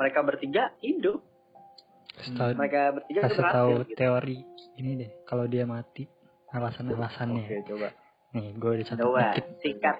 mereka 0.00 0.24
bertiga 0.24 0.72
hidup 0.80 1.20
Kasih 2.20 2.34
tahu 2.34 2.50
mereka 2.54 2.80
bertiga 2.92 3.20
kasih 3.24 3.42
tahu 3.42 3.70
gitu. 3.82 3.96
teori 3.96 4.38
ini 4.76 4.90
deh. 4.96 5.10
Kalau 5.24 5.44
dia 5.44 5.64
mati 5.64 6.04
alasan-alasannya. 6.50 7.44
oke 7.44 7.56
coba 7.66 7.88
Nih, 8.30 8.54
gue 8.54 8.70
udah 8.70 8.86
catat 8.86 9.02
Coba 9.02 9.20
dikit. 9.34 9.46
singkat. 9.58 9.96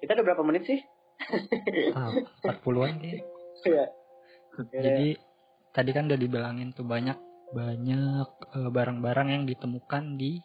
Kita 0.00 0.10
udah 0.12 0.24
berapa 0.26 0.42
menit 0.42 0.62
sih? 0.66 0.80
Ah, 1.94 2.10
40-an 2.42 2.98
deh. 2.98 3.20
Iya. 3.62 3.84
Jadi 4.72 5.08
tadi 5.70 5.90
kan 5.92 6.08
udah 6.08 6.18
dibilangin 6.18 6.72
tuh 6.72 6.82
banyak 6.82 7.14
banyak 7.50 8.26
eh, 8.56 8.70
barang-barang 8.70 9.28
yang 9.30 9.44
ditemukan 9.44 10.16
di 10.16 10.40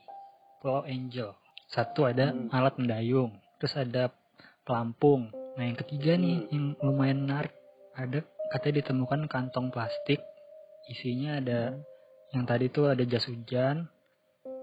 Pulau 0.60 0.84
Angel. 0.84 1.34
Satu 1.66 2.06
ada 2.06 2.30
Hmm. 2.30 2.50
alat 2.50 2.78
mendayung, 2.78 3.34
terus 3.58 3.74
ada 3.74 4.14
pelampung. 4.62 5.30
Nah 5.56 5.64
yang 5.64 5.78
ketiga 5.78 6.14
nih 6.16 6.38
Hmm. 6.38 6.50
yang 6.52 6.66
lumayan 6.80 7.20
menarik 7.24 7.54
ada 7.94 8.22
katanya 8.52 8.86
ditemukan 8.86 9.26
kantong 9.26 9.72
plastik 9.72 10.22
isinya 10.88 11.40
ada 11.40 11.60
Hmm. 11.72 11.82
yang 12.34 12.44
tadi 12.44 12.68
tuh 12.68 12.92
ada 12.92 13.04
jas 13.04 13.26
hujan, 13.26 13.88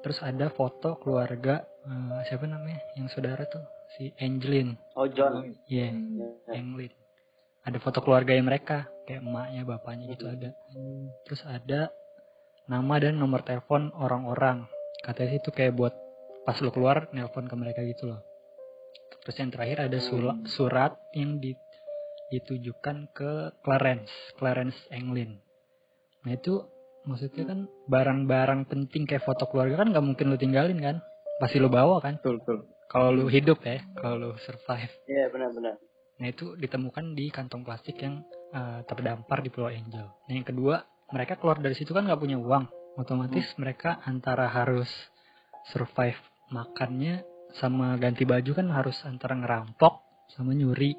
terus 0.02 0.18
ada 0.20 0.48
foto 0.48 0.98
keluarga 0.98 1.64
eh, 1.82 2.20
siapa 2.26 2.46
namanya 2.46 2.78
yang 2.94 3.08
saudara 3.08 3.42
tuh 3.44 3.62
si 3.96 4.14
Angelin, 4.18 4.78
Oh 4.94 5.06
John. 5.06 5.50
iya 5.66 5.90
Angelin. 6.48 6.92
Ada 7.62 7.78
foto 7.78 8.02
keluarga 8.02 8.34
yang 8.34 8.46
mereka 8.46 8.86
kayak 9.02 9.22
emaknya 9.22 9.62
bapaknya 9.62 10.04
gitu 10.14 10.26
ada 10.26 10.50
terus 11.22 11.42
ada 11.42 11.90
nama 12.64 12.94
dan 12.98 13.18
nomor 13.18 13.42
telepon 13.42 13.90
orang-orang 13.92 14.66
katanya 15.02 15.34
sih 15.34 15.40
itu 15.42 15.50
kayak 15.50 15.74
buat 15.74 15.94
pas 16.42 16.54
lu 16.58 16.70
keluar 16.70 17.10
nelpon 17.10 17.46
ke 17.46 17.54
mereka 17.54 17.82
gitu 17.82 18.06
loh 18.06 18.22
terus 19.22 19.38
yang 19.38 19.50
terakhir 19.50 19.90
ada 19.90 19.98
sula- 19.98 20.38
Hmm. 20.38 20.46
surat 20.46 20.94
yang 21.14 21.38
di- 21.38 21.58
ditujukan 22.30 23.10
ke 23.10 23.30
Clarence 23.62 24.10
Clarence 24.38 24.78
Englin 24.90 25.38
nah 26.22 26.32
itu 26.34 26.62
maksudnya 27.02 27.44
kan 27.50 27.58
barang-barang 27.90 28.70
penting 28.70 29.10
kayak 29.10 29.26
foto 29.26 29.50
keluarga 29.50 29.82
kan 29.82 29.90
nggak 29.90 30.04
mungkin 30.06 30.30
lu 30.30 30.38
tinggalin 30.38 30.78
kan 30.78 30.96
pasti 31.42 31.58
lu 31.58 31.66
bawa 31.66 31.98
kan 31.98 32.22
betul 32.22 32.38
betul 32.38 32.58
kalau 32.86 33.08
lu 33.10 33.26
hidup 33.26 33.58
ya 33.66 33.82
kalau 33.98 34.14
lu 34.20 34.30
survive 34.44 34.92
Iya 35.08 35.32
benar-benar. 35.32 35.80
Nah 36.20 36.30
itu 36.30 36.54
ditemukan 36.54 37.18
di 37.18 37.32
kantong 37.34 37.66
plastik 37.66 37.98
yang 37.98 38.22
eh, 38.54 38.84
terdampar 38.86 39.42
di 39.42 39.50
Pulau 39.50 39.72
Angel. 39.72 40.06
Nah 40.06 40.32
yang 40.32 40.46
kedua 40.46 40.84
mereka 41.10 41.40
keluar 41.40 41.58
dari 41.58 41.74
situ 41.74 41.90
kan 41.90 42.06
nggak 42.06 42.20
punya 42.20 42.38
uang, 42.40 42.96
otomatis 42.96 43.44
mereka 43.60 44.00
antara 44.06 44.48
harus 44.48 44.88
survive 45.72 46.16
makannya 46.52 47.24
sama 47.56 48.00
ganti 48.00 48.24
baju 48.24 48.52
kan 48.56 48.68
harus 48.72 48.96
antara 49.04 49.36
ngerampok 49.36 50.00
sama 50.32 50.56
nyuri, 50.56 50.96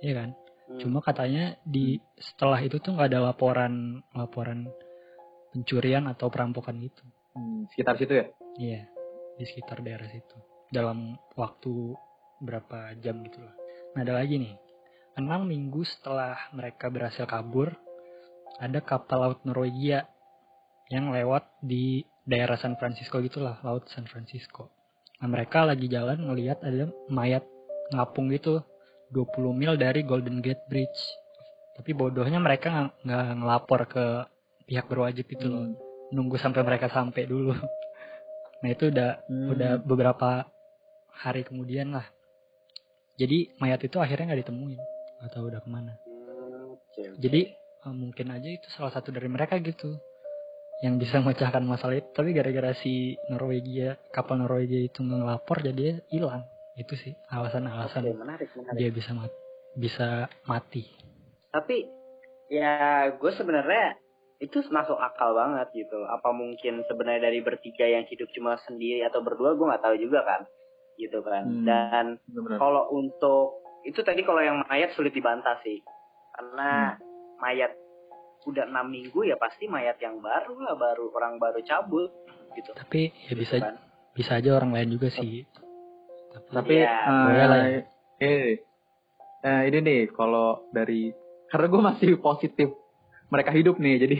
ya 0.00 0.16
kan? 0.16 0.32
Hmm. 0.72 0.78
Cuma 0.80 0.98
katanya 1.04 1.60
di 1.68 2.00
setelah 2.16 2.58
itu 2.64 2.80
tuh 2.80 2.96
nggak 2.96 3.08
ada 3.12 3.32
laporan 3.32 4.00
laporan 4.16 4.68
pencurian 5.52 6.08
atau 6.08 6.32
perampokan 6.32 6.80
gitu. 6.80 7.04
Hmm, 7.36 7.68
sekitar 7.72 7.96
situ 7.96 8.12
ya 8.12 8.26
Iya 8.60 8.80
di 9.36 9.44
sekitar 9.48 9.80
daerah 9.80 10.08
situ 10.08 10.36
dalam 10.72 11.16
waktu 11.36 11.96
berapa 12.42 12.96
jam 13.00 13.22
gitu 13.24 13.40
lah. 13.40 13.54
Nah 13.94 14.00
ada 14.02 14.18
lagi 14.18 14.40
nih, 14.40 14.56
enam 15.20 15.46
minggu 15.46 15.84
setelah 15.84 16.36
mereka 16.56 16.88
berhasil 16.88 17.28
kabur, 17.28 17.76
ada 18.58 18.80
kapal 18.80 19.28
laut 19.28 19.40
Norwegia 19.44 20.08
yang 20.88 21.12
lewat 21.12 21.48
di 21.64 22.04
daerah 22.24 22.56
San 22.56 22.76
Francisco 22.76 23.20
gitulah, 23.20 23.60
laut 23.62 23.86
San 23.92 24.08
Francisco. 24.08 24.72
Nah 25.20 25.28
mereka 25.30 25.62
lagi 25.62 25.86
jalan 25.86 26.24
ngelihat 26.24 26.64
ada 26.64 26.90
mayat 27.08 27.44
ngapung 27.92 28.32
gitu, 28.32 28.64
20 29.12 29.52
mil 29.52 29.76
dari 29.76 30.02
Golden 30.02 30.40
Gate 30.40 30.64
Bridge. 30.66 31.00
Tapi 31.76 31.92
bodohnya 31.92 32.40
mereka 32.40 32.92
nggak- 33.04 33.36
ngelapor 33.38 33.80
ke 33.86 34.04
pihak 34.66 34.88
berwajib 34.88 35.28
itu 35.28 35.46
loh, 35.46 35.68
Hmm. 35.68 35.76
nunggu 36.12 36.40
sampai 36.40 36.64
mereka 36.64 36.88
sampai 36.88 37.28
dulu. 37.28 37.52
Nah 38.62 38.70
itu 38.70 38.94
udah 38.94 39.26
Hmm. 39.26 39.52
udah 39.52 39.72
beberapa 39.82 40.46
hari 41.12 41.42
kemudian 41.42 41.92
lah. 41.92 42.06
Jadi 43.18 43.52
mayat 43.58 43.82
itu 43.84 43.98
akhirnya 43.98 44.32
nggak 44.32 44.48
ditemuin 44.48 44.80
atau 45.28 45.50
udah 45.50 45.60
ke 45.60 45.68
mana. 45.68 45.92
Hmm, 46.06 46.78
oke, 46.78 47.00
oke. 47.12 47.18
Jadi 47.20 47.40
eh, 47.82 47.94
mungkin 47.94 48.26
aja 48.30 48.48
itu 48.48 48.70
salah 48.70 48.94
satu 48.94 49.10
dari 49.10 49.26
mereka 49.26 49.58
gitu 49.58 49.98
yang 50.82 50.94
bisa 50.94 51.18
memecahkan 51.18 51.62
masalah 51.62 51.98
itu. 51.98 52.06
Tapi 52.14 52.30
gara-gara 52.30 52.70
si 52.78 53.18
Norwegia 53.26 53.98
kapal 54.14 54.38
Norwegia 54.38 54.78
itu 54.82 55.02
ngelapor 55.02 55.58
jadi 55.58 55.98
hilang. 56.08 56.46
Itu 56.78 56.96
sih 56.96 57.12
alasan-alasan 57.28 58.16
menarik 58.16 58.48
menarik. 58.56 58.78
dia 58.78 58.90
bisa 58.90 59.10
mati. 59.12 59.38
Bisa 59.72 60.08
mati. 60.48 60.84
Tapi 61.52 61.88
ya 62.52 63.08
gue 63.16 63.32
sebenarnya 63.32 63.96
itu 64.42 64.58
masuk 64.74 64.98
akal 64.98 65.38
banget 65.38 65.70
gitu. 65.72 66.02
Apa 66.10 66.34
mungkin 66.34 66.82
sebenarnya 66.90 67.30
dari 67.30 67.38
bertiga 67.40 67.86
yang 67.86 68.02
hidup 68.10 68.26
cuma 68.34 68.58
sendiri 68.66 69.06
atau 69.06 69.22
berdua 69.22 69.54
gue 69.54 69.70
nggak 69.70 69.84
tahu 69.86 69.96
juga 70.02 70.26
kan, 70.26 70.42
gitu 70.98 71.22
kan. 71.22 71.44
Hmm. 71.46 71.64
Dan 71.64 72.06
kalau 72.58 72.90
untuk 72.90 73.62
itu 73.86 74.02
tadi 74.02 74.26
kalau 74.26 74.42
yang 74.42 74.66
mayat 74.66 74.90
sulit 74.98 75.14
dibantah 75.14 75.62
sih, 75.62 75.78
karena 76.34 76.98
mayat 77.38 77.70
udah 78.42 78.66
enam 78.66 78.90
minggu 78.90 79.22
ya 79.22 79.38
pasti 79.38 79.70
mayat 79.70 80.02
yang 80.02 80.18
baru 80.18 80.58
lah, 80.58 80.74
baru 80.74 81.14
orang 81.14 81.38
baru 81.38 81.62
cabut 81.62 82.10
gitu. 82.58 82.74
Tapi 82.74 83.14
ya 83.30 83.34
bisa 83.38 83.62
kan. 83.62 83.78
bisa 84.12 84.42
aja 84.42 84.58
orang 84.58 84.74
lain 84.74 84.98
juga 84.98 85.08
sih. 85.14 85.46
Tapi, 86.32 86.48
Tapi 86.50 86.74
Iya, 86.80 86.96
eh, 87.28 87.32
ya. 87.36 87.46
eh, 88.18 88.50
eh, 89.42 89.60
ini 89.68 89.78
nih 89.80 90.00
kalau 90.10 90.66
dari 90.70 91.12
karena 91.46 91.66
gue 91.68 91.82
masih 91.82 92.10
positif 92.16 92.68
mereka 93.28 93.52
hidup 93.52 93.76
nih, 93.76 93.96
jadi 94.00 94.16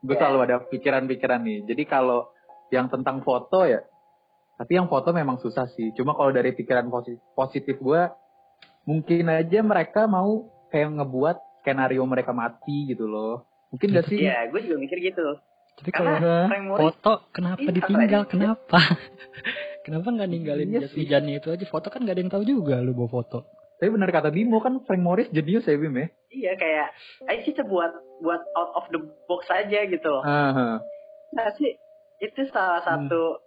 gue 0.00 0.14
Iya. 0.14 0.20
selalu 0.20 0.38
ada 0.44 0.56
pikiran-pikiran 0.68 1.40
nih. 1.40 1.58
Jadi 1.64 1.82
kalau 1.84 2.28
yang 2.68 2.88
tentang 2.88 3.20
foto 3.20 3.64
ya, 3.64 3.80
tapi 4.54 4.76
yang 4.76 4.88
foto 4.88 5.10
memang 5.10 5.40
susah 5.40 5.64
sih. 5.72 5.92
Cuma 5.92 6.12
kalau 6.12 6.30
dari 6.30 6.52
pikiran 6.52 6.88
positif, 6.88 7.20
positif 7.32 7.76
gue, 7.76 8.02
mungkin 8.84 9.24
aja 9.28 9.60
mereka 9.60 10.04
mau 10.04 10.44
kayak 10.68 10.92
ngebuat 11.00 11.36
skenario 11.60 12.04
mereka 12.04 12.32
mati 12.32 12.92
gitu 12.92 13.08
loh. 13.08 13.48
Mungkin 13.72 13.90
gak 13.90 14.06
sih? 14.06 14.20
Iya, 14.20 14.52
gue 14.52 14.60
juga 14.60 14.76
mikir 14.78 15.00
gitu. 15.00 15.40
tapi 15.74 15.90
kalau 15.90 16.14
foto 16.78 17.26
kenapa 17.34 17.58
Iya, 17.58 17.74
ditinggal 17.74 18.22
kenapa 18.30 18.78
Kenapa 19.84 20.08
nggak 20.08 20.26
ninggalin 20.26 20.68
Iya 20.70 20.80
jas 20.80 20.90
sih. 20.90 21.04
hujannya 21.04 21.38
itu 21.38 21.48
aja? 21.52 21.64
Foto 21.68 21.92
kan 21.92 22.00
nggak 22.02 22.14
ada 22.16 22.22
yang 22.24 22.32
tahu 22.32 22.44
juga 22.44 22.80
lu 22.80 22.90
bawa 22.90 23.10
foto. 23.12 23.38
Tapi 23.76 23.90
benar 23.90 24.08
kata 24.08 24.30
Bimo 24.30 24.58
kan 24.58 24.80
Frank 24.82 25.02
Morris 25.02 25.28
jenius 25.28 25.64
ya 25.64 25.76
Bim 25.76 25.92
ya. 25.92 26.08
Iya 26.30 26.52
kayak, 26.56 26.88
ayo 27.26 27.38
kita 27.42 27.62
buat 27.62 27.92
buat 28.18 28.42
out 28.54 28.72
of 28.74 28.84
the 28.88 28.98
box 29.26 29.44
aja 29.48 29.84
gitu 29.84 30.08
loh. 30.08 30.22
Aha. 30.22 30.80
Nah 31.30 31.48
sih, 31.54 31.76
itu 32.18 32.40
salah 32.48 32.80
Hmm. 32.80 33.06
satu 33.06 33.44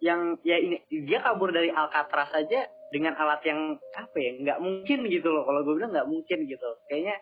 yang 0.00 0.40
ya 0.42 0.56
ini 0.56 0.80
dia 0.88 1.20
kabur 1.20 1.50
dari 1.50 1.68
Alcatraz 1.68 2.32
aja 2.32 2.64
dengan 2.88 3.14
alat 3.14 3.44
yang 3.44 3.60
apa 3.92 4.16
ya 4.16 4.30
nggak 4.36 4.58
mungkin 4.58 5.06
gitu 5.06 5.28
loh 5.28 5.42
kalau 5.42 5.62
gue 5.62 5.74
bilang 5.74 5.92
nggak 5.92 6.04
mungkin 6.06 6.38
gitu 6.44 6.68
kayaknya 6.86 7.16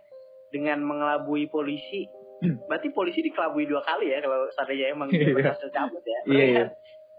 dengan 0.48 0.80
mengelabui 0.82 1.46
polisi 1.46 2.08
Hmm. 2.40 2.56
berarti 2.64 2.88
polisi 2.88 3.20
dikelabui 3.20 3.68
dua 3.68 3.84
kali 3.84 4.08
ya 4.08 4.24
kalau 4.24 4.48
seandainya 4.50 4.96
emang 4.96 5.12
dia 5.12 5.28
Iya. 5.28 5.34
berhasil 5.36 5.68
cabut 5.70 6.00
ya 6.00 6.18
Iya, 6.24 6.40
iya. 6.40 6.64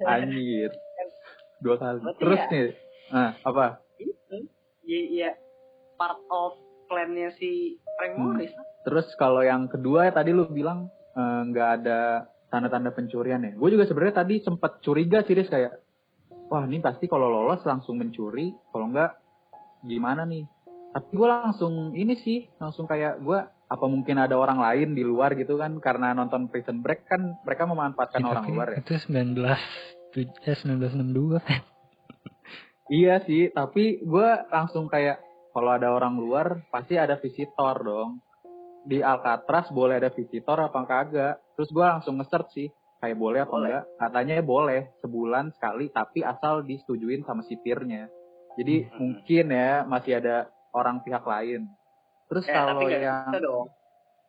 kan? 0.02 0.18
Anjir. 0.26 0.70
Dua 1.62 1.76
kali. 1.78 2.02
Berarti 2.02 2.20
Terus 2.20 2.38
ya- 2.38 2.50
nih, 2.50 2.64
ah, 3.12 3.32
apa? 3.40 3.66
itu 3.96 4.36
ya, 4.84 5.00
ya 5.20 5.30
part 5.96 6.18
of 6.28 6.58
plan-nya 6.86 7.30
si 7.32 7.50
Frank 7.96 8.14
Hmm. 8.14 8.24
Morris 8.28 8.52
Terus 8.82 9.08
kalau 9.14 9.40
yang 9.42 9.70
kedua 9.70 10.06
ya 10.06 10.12
tadi 10.12 10.32
lu 10.32 10.50
bilang 10.50 10.90
eh, 11.12 11.42
nggak 11.46 11.70
ada 11.78 12.00
tanda-tanda 12.48 12.90
pencurian 12.90 13.40
ya. 13.40 13.54
Gue 13.54 13.70
juga 13.70 13.86
sebenarnya 13.86 14.16
tadi 14.18 14.40
sempat 14.40 14.82
curiga 14.82 15.22
sih 15.22 15.32
Riz, 15.32 15.48
kayak 15.48 15.78
wah 16.48 16.64
ini 16.64 16.80
pasti 16.80 17.06
kalau 17.06 17.30
lolos 17.30 17.62
langsung 17.62 17.96
mencuri, 17.96 18.52
kalau 18.68 18.90
enggak 18.90 19.16
gimana 19.82 20.26
nih. 20.26 20.44
Tapi 20.90 21.10
gue 21.10 21.24
langsung 21.26 21.74
ini 21.94 22.18
sih, 22.18 22.50
langsung 22.58 22.84
kayak 22.84 23.20
gue 23.20 23.40
apa 23.66 23.86
mungkin 23.86 24.18
ada 24.18 24.36
orang 24.36 24.60
lain 24.60 24.92
di 24.92 25.00
luar 25.02 25.32
gitu 25.34 25.56
kan 25.56 25.78
karena 25.78 26.12
nonton 26.12 26.48
Prison 26.48 26.82
Break 26.82 27.06
kan 27.06 27.40
mereka 27.40 27.64
memanfaatkan 27.64 28.20
Ya, 28.20 28.28
orang 28.28 28.46
luar 28.50 28.68
ya. 28.70 28.78
Itu 28.80 28.98
19 28.98 29.32
tu- 29.38 30.01
eh 30.14 30.28
1962 30.56 31.40
kan. 31.40 31.62
Iya 32.88 33.24
sih, 33.24 33.48
tapi 33.50 34.04
gue 34.04 34.30
langsung 34.52 34.92
kayak 34.92 35.24
kalau 35.52 35.72
ada 35.72 35.96
orang 35.96 36.20
luar 36.20 36.68
pasti 36.68 37.00
ada 37.00 37.16
visitor 37.16 37.80
dong. 37.80 38.20
Di 38.84 39.00
Alcatraz 39.00 39.72
boleh 39.72 39.96
ada 39.96 40.12
visitor 40.12 40.60
apa 40.60 40.84
kagak? 40.84 41.40
Terus 41.56 41.70
gue 41.72 41.86
langsung 41.86 42.20
nge-search 42.20 42.52
sih, 42.52 42.68
kayak 43.00 43.16
boleh 43.16 43.40
apa 43.42 43.48
Boleh. 43.50 43.64
enggak? 43.64 43.84
Katanya 43.96 44.36
boleh 44.44 44.82
sebulan 45.00 45.46
sekali, 45.56 45.88
tapi 45.88 46.20
asal 46.20 46.68
disetujuin 46.68 47.24
sama 47.24 47.48
sipirnya. 47.48 48.12
Jadi 48.60 48.84
Hmm. 48.84 48.92
mungkin 49.00 49.46
ya 49.48 49.88
masih 49.88 50.20
ada 50.20 50.52
orang 50.74 51.00
pihak 51.00 51.24
lain. 51.24 51.72
Terus 52.28 52.44
eh 52.44 52.52
kalau 52.52 52.88
yang 52.88 53.32
bisa 53.32 53.40
dong 53.40 53.68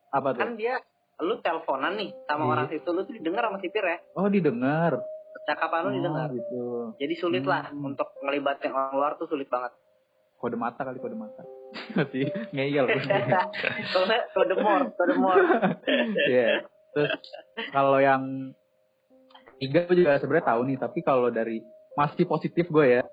apa 0.07 0.27
tuh? 0.31 0.39
kan 0.39 0.51
dia 0.55 0.75
lu 1.19 1.35
teleponan 1.39 1.93
nih 1.95 2.11
sama 2.25 2.43
Iya. 2.43 2.51
orang 2.51 2.67
situ 2.69 2.89
lu 2.89 3.01
tuh 3.03 3.15
didengar 3.15 3.43
sama 3.47 3.59
sipir 3.59 3.83
ya 3.83 3.97
Oh 4.13 4.27
didengar. 4.27 5.03
Percakapan 5.33 5.79
lu 5.81 5.89
Oh, 5.89 5.93
didengar 5.93 6.29
gitu. 6.29 6.61
jadi 6.97 7.13
sulit 7.17 7.43
lah 7.43 7.69
Hmm. 7.69 7.89
untuk 7.89 8.13
ngelibatin 8.21 8.69
orang 8.69 8.93
luar 8.93 9.11
tuh 9.17 9.25
sulit 9.25 9.49
banget 9.49 9.73
Kode 10.37 10.59
mata 10.59 10.83
kali 10.83 10.99
kode 10.99 11.15
mata. 11.15 11.39
Masih 11.95 12.27
ngeyel. 12.51 12.83
Soalnya 13.95 14.27
kode 14.35 14.59
more, 14.59 14.91
kode 14.91 15.15
more. 15.15 15.39
Iya. 16.27 16.67
Terus 16.91 17.11
kalau 17.71 18.03
yang 18.03 18.51
tiga 19.55 19.87
gue 19.87 20.03
juga 20.03 20.19
sebenarnya 20.19 20.51
tahu 20.51 20.61
nih, 20.67 20.77
tapi 20.77 20.99
kalau 20.99 21.31
dari 21.31 21.63
masih 21.95 22.27
positif 22.27 22.67
gue 22.67 22.99
ya, 22.99 23.07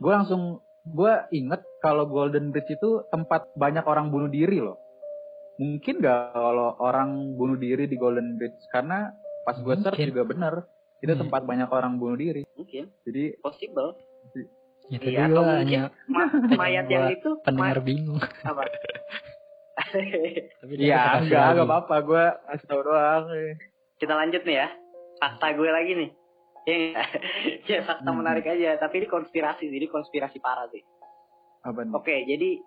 gue 0.00 0.08
langsung 0.08 0.64
gue 0.88 1.12
inget 1.36 1.60
kalau 1.84 2.08
Golden 2.08 2.48
Bridge 2.48 2.72
itu 2.72 3.04
tempat 3.12 3.52
banyak 3.60 3.84
orang 3.84 4.08
bunuh 4.08 4.32
diri 4.32 4.64
loh. 4.64 4.80
Mungkin 5.60 6.00
gak 6.00 6.32
kalau 6.32 6.80
orang 6.80 7.36
bunuh 7.36 7.60
diri 7.60 7.84
di 7.84 8.00
Golden 8.00 8.40
Bridge 8.40 8.56
karena 8.72 9.12
pas 9.44 9.60
gue 9.60 9.74
search 9.76 10.00
juga 10.00 10.24
bener 10.24 10.64
itu 11.04 11.12
Hmm. 11.12 11.20
tempat 11.20 11.44
banyak 11.44 11.68
orang 11.68 12.00
bunuh 12.00 12.16
diri. 12.16 12.48
Mungkin, 12.56 12.88
Jadi 13.04 13.36
possible. 13.38 13.92
Itu 14.86 15.04
Iya, 15.06 15.28
atau 15.28 15.40
mungkin 15.40 15.60
hanya 15.60 15.82
ma- 16.06 16.28
mayat 16.60 16.86
yang 16.88 17.08
itu 17.10 17.30
pendengar 17.40 17.78
ma- 17.78 17.86
bingung. 17.86 18.20
apa? 18.42 18.62
Ya 20.70 20.96
tetap 20.98 21.20
enggak 21.22 21.40
lagi. 21.40 21.52
enggak 21.54 21.66
apa-apa 21.66 21.96
gue 22.00 22.24
kasih 22.46 22.66
tau 22.66 22.82
doang. 22.82 23.22
Kita 23.96 24.12
lanjut 24.14 24.42
nih 24.42 24.56
ya. 24.56 24.68
Fakta 25.16 25.46
gue 25.52 25.68
lagi 25.68 25.92
nih. 25.94 26.10
Ya, 26.64 26.74
nggak? 26.74 27.08
ya 27.70 27.80
fakta 27.82 28.08
Hmm. 28.08 28.18
menarik 28.18 28.44
aja, 28.44 28.76
tapi 28.76 29.00
ini 29.00 29.06
konspirasi, 29.06 29.68
jadi 29.68 29.86
konspirasi 29.86 30.40
parah 30.40 30.68
sih. 30.68 30.80
Apa 31.60 31.80
nih? 31.80 31.92
Oke, 31.92 32.14
jadi 32.24 32.60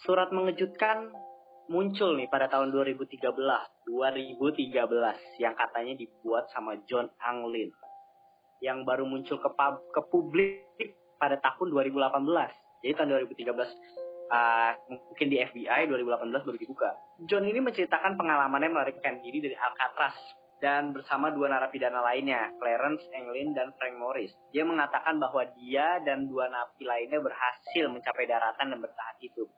surat 0.00 0.30
mengejutkan 0.30 1.10
muncul 1.70 2.18
nih 2.18 2.26
pada 2.26 2.50
tahun 2.50 2.74
2013, 2.74 3.22
2013 3.22 4.74
yang 5.38 5.54
katanya 5.54 5.94
dibuat 5.94 6.50
sama 6.50 6.74
John 6.88 7.06
Anglin 7.22 7.70
yang 8.62 8.86
baru 8.86 9.02
muncul 9.02 9.42
ke 9.42 9.50
pub- 9.52 9.84
ke 9.90 10.00
publik 10.10 10.94
pada 11.18 11.38
tahun 11.42 11.74
2018. 11.74 12.22
Jadi 12.82 12.92
tahun 12.98 13.08
2013 13.30 14.02
uh, 14.32 14.72
mungkin 14.90 15.26
di 15.28 15.36
FBI 15.38 15.80
2018 15.90 16.46
baru 16.46 16.58
dibuka. 16.58 16.90
John 17.28 17.46
ini 17.46 17.62
menceritakan 17.62 18.18
pengalamannya 18.18 18.70
melarikan 18.72 19.22
diri 19.22 19.38
dari 19.38 19.54
Alcatraz 19.54 20.16
dan 20.62 20.94
bersama 20.94 21.34
dua 21.34 21.50
narapidana 21.50 21.98
lainnya, 22.06 22.54
Clarence 22.62 23.02
Anglin 23.18 23.50
dan 23.50 23.74
Frank 23.74 23.98
Morris. 23.98 24.30
Dia 24.54 24.62
mengatakan 24.62 25.18
bahwa 25.18 25.42
dia 25.58 25.98
dan 26.06 26.30
dua 26.30 26.46
napi 26.46 26.86
lainnya 26.86 27.18
berhasil 27.18 27.90
mencapai 27.90 28.30
daratan 28.30 28.70
dan 28.70 28.78
bertahan 28.78 29.16
hidup. 29.18 29.50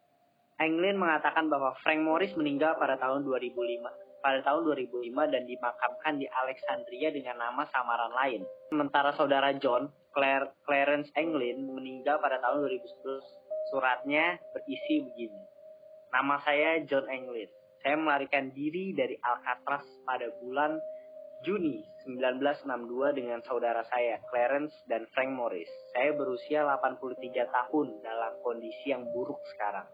Anglin 0.63 0.99
mengatakan 0.99 1.51
bahwa 1.51 1.75
Frank 1.83 2.03
Morris 2.07 2.31
meninggal 2.39 2.79
pada 2.79 2.95
tahun 2.99 3.27
2005 3.27 4.05
pada 4.25 4.41
tahun 4.41 4.65
2005 4.89 5.13
dan 5.37 5.45
dimakamkan 5.45 6.17
di 6.17 6.25
Alexandria 6.33 7.13
dengan 7.13 7.37
nama 7.45 7.69
samaran 7.69 8.09
lain. 8.17 8.41
Sementara 8.73 9.13
saudara 9.13 9.53
John, 9.61 9.93
Claire, 10.17 10.49
Clarence 10.65 11.13
Anglin, 11.21 11.69
meninggal 11.69 12.17
pada 12.25 12.41
tahun 12.41 12.65
2011. 12.65 13.21
Suratnya 13.69 14.41
berisi 14.57 15.05
begini. 15.05 15.41
Nama 16.09 16.41
saya 16.41 16.81
John 16.89 17.05
Anglin. 17.13 17.53
Saya 17.85 18.01
melarikan 18.01 18.49
diri 18.57 18.97
dari 18.97 19.21
Alcatraz 19.21 19.85
pada 20.09 20.33
bulan 20.41 20.81
Juni 21.45 21.85
1962 22.09 23.21
dengan 23.21 23.45
saudara 23.45 23.85
saya, 23.93 24.17
Clarence 24.33 24.73
dan 24.89 25.05
Frank 25.13 25.37
Morris. 25.37 25.69
Saya 25.93 26.17
berusia 26.17 26.65
83 26.65 27.29
tahun 27.53 28.01
dalam 28.01 28.33
kondisi 28.41 28.89
yang 28.89 29.05
buruk 29.13 29.37
sekarang. 29.53 29.85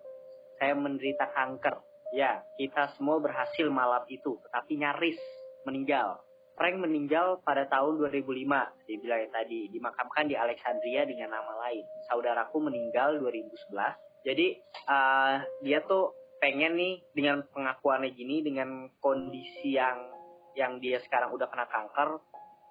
Saya 0.61 0.77
menderita 0.77 1.33
kanker. 1.33 1.81
Ya, 2.13 2.45
kita 2.61 2.93
semua 3.01 3.17
berhasil 3.17 3.65
malam 3.73 4.05
itu, 4.13 4.37
tetapi 4.45 4.77
nyaris 4.77 5.17
meninggal. 5.65 6.21
Frank 6.61 6.77
meninggal 6.77 7.41
pada 7.41 7.65
tahun 7.73 7.97
2005, 7.97 8.45
dia 8.85 8.97
bilang 9.01 9.25
yang 9.25 9.33
tadi, 9.33 9.73
dimakamkan 9.73 10.29
di 10.29 10.37
Alexandria 10.37 11.09
dengan 11.09 11.33
nama 11.33 11.57
lain. 11.65 11.81
Saudaraku 12.13 12.61
meninggal 12.61 13.17
2011. 13.25 13.97
Jadi, 14.29 14.61
eh, 14.85 15.37
dia 15.65 15.81
tuh 15.89 16.13
pengen 16.45 16.77
nih 16.77 17.01
dengan 17.17 17.41
pengakuannya 17.49 18.13
gini, 18.13 18.45
dengan 18.45 18.93
kondisi 19.01 19.81
yang 19.81 20.13
yang 20.53 20.77
dia 20.83 21.01
sekarang 21.01 21.33
udah 21.33 21.49
kena 21.49 21.65
kanker, 21.73 22.21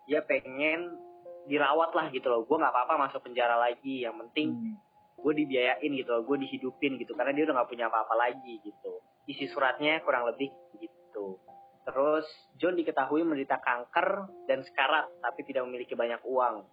dia 0.05 0.21
pengen 0.21 0.93
dirawat 1.49 1.89
lah 1.97 2.13
gitu 2.13 2.29
loh. 2.29 2.45
Gue 2.45 2.61
nggak 2.61 2.69
apa-apa 2.69 3.09
masuk 3.09 3.25
penjara 3.25 3.57
lagi, 3.57 4.05
yang 4.05 4.13
penting 4.27 4.53
Hmm. 4.53 4.88
Gue 5.19 5.33
dibiayain 5.35 5.91
gitu 5.91 6.11
gue 6.23 6.37
dihidupin 6.47 6.95
gitu 6.99 7.11
karena 7.13 7.35
dia 7.35 7.43
udah 7.47 7.55
nggak 7.61 7.69
punya 7.69 7.85
apa-apa 7.91 8.15
lagi 8.15 8.59
gitu. 8.63 9.03
Isi 9.29 9.45
suratnya 9.51 10.01
kurang 10.01 10.25
lebih 10.27 10.49
gitu. 10.79 11.37
Terus 11.85 12.25
John 12.57 12.77
diketahui 12.77 13.25
menderita 13.25 13.57
kanker 13.61 14.29
dan 14.45 14.61
sekarat 14.65 15.09
tapi 15.21 15.41
tidak 15.45 15.65
memiliki 15.67 15.93
banyak 15.93 16.21
uang. 16.25 16.65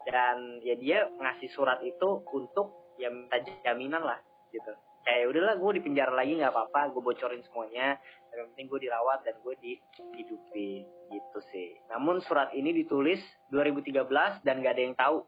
Dan 0.00 0.64
ya 0.64 0.74
dia 0.80 0.98
ngasih 1.08 1.52
surat 1.52 1.84
itu 1.84 2.24
untuk 2.32 2.96
ya 2.96 3.12
minta 3.12 3.36
jaminan 3.64 4.04
lah 4.04 4.20
gitu. 4.48 4.72
Kayak 5.00 5.32
udahlah 5.32 5.56
gue 5.56 5.70
di 5.76 5.82
penjara 5.84 6.12
lagi 6.12 6.36
nggak 6.36 6.52
apa-apa 6.52 6.92
gue 6.92 7.02
bocorin 7.04 7.44
semuanya. 7.48 7.96
Yang 8.30 8.54
penting 8.54 8.66
gue 8.70 8.80
dirawat 8.86 9.18
dan 9.26 9.34
gue 9.42 9.54
dihidupin 9.60 10.82
gitu 11.10 11.38
sih. 11.50 11.76
Namun 11.90 12.22
surat 12.24 12.54
ini 12.54 12.70
ditulis 12.72 13.20
2013 13.50 14.06
dan 14.46 14.62
gak 14.62 14.72
ada 14.78 14.82
yang 14.82 14.96
tahu 14.96 15.26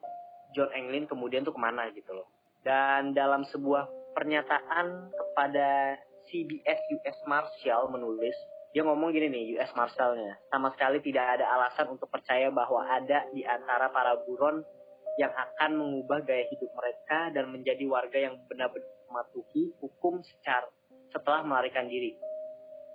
John 0.52 0.70
Anglin 0.72 1.08
kemudian 1.08 1.42
tuh 1.42 1.56
ke 1.56 1.60
mana 1.60 1.88
gitu 1.92 2.12
loh. 2.12 2.28
Dan 2.62 3.12
dalam 3.12 3.42
sebuah 3.48 4.14
pernyataan 4.14 5.10
kepada 5.10 5.98
CBS 6.30 6.80
US 7.00 7.18
Marshal 7.26 7.90
menulis, 7.90 8.36
dia 8.72 8.86
ngomong 8.86 9.12
gini 9.12 9.28
nih 9.28 9.44
US 9.58 9.72
Marshalnya, 9.76 10.38
sama 10.48 10.72
sekali 10.72 11.02
tidak 11.04 11.40
ada 11.40 11.44
alasan 11.58 11.92
untuk 11.92 12.08
percaya 12.08 12.48
bahwa 12.48 12.86
ada 12.86 13.28
di 13.34 13.44
antara 13.44 13.92
para 13.92 14.16
buron 14.24 14.64
yang 15.20 15.28
akan 15.28 15.76
mengubah 15.76 16.24
gaya 16.24 16.48
hidup 16.48 16.72
mereka 16.72 17.28
dan 17.36 17.52
menjadi 17.52 17.84
warga 17.84 18.16
yang 18.16 18.40
benar-benar 18.48 18.88
mematuhi 19.12 19.76
hukum 19.84 20.24
secara 20.24 20.64
setelah 21.12 21.44
melarikan 21.44 21.84
diri. 21.84 22.16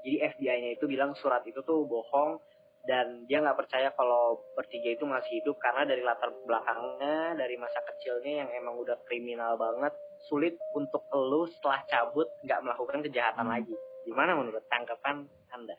Jadi 0.02 0.18
FBI-nya 0.34 0.70
itu 0.82 0.90
bilang 0.90 1.14
surat 1.14 1.46
itu 1.46 1.62
tuh 1.62 1.86
bohong 1.86 2.42
dan 2.88 3.28
dia 3.28 3.44
nggak 3.44 3.60
percaya 3.60 3.92
kalau 3.94 4.40
bertiga 4.56 4.96
itu 4.96 5.04
masih 5.04 5.44
hidup 5.44 5.60
karena 5.60 5.84
dari 5.84 6.00
latar 6.02 6.32
belakangnya 6.48 7.36
dari 7.36 7.60
masa 7.60 7.84
kecilnya 7.84 8.48
yang 8.48 8.50
emang 8.56 8.80
udah 8.80 8.96
kriminal 9.04 9.60
banget 9.60 9.92
sulit 10.26 10.56
untuk 10.72 11.04
elu 11.12 11.46
setelah 11.52 11.84
cabut 11.86 12.26
nggak 12.42 12.64
melakukan 12.64 13.04
kejahatan 13.04 13.46
Hmm. 13.46 13.54
lagi. 13.54 13.76
Gimana 14.08 14.40
menurut 14.40 14.64
tanggapan 14.72 15.28
anda? 15.52 15.76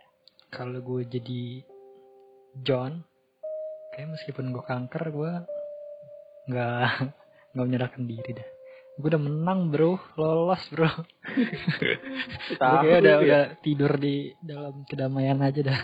Kalau 0.52 0.78
gue 0.78 1.02
jadi 1.08 1.64
John, 2.60 3.00
kayak 3.92 4.12
meskipun 4.12 4.52
gue 4.52 4.64
kanker, 4.64 5.02
gue 5.08 5.32
nggak 6.48 6.76
nggak 7.56 7.66
menyerahkan 7.66 8.04
diri 8.04 8.36
dah. 8.36 8.48
Gue 8.98 9.08
udah 9.08 9.22
menang 9.22 9.70
bro. 9.70 9.96
Lolos 10.18 10.64
bro. 10.74 10.90
Gue 12.58 12.58
kayak 12.58 13.00
udah 13.00 13.14
ya. 13.14 13.22
udah 13.22 13.42
tidur 13.62 13.92
di 13.94 14.34
dalam 14.42 14.82
kedamaian 14.84 15.38
aja 15.38 15.62
dah 15.62 15.80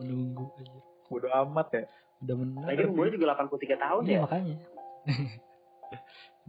menunggu 0.00 0.44
aja 0.58 0.78
Bodo 1.04 1.28
amat 1.30 1.68
ya. 1.70 1.82
udah 2.24 2.36
menang 2.40 2.64
Lagi 2.64 2.84
umurnya 2.88 3.12
juga 3.14 3.26
83 3.36 3.84
tahun 3.84 4.02
iya 4.08 4.14
ya. 4.16 4.20
makanya 4.24 4.56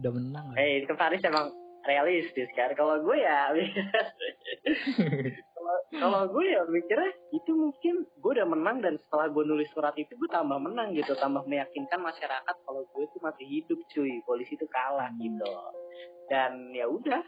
udah 0.00 0.10
menang. 0.12 0.46
Eh, 0.56 0.84
itu 0.84 0.92
Faris 0.96 1.24
emang 1.24 1.52
realistis 1.86 2.50
kan. 2.58 2.74
Kalau 2.74 3.00
gue 3.00 3.16
ya 3.16 3.52
kalau 5.56 5.76
kalau 5.98 6.22
gue 6.34 6.44
ya 6.50 6.62
mikirnya 6.66 7.10
itu 7.32 7.50
mungkin 7.54 7.94
gue 8.20 8.30
udah 8.36 8.48
menang 8.48 8.82
dan 8.82 8.98
setelah 9.06 9.30
gue 9.30 9.42
nulis 9.46 9.70
surat 9.72 9.94
itu 9.96 10.12
gue 10.18 10.30
tambah 10.30 10.58
menang 10.58 10.92
gitu, 10.94 11.14
tambah 11.16 11.46
meyakinkan 11.46 12.02
masyarakat 12.02 12.56
kalau 12.66 12.82
gue 12.92 13.02
itu 13.06 13.18
masih 13.22 13.46
hidup 13.46 13.78
cuy, 13.94 14.20
polisi 14.26 14.58
itu 14.58 14.66
kalah 14.68 15.10
gitu. 15.18 15.46
Dan 16.26 16.74
ya 16.74 16.90
udah, 16.90 17.22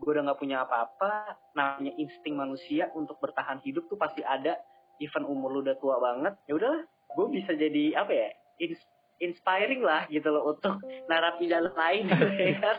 gue 0.00 0.10
udah 0.10 0.22
nggak 0.30 0.40
punya 0.40 0.62
apa-apa, 0.62 1.38
namanya 1.58 1.92
insting 1.98 2.38
manusia 2.38 2.88
untuk 2.94 3.18
bertahan 3.18 3.58
hidup 3.66 3.86
tuh 3.90 3.98
pasti 3.98 4.22
ada. 4.22 4.58
Even 5.02 5.26
umur 5.26 5.50
lu 5.50 5.60
udah 5.66 5.76
tua 5.82 5.98
banget, 5.98 6.34
ya 6.46 6.54
udahlah, 6.54 6.82
gue 6.86 7.26
bisa 7.34 7.50
jadi 7.54 7.98
apa 7.98 8.12
ya? 8.14 8.28
ins- 8.62 8.90
inspiring 9.18 9.82
lah 9.82 10.06
gitu 10.06 10.30
loh 10.30 10.54
untuk 10.54 10.78
narapidana 11.10 11.70
lain 11.82 12.06
gitu 12.06 12.34
ya 12.38 12.54
kan. 12.62 12.76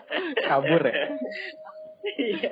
Kabur 0.48 0.82
ya. 0.84 1.06
Iya. 2.06 2.52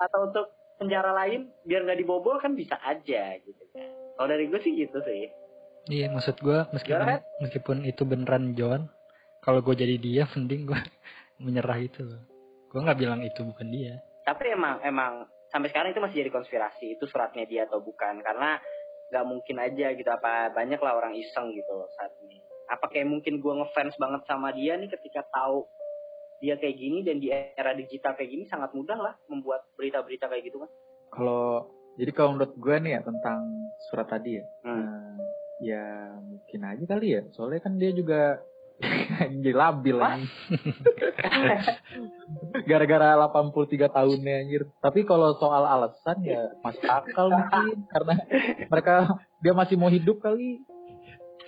atau 0.00 0.18
untuk 0.32 0.46
penjara 0.78 1.14
lain 1.14 1.50
biar 1.62 1.86
nggak 1.86 2.00
dibobol 2.02 2.36
kan 2.42 2.58
bisa 2.58 2.74
aja 2.82 3.38
gitu 3.38 3.62
kan 3.72 3.88
kalau 4.18 4.28
dari 4.30 4.50
gue 4.50 4.60
sih 4.62 4.72
gitu 4.74 4.98
sih 5.06 5.30
iya 5.90 6.10
maksud 6.10 6.38
gue 6.42 6.66
meskipun 6.74 7.08
meskipun 7.40 7.76
itu 7.86 8.02
beneran 8.02 8.52
John 8.58 8.90
kalau 9.44 9.62
gue 9.62 9.74
jadi 9.76 9.96
dia 10.00 10.22
mending 10.34 10.66
gue 10.66 10.80
menyerah 11.44 11.78
itu 11.78 12.04
gue 12.70 12.80
nggak 12.80 12.98
bilang 12.98 13.22
itu 13.22 13.40
bukan 13.46 13.68
dia 13.70 14.02
tapi 14.26 14.50
emang 14.50 14.82
emang 14.82 15.28
sampai 15.54 15.70
sekarang 15.70 15.94
itu 15.94 16.02
masih 16.02 16.26
jadi 16.26 16.32
konspirasi 16.34 16.98
itu 16.98 17.06
suratnya 17.06 17.46
dia 17.46 17.70
atau 17.70 17.78
bukan 17.78 18.18
karena 18.26 18.58
nggak 19.14 19.26
mungkin 19.30 19.56
aja 19.62 19.94
gitu 19.94 20.10
apa 20.10 20.50
banyak 20.50 20.82
lah 20.82 20.98
orang 20.98 21.14
iseng 21.14 21.54
gitu 21.54 21.70
loh 21.70 21.86
saat 21.94 22.10
ini 22.26 22.42
apa 22.66 22.90
kayak 22.90 23.06
mungkin 23.06 23.38
gue 23.38 23.52
ngefans 23.62 23.94
banget 23.94 24.26
sama 24.26 24.50
dia 24.50 24.74
nih 24.74 24.90
ketika 24.90 25.22
tahu 25.30 25.62
dia 26.42 26.58
kayak 26.58 26.76
gini 26.76 27.06
dan 27.06 27.22
di 27.22 27.30
era 27.30 27.70
digital 27.78 28.18
kayak 28.18 28.34
gini 28.34 28.44
sangat 28.50 28.74
mudah 28.74 28.98
lah 28.98 29.14
membuat 29.30 29.62
berita-berita 29.78 30.26
kayak 30.26 30.50
gitu 30.50 30.66
kan 30.66 30.70
Kalau 31.14 31.70
jadi 31.94 32.10
kalau 32.10 32.34
menurut 32.34 32.54
gue 32.58 32.76
nih 32.82 32.92
ya 32.98 33.00
tentang 33.06 33.40
surat 33.86 34.06
tadi 34.10 34.42
ya. 34.42 34.44
Hmm. 34.66 34.82
eh, 34.82 35.14
ya 35.62 35.84
mungkin 36.18 36.60
aja 36.66 36.84
kali 36.90 37.06
ya. 37.14 37.22
Soalnya 37.30 37.60
kan 37.62 37.78
dia 37.78 37.94
juga 37.94 38.42
anjir 39.22 39.54
labil 39.54 39.98
anjir. 39.98 40.30
Gara-gara 42.64 43.14
83 43.28 43.86
tahunnya 43.88 44.34
anjir. 44.40 44.62
Tapi 44.78 45.04
kalau 45.04 45.36
soal 45.36 45.64
alasan 45.64 46.18
ya 46.22 46.52
masuk 46.60 46.84
akal 46.84 47.30
mungkin 47.30 47.86
karena 47.88 48.14
mereka 48.66 48.94
dia 49.38 49.52
masih 49.52 49.76
mau 49.76 49.88
hidup 49.88 50.20
kali. 50.20 50.64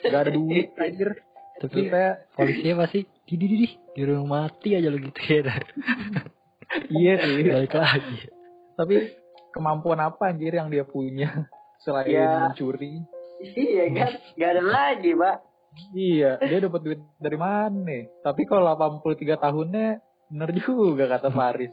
Gak 0.02 0.28
ada 0.28 0.32
duit 0.32 0.70
anjir. 0.76 1.10
tapi 1.56 1.88
Kita 1.88 2.20
polisinya 2.36 2.84
pasti 2.84 3.00
di 3.24 3.34
di 3.34 3.46
di 3.48 3.56
di 3.56 3.68
di 3.96 4.02
rumah 4.04 4.44
mati 4.44 4.76
aja 4.76 4.92
lo 4.92 5.00
gitu 5.00 5.16
ya 5.24 5.56
iya 7.00 7.12
sih. 7.16 7.48
balik 7.48 7.72
lagi 7.72 8.28
Tapi 8.76 8.96
kemampuan 9.50 10.04
apa 10.04 10.28
anjir 10.28 10.52
yang 10.52 10.68
dia 10.68 10.84
punya 10.84 11.48
selain 11.80 12.12
Ya. 12.12 12.52
mencuri? 12.52 13.00
iya 13.56 13.88
kan 13.88 14.12
nggak 14.36 14.50
ada 14.52 14.62
lagi 14.68 15.10
pak 15.16 15.36
Iya, 15.92 16.40
dia 16.40 16.58
dapat 16.64 16.80
duit 16.82 17.00
dari 17.20 17.36
mana? 17.36 17.68
nih? 17.84 18.08
Tapi 18.24 18.48
kalau 18.48 18.64
83 18.72 19.36
tahunnya 19.36 19.88
bener 20.32 20.50
juga 20.56 21.04
kata 21.06 21.28
Faris. 21.30 21.72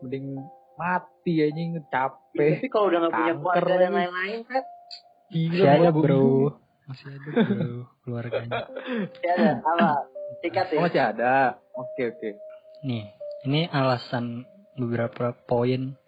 Mending 0.00 0.38
mati 0.80 1.34
anjing 1.44 1.76
capek. 1.92 2.56
tapi 2.56 2.66
kalau 2.72 2.88
udah 2.88 2.98
nggak 3.04 3.12
punya 3.12 3.34
keluarga 3.36 3.74
dan 3.76 3.92
lain-lain 3.92 4.40
kan 4.48 4.62
Gila, 5.30 5.52
masih 5.52 5.68
ada 5.68 5.90
bro 5.92 6.28
masih 6.88 7.06
ada 7.12 7.28
bro 7.28 7.72
keluarganya 8.02 8.60
ya 9.20 9.30
ada 9.36 9.50
apa 9.60 9.88
sikat 10.40 10.66
Oh, 10.72 10.74
ya 10.74 10.80
masih 10.88 11.02
ada. 11.04 11.34
Oke, 11.76 12.02
oke. 12.16 12.28
nih 12.88 13.04
ini 13.44 13.68
alasan 13.68 14.48
beberapa 14.74 15.36
poin 15.44 16.00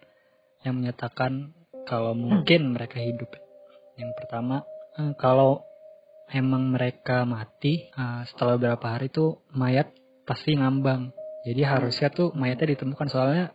yang 0.65 0.73
menyatakan 0.81 1.53
kalau 1.85 2.17
mungkin 2.17 2.73
mereka 2.73 2.97
hidup 2.97 3.29
yang 4.01 4.09
pertama 4.17 4.65
eh, 4.97 5.13
kalau 5.21 5.61
emang 6.31 6.71
mereka 6.71 7.27
mati 7.27 7.89
eh, 7.91 8.21
setelah 8.29 8.55
beberapa 8.55 8.95
hari 8.95 9.11
tuh 9.11 9.43
mayat 9.51 9.91
pasti 10.23 10.55
ngambang. 10.55 11.11
Jadi 11.43 11.61
harusnya 11.67 12.07
tuh 12.07 12.31
mayatnya 12.31 12.77
ditemukan. 12.77 13.07
Soalnya 13.11 13.45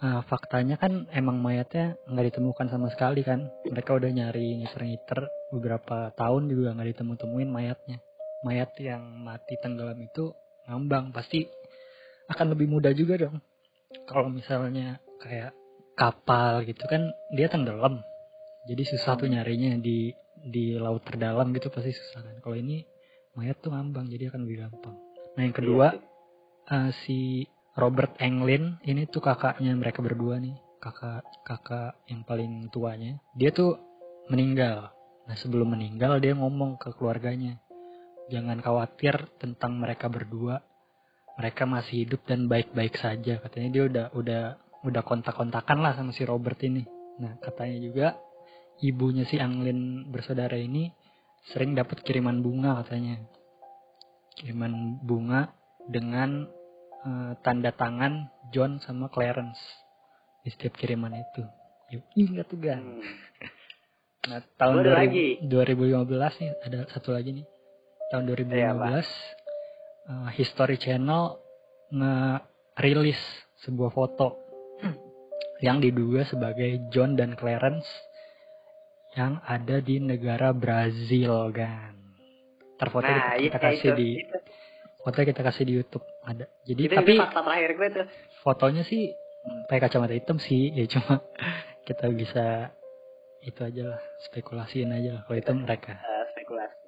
eh, 0.00 0.20
faktanya 0.24 0.80
kan 0.80 1.10
emang 1.12 1.42
mayatnya 1.42 2.00
nggak 2.08 2.32
ditemukan 2.32 2.66
sama 2.72 2.88
sekali 2.88 3.20
kan. 3.20 3.52
Mereka 3.68 3.92
udah 3.92 4.10
nyari 4.10 4.64
ngiter-ngiter 4.64 5.28
beberapa 5.52 6.14
tahun 6.16 6.48
juga 6.48 6.72
nggak 6.72 6.88
ditemu-temuin 6.96 7.50
mayatnya. 7.52 7.98
Mayat 8.42 8.74
yang 8.80 9.02
mati 9.22 9.60
tenggelam 9.60 10.00
itu 10.00 10.32
ngambang. 10.66 11.12
Pasti 11.12 11.46
akan 12.32 12.56
lebih 12.56 12.66
mudah 12.72 12.96
juga 12.96 13.20
dong. 13.28 13.44
Kalau 14.08 14.32
misalnya 14.32 14.98
kayak 15.20 15.52
kapal 15.94 16.64
gitu 16.64 16.82
kan 16.88 17.12
dia 17.36 17.52
tenggelam. 17.52 18.00
Jadi 18.62 18.82
susah 18.86 19.18
tuh 19.18 19.26
nyarinya 19.26 19.74
di 19.82 20.14
di 20.46 20.74
laut 20.76 21.06
terdalam 21.06 21.54
gitu 21.54 21.70
pasti 21.70 21.94
susah 21.94 22.20
kan. 22.22 22.36
Kalau 22.42 22.56
ini 22.58 22.82
mayat 23.38 23.62
tuh 23.62 23.72
ngambang 23.72 24.10
jadi 24.10 24.28
akan 24.32 24.40
lebih 24.44 24.66
gampang. 24.66 24.96
Nah 25.38 25.42
yang 25.42 25.56
kedua 25.56 25.86
eh, 26.68 26.90
si 27.06 27.46
Robert 27.72 28.20
Englin 28.20 28.76
ini 28.84 29.08
tuh 29.08 29.24
kakaknya 29.24 29.72
mereka 29.72 30.04
berdua 30.04 30.36
nih 30.36 30.56
kakak 30.82 31.24
kakak 31.46 31.96
yang 32.10 32.26
paling 32.26 32.68
tuanya. 32.68 33.22
Dia 33.38 33.54
tuh 33.54 33.78
meninggal. 34.28 34.90
Nah 35.24 35.36
sebelum 35.38 35.72
meninggal 35.78 36.18
dia 36.18 36.34
ngomong 36.34 36.76
ke 36.76 36.90
keluarganya 36.98 37.62
jangan 38.28 38.58
khawatir 38.60 39.14
tentang 39.38 39.78
mereka 39.78 40.10
berdua. 40.10 40.60
Mereka 41.32 41.64
masih 41.64 42.04
hidup 42.04 42.28
dan 42.28 42.44
baik-baik 42.44 43.00
saja. 43.00 43.40
Katanya 43.40 43.68
dia 43.72 43.82
udah 43.88 44.06
udah 44.12 44.42
udah 44.84 45.02
kontak-kontakan 45.06 45.78
lah 45.80 45.96
sama 45.96 46.12
si 46.12 46.26
Robert 46.28 46.60
ini. 46.60 46.84
Nah 47.22 47.40
katanya 47.40 47.78
juga 47.80 48.06
ibunya 48.82 49.24
si 49.24 49.38
Anglin 49.38 50.10
bersaudara 50.10 50.54
ini 50.54 50.90
sering 51.48 51.72
dapat 51.72 52.02
kiriman 52.02 52.38
bunga 52.38 52.82
katanya 52.82 53.18
kiriman 54.34 54.98
bunga 55.00 55.50
dengan 55.86 56.46
eh, 57.02 57.32
tanda 57.40 57.70
tangan 57.70 58.26
John 58.50 58.78
sama 58.78 59.06
Clarence 59.08 59.58
di 60.42 60.50
setiap 60.50 60.74
kiriman 60.74 61.14
itu 61.14 61.42
Yuk, 61.92 62.04
ingat 62.16 62.46
tuh 62.46 62.58
gan 62.58 62.80
Hmm. 62.82 63.02
nah 64.30 64.38
tahun 64.54 64.74
Gua 64.78 64.82
ada 64.86 65.02
2000 65.02 65.02
lagi. 65.02 65.26
2015 65.42 66.40
nih 66.40 66.50
ada 66.62 66.78
satu 66.88 67.10
lagi 67.10 67.30
nih 67.34 67.46
tahun 68.08 68.22
2015 68.28 68.54
Iya, 68.54 68.70
Pak. 68.72 68.90
eh, 70.04 70.30
History 70.36 70.76
Channel 70.76 71.22
nge-rilis 71.92 73.20
sebuah 73.62 73.90
foto 73.90 74.38
yang 75.60 75.78
diduga 75.78 76.22
sebagai 76.24 76.90
John 76.90 77.14
dan 77.14 77.34
Clarence 77.34 77.86
yang 79.12 79.40
ada 79.44 79.76
di 79.84 80.00
negara 80.00 80.56
Brazil 80.56 81.52
kan. 81.52 81.92
Terfoto 82.80 83.06
nah 83.06 83.14
kita, 83.14 83.32
iya 83.38 83.50
kita 83.52 83.58
kasih 83.60 83.90
itu, 83.92 83.98
di 84.00 84.08
itu, 84.26 84.38
foto 85.04 85.16
kita 85.22 85.40
kasih 85.44 85.64
di 85.68 85.72
YouTube 85.78 86.06
ada. 86.24 86.44
Jadi 86.66 86.82
itu, 86.88 86.94
tapi 86.94 87.12
itu 87.14 87.22
fakta 87.22 87.40
terakhir 87.46 87.70
gue 87.78 87.88
tuh 87.94 88.06
fotonya 88.42 88.82
sih 88.82 89.14
pakai 89.70 89.80
kacamata 89.86 90.14
hitam 90.14 90.38
sih 90.42 90.70
ya 90.78 90.84
cuma 90.90 91.22
kita 91.86 92.10
bisa 92.10 92.74
itu 93.42 93.58
aja 93.62 93.94
lah 93.94 94.00
spekulasiin 94.30 94.90
aja 94.90 95.18
lah 95.18 95.22
kalau 95.26 95.38
itu 95.38 95.52
mereka. 95.54 95.98
eh, 95.98 96.24
spekulasi 96.34 96.82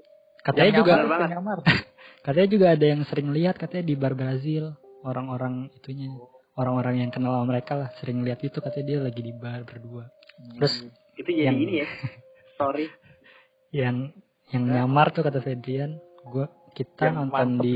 Katanya 0.45 0.71
Yang 0.77 0.79
juga 0.85 0.93
nyamar. 1.25 1.59
Katanya 2.25 2.49
juga 2.53 2.67
ada 2.77 2.85
yang 2.85 3.01
sering 3.09 3.29
lihat 3.33 3.57
katanya 3.57 3.85
di 3.85 3.95
bar 3.97 4.13
Brazil 4.17 4.77
orang-orang 5.05 5.69
itunya 5.77 6.09
orang-orang 6.57 7.05
yang 7.05 7.11
kenal 7.13 7.37
sama 7.37 7.53
mereka 7.53 7.77
lah 7.77 7.89
sering 8.01 8.25
lihat 8.25 8.41
itu 8.41 8.65
katanya 8.65 8.87
dia 8.89 8.99
lagi 9.05 9.21
di 9.21 9.33
bar 9.37 9.61
berdua 9.69 10.09
Terus 10.57 10.89
itu 11.15 11.29
jadi 11.29 11.51
Yang- 11.51 11.61
ini 11.63 11.75
ya. 11.83 11.89
Story. 12.55 12.87
Yang 13.75 13.97
yang 14.53 14.65
nyamar 14.67 15.11
tuh 15.11 15.23
kata 15.23 15.41
Fedrian 15.41 15.99
gua 16.23 16.47
kita 16.73 17.11
Yang 17.11 17.17
nonton 17.27 17.49
di 17.59 17.75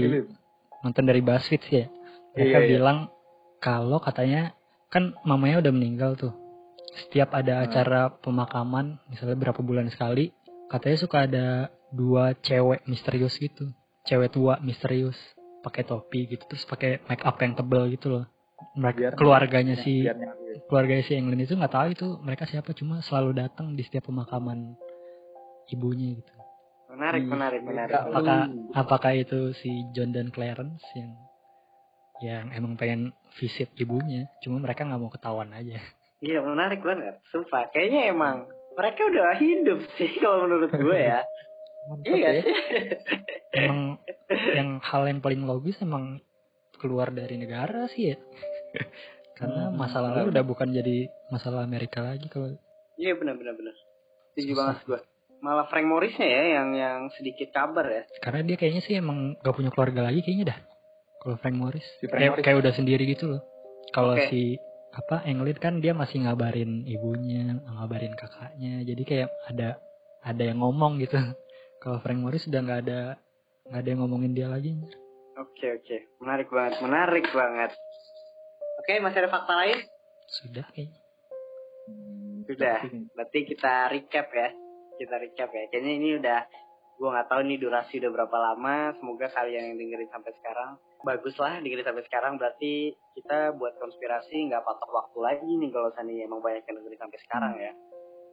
nonton 0.81 1.05
dari 1.05 1.21
BuzzFeed 1.21 1.63
sih 1.65 1.77
ya. 1.77 1.87
Mereka 2.33 2.45
Iya, 2.55 2.61
iya. 2.61 2.71
bilang 2.71 2.99
kalau 3.59 3.99
katanya 3.99 4.55
kan 4.89 5.19
mamanya 5.23 5.59
udah 5.59 5.73
meninggal 5.75 6.15
tuh. 6.15 6.31
Setiap 6.95 7.33
ada 7.33 7.61
Hmm. 7.61 7.65
acara 7.67 8.01
pemakaman 8.15 8.99
misalnya 9.07 9.37
berapa 9.37 9.59
bulan 9.61 9.89
sekali 9.89 10.31
katanya 10.67 10.97
suka 10.97 11.19
ada 11.27 11.47
dua 11.91 12.37
cewek 12.39 12.87
misterius 12.87 13.35
gitu. 13.37 13.71
Cewek 14.05 14.31
tua 14.31 14.57
misterius 14.61 15.19
pakai 15.59 15.83
topi 15.83 16.31
gitu 16.31 16.47
terus 16.47 16.63
pakai 16.65 17.03
make 17.05 17.21
up 17.21 17.35
yang 17.39 17.53
tebel 17.53 17.91
gitu 17.91 18.09
loh 18.09 18.25
mereka 18.75 18.99
Biar- 19.01 19.17
keluarganya 19.17 19.75
si 19.77 20.03
Biar 20.03 20.17
nyamar. 20.17 20.63
keluarga 20.65 20.95
si 21.01 21.13
England 21.13 21.43
itu 21.43 21.55
nggak 21.55 21.71
tahu 21.71 21.89
itu 21.91 22.07
mereka 22.19 22.45
siapa 22.45 22.71
cuma 22.73 23.01
selalu 23.01 23.39
datang 23.39 23.73
di 23.73 23.83
setiap 23.83 24.07
pemakaman 24.07 24.75
ibunya 25.69 26.15
gitu 26.15 26.33
Menarik, 26.89 27.21
Ih, 27.21 27.29
menarik, 27.29 27.61
menarik. 27.63 27.93
beda. 27.93 28.09
Apakah 28.09 28.41
Hmm. 28.43 28.73
apakah 28.75 29.13
itu 29.15 29.39
si 29.55 29.71
John 29.93 30.11
dan 30.11 30.29
Clarence 30.29 30.83
yang 30.93 31.13
yang 32.19 32.45
emang 32.51 32.75
pengen 32.75 33.13
visit 33.37 33.71
ibunya, 33.77 34.27
cuma 34.41 34.59
mereka 34.59 34.83
nggak 34.83 34.99
mau 34.99 35.07
ketahuan 35.07 35.53
aja. 35.53 35.79
Iya, 36.19 36.43
menarik 36.43 36.83
banget. 36.83 37.23
Sumpah, 37.31 37.71
kayaknya 37.71 38.11
emang 38.11 38.43
mereka 38.75 39.05
udah 39.05 39.37
hidup 39.37 39.79
sih 39.95 40.11
kalau 40.19 40.49
menurut 40.49 40.73
gue 40.73 40.99
ya. 40.99 41.23
Mantap 41.87 42.09
Iya 42.09 42.29
ya. 42.33 42.43
Emang 43.55 43.81
yang 44.51 44.69
hal 44.81 45.03
yang 45.07 45.21
paling 45.21 45.45
logis 45.45 45.79
emang 45.79 46.19
keluar 46.79 47.11
dari 47.11 47.35
negara 47.35 47.85
sih 47.89 48.15
ya. 48.15 48.17
Karena 49.39 49.69
Hmm, 49.69 49.77
masalahnya 49.77 50.25
benar. 50.25 50.33
udah 50.35 50.45
bukan 50.45 50.69
jadi 50.71 50.97
masalah 51.29 51.63
Amerika 51.63 52.03
lagi 52.03 52.27
kalau 52.27 52.55
Iya, 52.95 53.15
benar 53.15 53.35
benar 53.35 53.55
benar. 53.55 53.75
Setuju 54.33 54.53
banget 54.55 54.79
gue. 54.85 55.01
Malah 55.39 55.71
Frank 55.71 55.87
Morrisnya 55.87 56.27
ya 56.27 56.43
yang 56.59 56.69
yang 56.73 56.99
sedikit 57.15 57.51
kabar 57.51 57.87
ya. 57.87 58.03
karena 58.19 58.43
dia 58.43 58.57
kayaknya 58.57 58.83
sih 58.83 58.95
emang 58.95 59.39
gak 59.39 59.55
punya 59.55 59.71
keluarga 59.71 60.03
lagi 60.03 60.19
kayaknya 60.21 60.51
dah. 60.51 60.59
Kalau 61.19 61.35
Frank 61.37 61.55
Morris, 61.55 61.87
Si 61.99 62.07
Frank 62.07 62.19
kayak, 62.19 62.31
Morris. 62.33 62.45
kayak 62.45 62.59
udah 62.59 62.73
sendiri 62.73 63.05
gitu 63.07 63.25
loh. 63.29 63.43
Kalau 63.91 64.15
Oke. 64.15 64.27
si 64.27 64.59
apa 64.91 65.23
Englid 65.23 65.59
kan 65.59 65.79
dia 65.79 65.95
masih 65.95 66.27
ngabarin 66.27 66.83
ibunya, 66.85 67.55
ngabarin 67.63 68.15
kakaknya. 68.15 68.83
Jadi 68.83 69.03
kayak 69.03 69.29
ada 69.47 69.79
ada 70.21 70.43
yang 70.43 70.59
ngomong 70.59 70.99
gitu. 70.99 71.15
Kalau 71.83 72.03
Frank 72.03 72.19
Morris 72.19 72.43
udah 72.51 72.59
nggak 72.59 72.81
ada 72.83 73.01
nggak 73.71 73.79
ada 73.79 73.89
yang 73.89 74.01
ngomongin 74.03 74.35
dia 74.35 74.51
lagi. 74.51 74.75
Oke 75.39 75.67
oke, 75.71 75.97
menarik 76.19 76.51
banget, 76.51 76.83
menarik 76.83 77.27
banget. 77.31 77.71
Oke, 78.83 78.99
masih 78.99 79.23
ada 79.23 79.31
fakta 79.31 79.55
lain? 79.55 79.79
Sudah 80.27 80.67
kayaknya. 80.75 80.99
Sudah. 82.49 82.79
Berarti 83.15 83.39
kita 83.47 83.87
recap 83.93 84.35
ya. 84.35 84.51
Kita 84.99 85.15
recap 85.15 85.51
ya. 85.55 85.71
Kayaknya 85.71 85.93
ini 85.95 86.09
udah 86.19 86.41
gua 86.99 87.09
nggak 87.15 87.29
tahu 87.31 87.41
nih 87.47 87.59
durasi 87.63 88.03
udah 88.03 88.11
berapa 88.11 88.37
lama. 88.39 88.99
Semoga 88.99 89.31
kalian 89.31 89.75
yang 89.75 89.77
dengerin 89.79 90.11
sampai 90.11 90.33
sekarang 90.43 90.75
bagus 91.07 91.39
lah 91.39 91.63
dengerin 91.63 91.87
sampai 91.87 92.05
sekarang. 92.11 92.33
Berarti 92.35 92.91
kita 93.15 93.55
buat 93.55 93.79
konspirasi 93.79 94.51
nggak 94.51 94.67
patok 94.67 94.91
waktu 94.91 95.19
lagi 95.23 95.51
nih 95.55 95.71
kalau 95.71 95.95
seandainya 95.95 96.27
emang 96.27 96.43
banyak 96.43 96.67
yang 96.67 96.77
dengerin 96.83 96.99
sampai 96.99 97.19
sekarang 97.23 97.53
ya. 97.63 97.73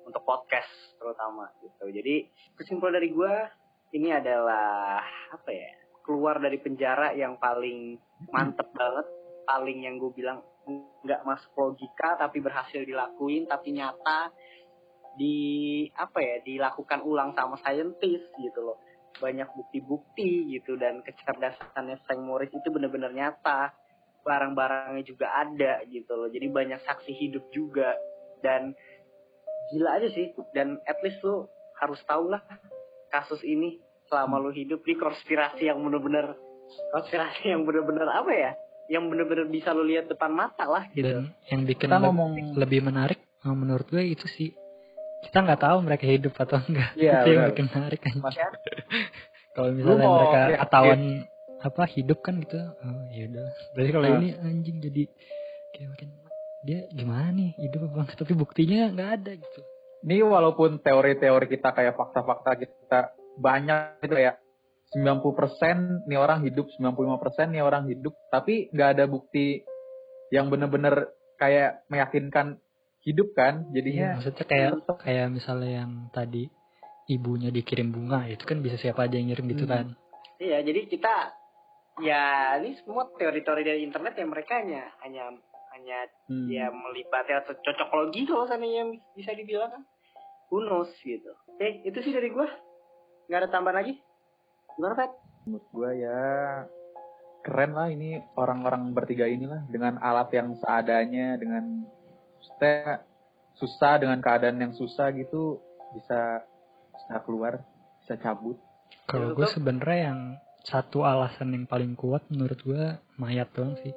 Untuk 0.06 0.26
podcast 0.26 0.72
terutama 0.98 1.54
gitu. 1.62 1.86
Jadi 1.90 2.34
kesimpulan 2.58 2.98
dari 2.98 3.14
gua 3.14 3.46
ini 3.94 4.10
adalah 4.10 5.06
apa 5.30 5.52
ya? 5.54 5.85
Keluar 6.06 6.38
dari 6.38 6.62
penjara 6.62 7.18
yang 7.18 7.42
paling 7.42 7.98
mantep 8.30 8.70
banget, 8.78 9.08
paling 9.50 9.90
yang 9.90 9.98
gue 9.98 10.14
bilang 10.14 10.46
nggak 11.06 11.22
masuk 11.26 11.54
logika 11.58 12.18
tapi 12.18 12.42
berhasil 12.42 12.82
dilakuin 12.82 13.46
tapi 13.46 13.78
nyata 13.78 14.34
di 15.14 15.38
apa 15.94 16.18
ya 16.18 16.38
dilakukan 16.42 17.06
ulang 17.06 17.34
sama 17.34 17.58
saintis 17.66 18.22
gitu 18.38 18.60
loh. 18.62 18.78
Banyak 19.18 19.48
bukti-bukti 19.56 20.54
gitu 20.60 20.76
dan 20.76 21.00
kecerdasannya 21.02 22.04
Frank 22.04 22.22
Morris 22.22 22.52
itu 22.52 22.68
benar-benar 22.70 23.16
nyata. 23.16 23.72
Barang-barangnya 24.26 25.06
juga 25.06 25.30
ada 25.34 25.86
gitu 25.86 26.14
loh 26.18 26.30
jadi 26.30 26.50
banyak 26.50 26.82
saksi 26.86 27.14
hidup 27.18 27.50
juga. 27.50 27.96
Dan 28.44 28.78
gila 29.74 29.98
aja 29.98 30.10
sih 30.14 30.30
dan 30.54 30.78
at 30.86 31.02
least 31.02 31.22
lu 31.26 31.50
harus 31.82 31.98
tahu 32.06 32.30
lah 32.30 32.42
kasus 33.10 33.42
ini 33.42 33.82
selama 34.06 34.38
lu 34.38 34.52
hidup 34.52 34.82
di 34.82 34.94
konspirasi 34.94 35.66
yang 35.66 35.80
benar-benar 35.80 36.36
konspirasi 36.92 37.44
yang 37.48 37.64
benar-benar 37.64 38.08
apa 38.16 38.32
ya 38.32 38.52
yang 38.86 39.06
benar-benar 39.06 39.48
bisa 39.48 39.72
lu 39.72 39.82
lihat 39.82 40.06
depan 40.06 40.30
mata 40.30 40.64
lah 40.64 40.86
gitu 40.90 41.02
Dan 41.04 41.34
yang 41.48 41.62
bikin 41.64 41.88
Kita 41.88 41.98
le- 41.98 42.06
ngomong 42.06 42.32
lebih 42.56 42.80
menarik 42.82 43.18
eh, 43.18 43.50
menurut 43.52 43.86
gue 43.86 44.04
itu 44.04 44.26
sih 44.28 44.50
kita 45.24 45.42
nggak 45.42 45.58
tahu 45.60 45.78
mereka 45.82 46.06
hidup 46.06 46.38
atau 46.38 46.62
enggak. 46.62 46.94
Iya, 46.94 47.14
itu 47.20 47.30
yang 47.34 47.46
bikin 47.50 47.66
menarik 47.68 47.98
kan. 47.98 48.14
Kalau 49.56 49.70
misalnya 49.72 49.98
mau 50.00 50.16
mereka 50.20 50.38
yakin. 50.44 50.60
ketahuan 50.62 51.02
apa 51.58 51.84
hidup 51.90 52.20
kan 52.22 52.34
gitu, 52.38 52.60
oh 52.62 53.04
ya 53.10 53.24
udah. 53.26 53.48
Berarti 53.74 53.90
kalau 53.90 54.06
Nah. 54.06 54.18
ini 54.20 54.30
anjing 54.38 54.78
jadi 54.80 55.04
kayak 55.72 55.88
makin 55.90 56.10
dia 56.62 56.80
gimana 56.92 57.30
nih 57.32 57.50
hidup 57.58 57.80
apa 57.88 57.98
enggak? 58.04 58.18
Tapi 58.20 58.34
buktinya 58.34 58.80
nggak 58.92 59.10
ada 59.16 59.32
gitu. 59.34 59.62
ini 60.04 60.22
walaupun 60.22 60.78
teori-teori 60.78 61.46
kita 61.50 61.74
kayak 61.74 61.98
fakta-fakta 61.98 62.52
kita 62.54 63.00
banyak 63.38 64.00
gitu 64.04 64.16
ya 64.16 64.34
90% 64.96 66.08
nih 66.08 66.20
orang 66.20 66.46
hidup 66.46 66.72
95% 66.80 67.52
nih 67.52 67.64
orang 67.64 67.90
hidup 67.90 68.16
tapi 68.32 68.72
nggak 68.72 68.90
ada 68.96 69.06
bukti 69.10 69.66
yang 70.32 70.48
bener-bener 70.48 71.12
kayak 71.36 71.84
meyakinkan 71.92 72.58
hidup 73.04 73.36
kan 73.38 73.68
Iya, 73.70 73.74
jadinya 73.76 74.08
maksudnya 74.18 74.46
kayak 74.48 74.72
kayak 75.04 75.28
misalnya 75.30 75.72
yang 75.84 75.92
tadi 76.10 76.50
ibunya 77.06 77.54
dikirim 77.54 77.94
bunga 77.94 78.26
itu 78.26 78.42
kan 78.48 78.66
bisa 78.66 78.82
siapa 78.82 79.06
aja 79.06 79.22
yang 79.22 79.30
ngirim 79.30 79.46
gitu 79.54 79.66
Hmm. 79.70 79.74
kan. 79.74 79.86
Iya, 80.42 80.58
jadi 80.66 80.90
kita 80.90 81.14
ya 82.02 82.24
ini 82.60 82.76
semua 82.82 83.08
teori-teori 83.14 83.64
dari 83.64 83.80
internet 83.86 84.18
yang 84.20 84.34
mereka 84.34 84.60
hanya 84.60 84.90
hanya 85.06 85.32
hanya 85.78 85.98
hmm, 86.28 86.48
ya 86.50 86.68
melibatkan 86.74 87.46
atau 87.46 87.54
cocokologi 87.62 88.26
kalau 88.26 88.50
seandainya 88.50 88.90
bisa 89.14 89.32
dibilang 89.38 89.70
kan. 89.70 89.84
Who 90.50 90.66
knows 90.66 90.90
gitu. 91.02 91.30
Oke, 91.52 91.86
itu 91.86 91.98
sih 92.02 92.14
dari 92.14 92.34
gua. 92.34 92.50
Nggak 93.26 93.40
ada 93.42 93.50
tambahan 93.50 93.78
lagi. 93.82 93.94
Gimana, 94.76 94.96
Pat? 94.96 95.12
menurut 95.46 95.66
gua 95.70 95.94
ya 95.94 96.22
keren 97.46 97.78
lah 97.78 97.94
ini 97.94 98.18
orang-orang 98.34 98.98
bertiga 98.98 99.30
inilah 99.30 99.62
dengan 99.70 100.02
alat 100.02 100.34
yang 100.34 100.58
seadanya 100.58 101.38
dengan 101.38 101.86
maksudnya 102.42 103.06
susah 103.54 104.02
dengan 104.02 104.18
keadaan 104.26 104.58
yang 104.58 104.74
susah 104.74 105.14
gitu 105.14 105.62
bisa 105.94 106.42
bisa 106.98 107.16
keluar 107.22 107.62
bisa 108.02 108.18
cabut 108.18 108.58
Kalau 109.06 109.38
gue 109.38 109.46
sebenarnya 109.46 110.10
yang 110.10 110.20
satu 110.66 111.06
alasan 111.06 111.54
yang 111.54 111.70
paling 111.70 111.94
kuat 111.94 112.26
menurut 112.34 112.58
gue 112.66 112.98
mayat 113.22 113.46
doang 113.54 113.78
sih. 113.86 113.94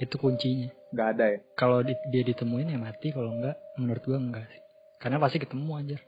Itu 0.00 0.16
kuncinya. 0.16 0.72
nggak 0.88 1.08
ada 1.12 1.24
ya 1.36 1.38
Kalau 1.52 1.84
di- 1.84 2.00
dia 2.08 2.24
ditemuin 2.24 2.72
ya 2.72 2.80
mati, 2.80 3.12
kalau 3.12 3.36
enggak 3.36 3.60
menurut 3.76 4.00
gue 4.00 4.16
enggak 4.16 4.48
sih. 4.48 4.60
Karena 4.96 5.20
pasti 5.20 5.36
ketemu 5.36 5.68
anjir. 5.76 6.00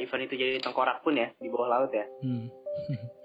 Event 0.00 0.26
itu 0.28 0.34
jadi 0.36 0.58
tengkorak 0.62 1.02
pun 1.02 1.16
ya 1.16 1.32
di 1.40 1.48
bawah 1.48 1.68
laut 1.68 1.92
ya. 1.92 2.06
Hmm. 2.22 2.48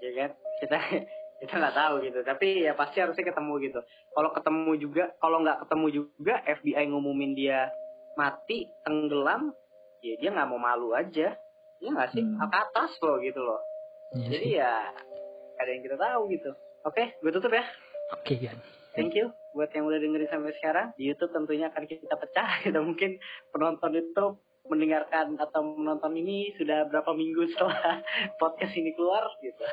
ya 0.00 0.10
kan? 0.16 0.30
Kita 0.60 0.78
kita 1.42 1.52
nggak 1.58 1.76
tahu 1.76 1.94
gitu. 2.06 2.18
Tapi 2.24 2.66
ya 2.66 2.72
pasti 2.74 2.98
harusnya 3.02 3.24
ketemu 3.26 3.52
gitu. 3.64 3.80
Kalau 4.12 4.30
ketemu 4.32 4.72
juga 4.78 5.04
kalau 5.18 5.38
nggak 5.42 5.58
ketemu 5.66 5.86
juga 5.90 6.34
FBI 6.46 6.84
ngumumin 6.90 7.32
dia 7.34 7.70
mati 8.14 8.68
tenggelam 8.84 9.56
ya 10.04 10.14
dia 10.20 10.30
nggak 10.32 10.48
mau 10.48 10.60
malu 10.60 10.92
aja. 10.96 11.34
Ya 11.82 11.88
nggak 11.90 12.14
sih? 12.14 12.22
Hmm. 12.22 12.38
ke 12.38 12.56
atas 12.56 12.90
loh 13.02 13.18
gitu 13.20 13.40
loh. 13.42 13.60
Iya 14.12 14.26
jadi 14.28 14.48
ya 14.60 14.72
ada 15.58 15.70
yang 15.72 15.82
kita 15.82 15.96
tahu 15.98 16.22
gitu. 16.30 16.50
Oke 16.86 17.16
gue 17.18 17.30
tutup 17.34 17.52
ya. 17.52 17.64
Oke 18.12 18.36
kan. 18.38 18.58
thank 18.92 19.16
you 19.16 19.32
buat 19.56 19.72
yang 19.72 19.84
udah 19.88 20.00
dengerin 20.00 20.28
sampai 20.28 20.52
sekarang. 20.56 20.86
Di 20.96 21.12
YouTube 21.12 21.32
tentunya 21.32 21.68
akan 21.68 21.84
kita 21.84 22.16
pecah 22.16 22.50
gitu. 22.64 22.78
Mungkin 22.80 23.20
penonton 23.52 23.90
YouTube 23.92 24.40
mendengarkan 24.66 25.34
atau 25.38 25.74
menonton 25.74 26.14
ini 26.14 26.54
sudah 26.54 26.86
berapa 26.86 27.10
minggu 27.14 27.50
setelah 27.54 28.02
podcast 28.40 28.74
ini 28.78 28.94
keluar 28.94 29.26
gitu. 29.42 29.64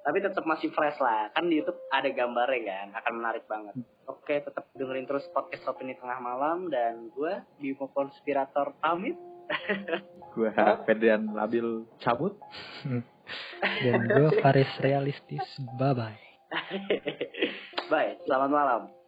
Tapi 0.00 0.16
tetap 0.24 0.44
masih 0.48 0.72
fresh 0.72 0.96
lah. 0.96 1.28
Kan 1.36 1.52
di 1.52 1.60
YouTube 1.60 1.76
ada 1.92 2.08
gambarnya 2.08 2.60
kan? 2.64 2.86
Akan 2.96 3.20
menarik 3.20 3.44
banget. 3.44 3.76
Oke 4.08 4.40
tetap 4.40 4.64
dengerin 4.72 5.04
terus 5.04 5.28
podcast 5.36 5.68
opini 5.68 5.92
tengah 5.98 6.16
malam. 6.24 6.72
Dan 6.72 7.12
gue 7.12 7.44
Bimo 7.60 7.92
Konspirator 7.92 8.72
pamit. 8.80 9.18
Gua 10.32 10.54
Fedan 10.86 11.36
Labil 11.36 11.84
cabut. 12.00 12.38
Dan 13.84 14.00
gue 14.08 14.30
Faris 14.40 14.72
realistis. 14.80 15.44
Bye 15.76 15.92
bye. 15.92 16.20
bye 17.92 18.16
selamat 18.26 18.50
malam 18.50 18.99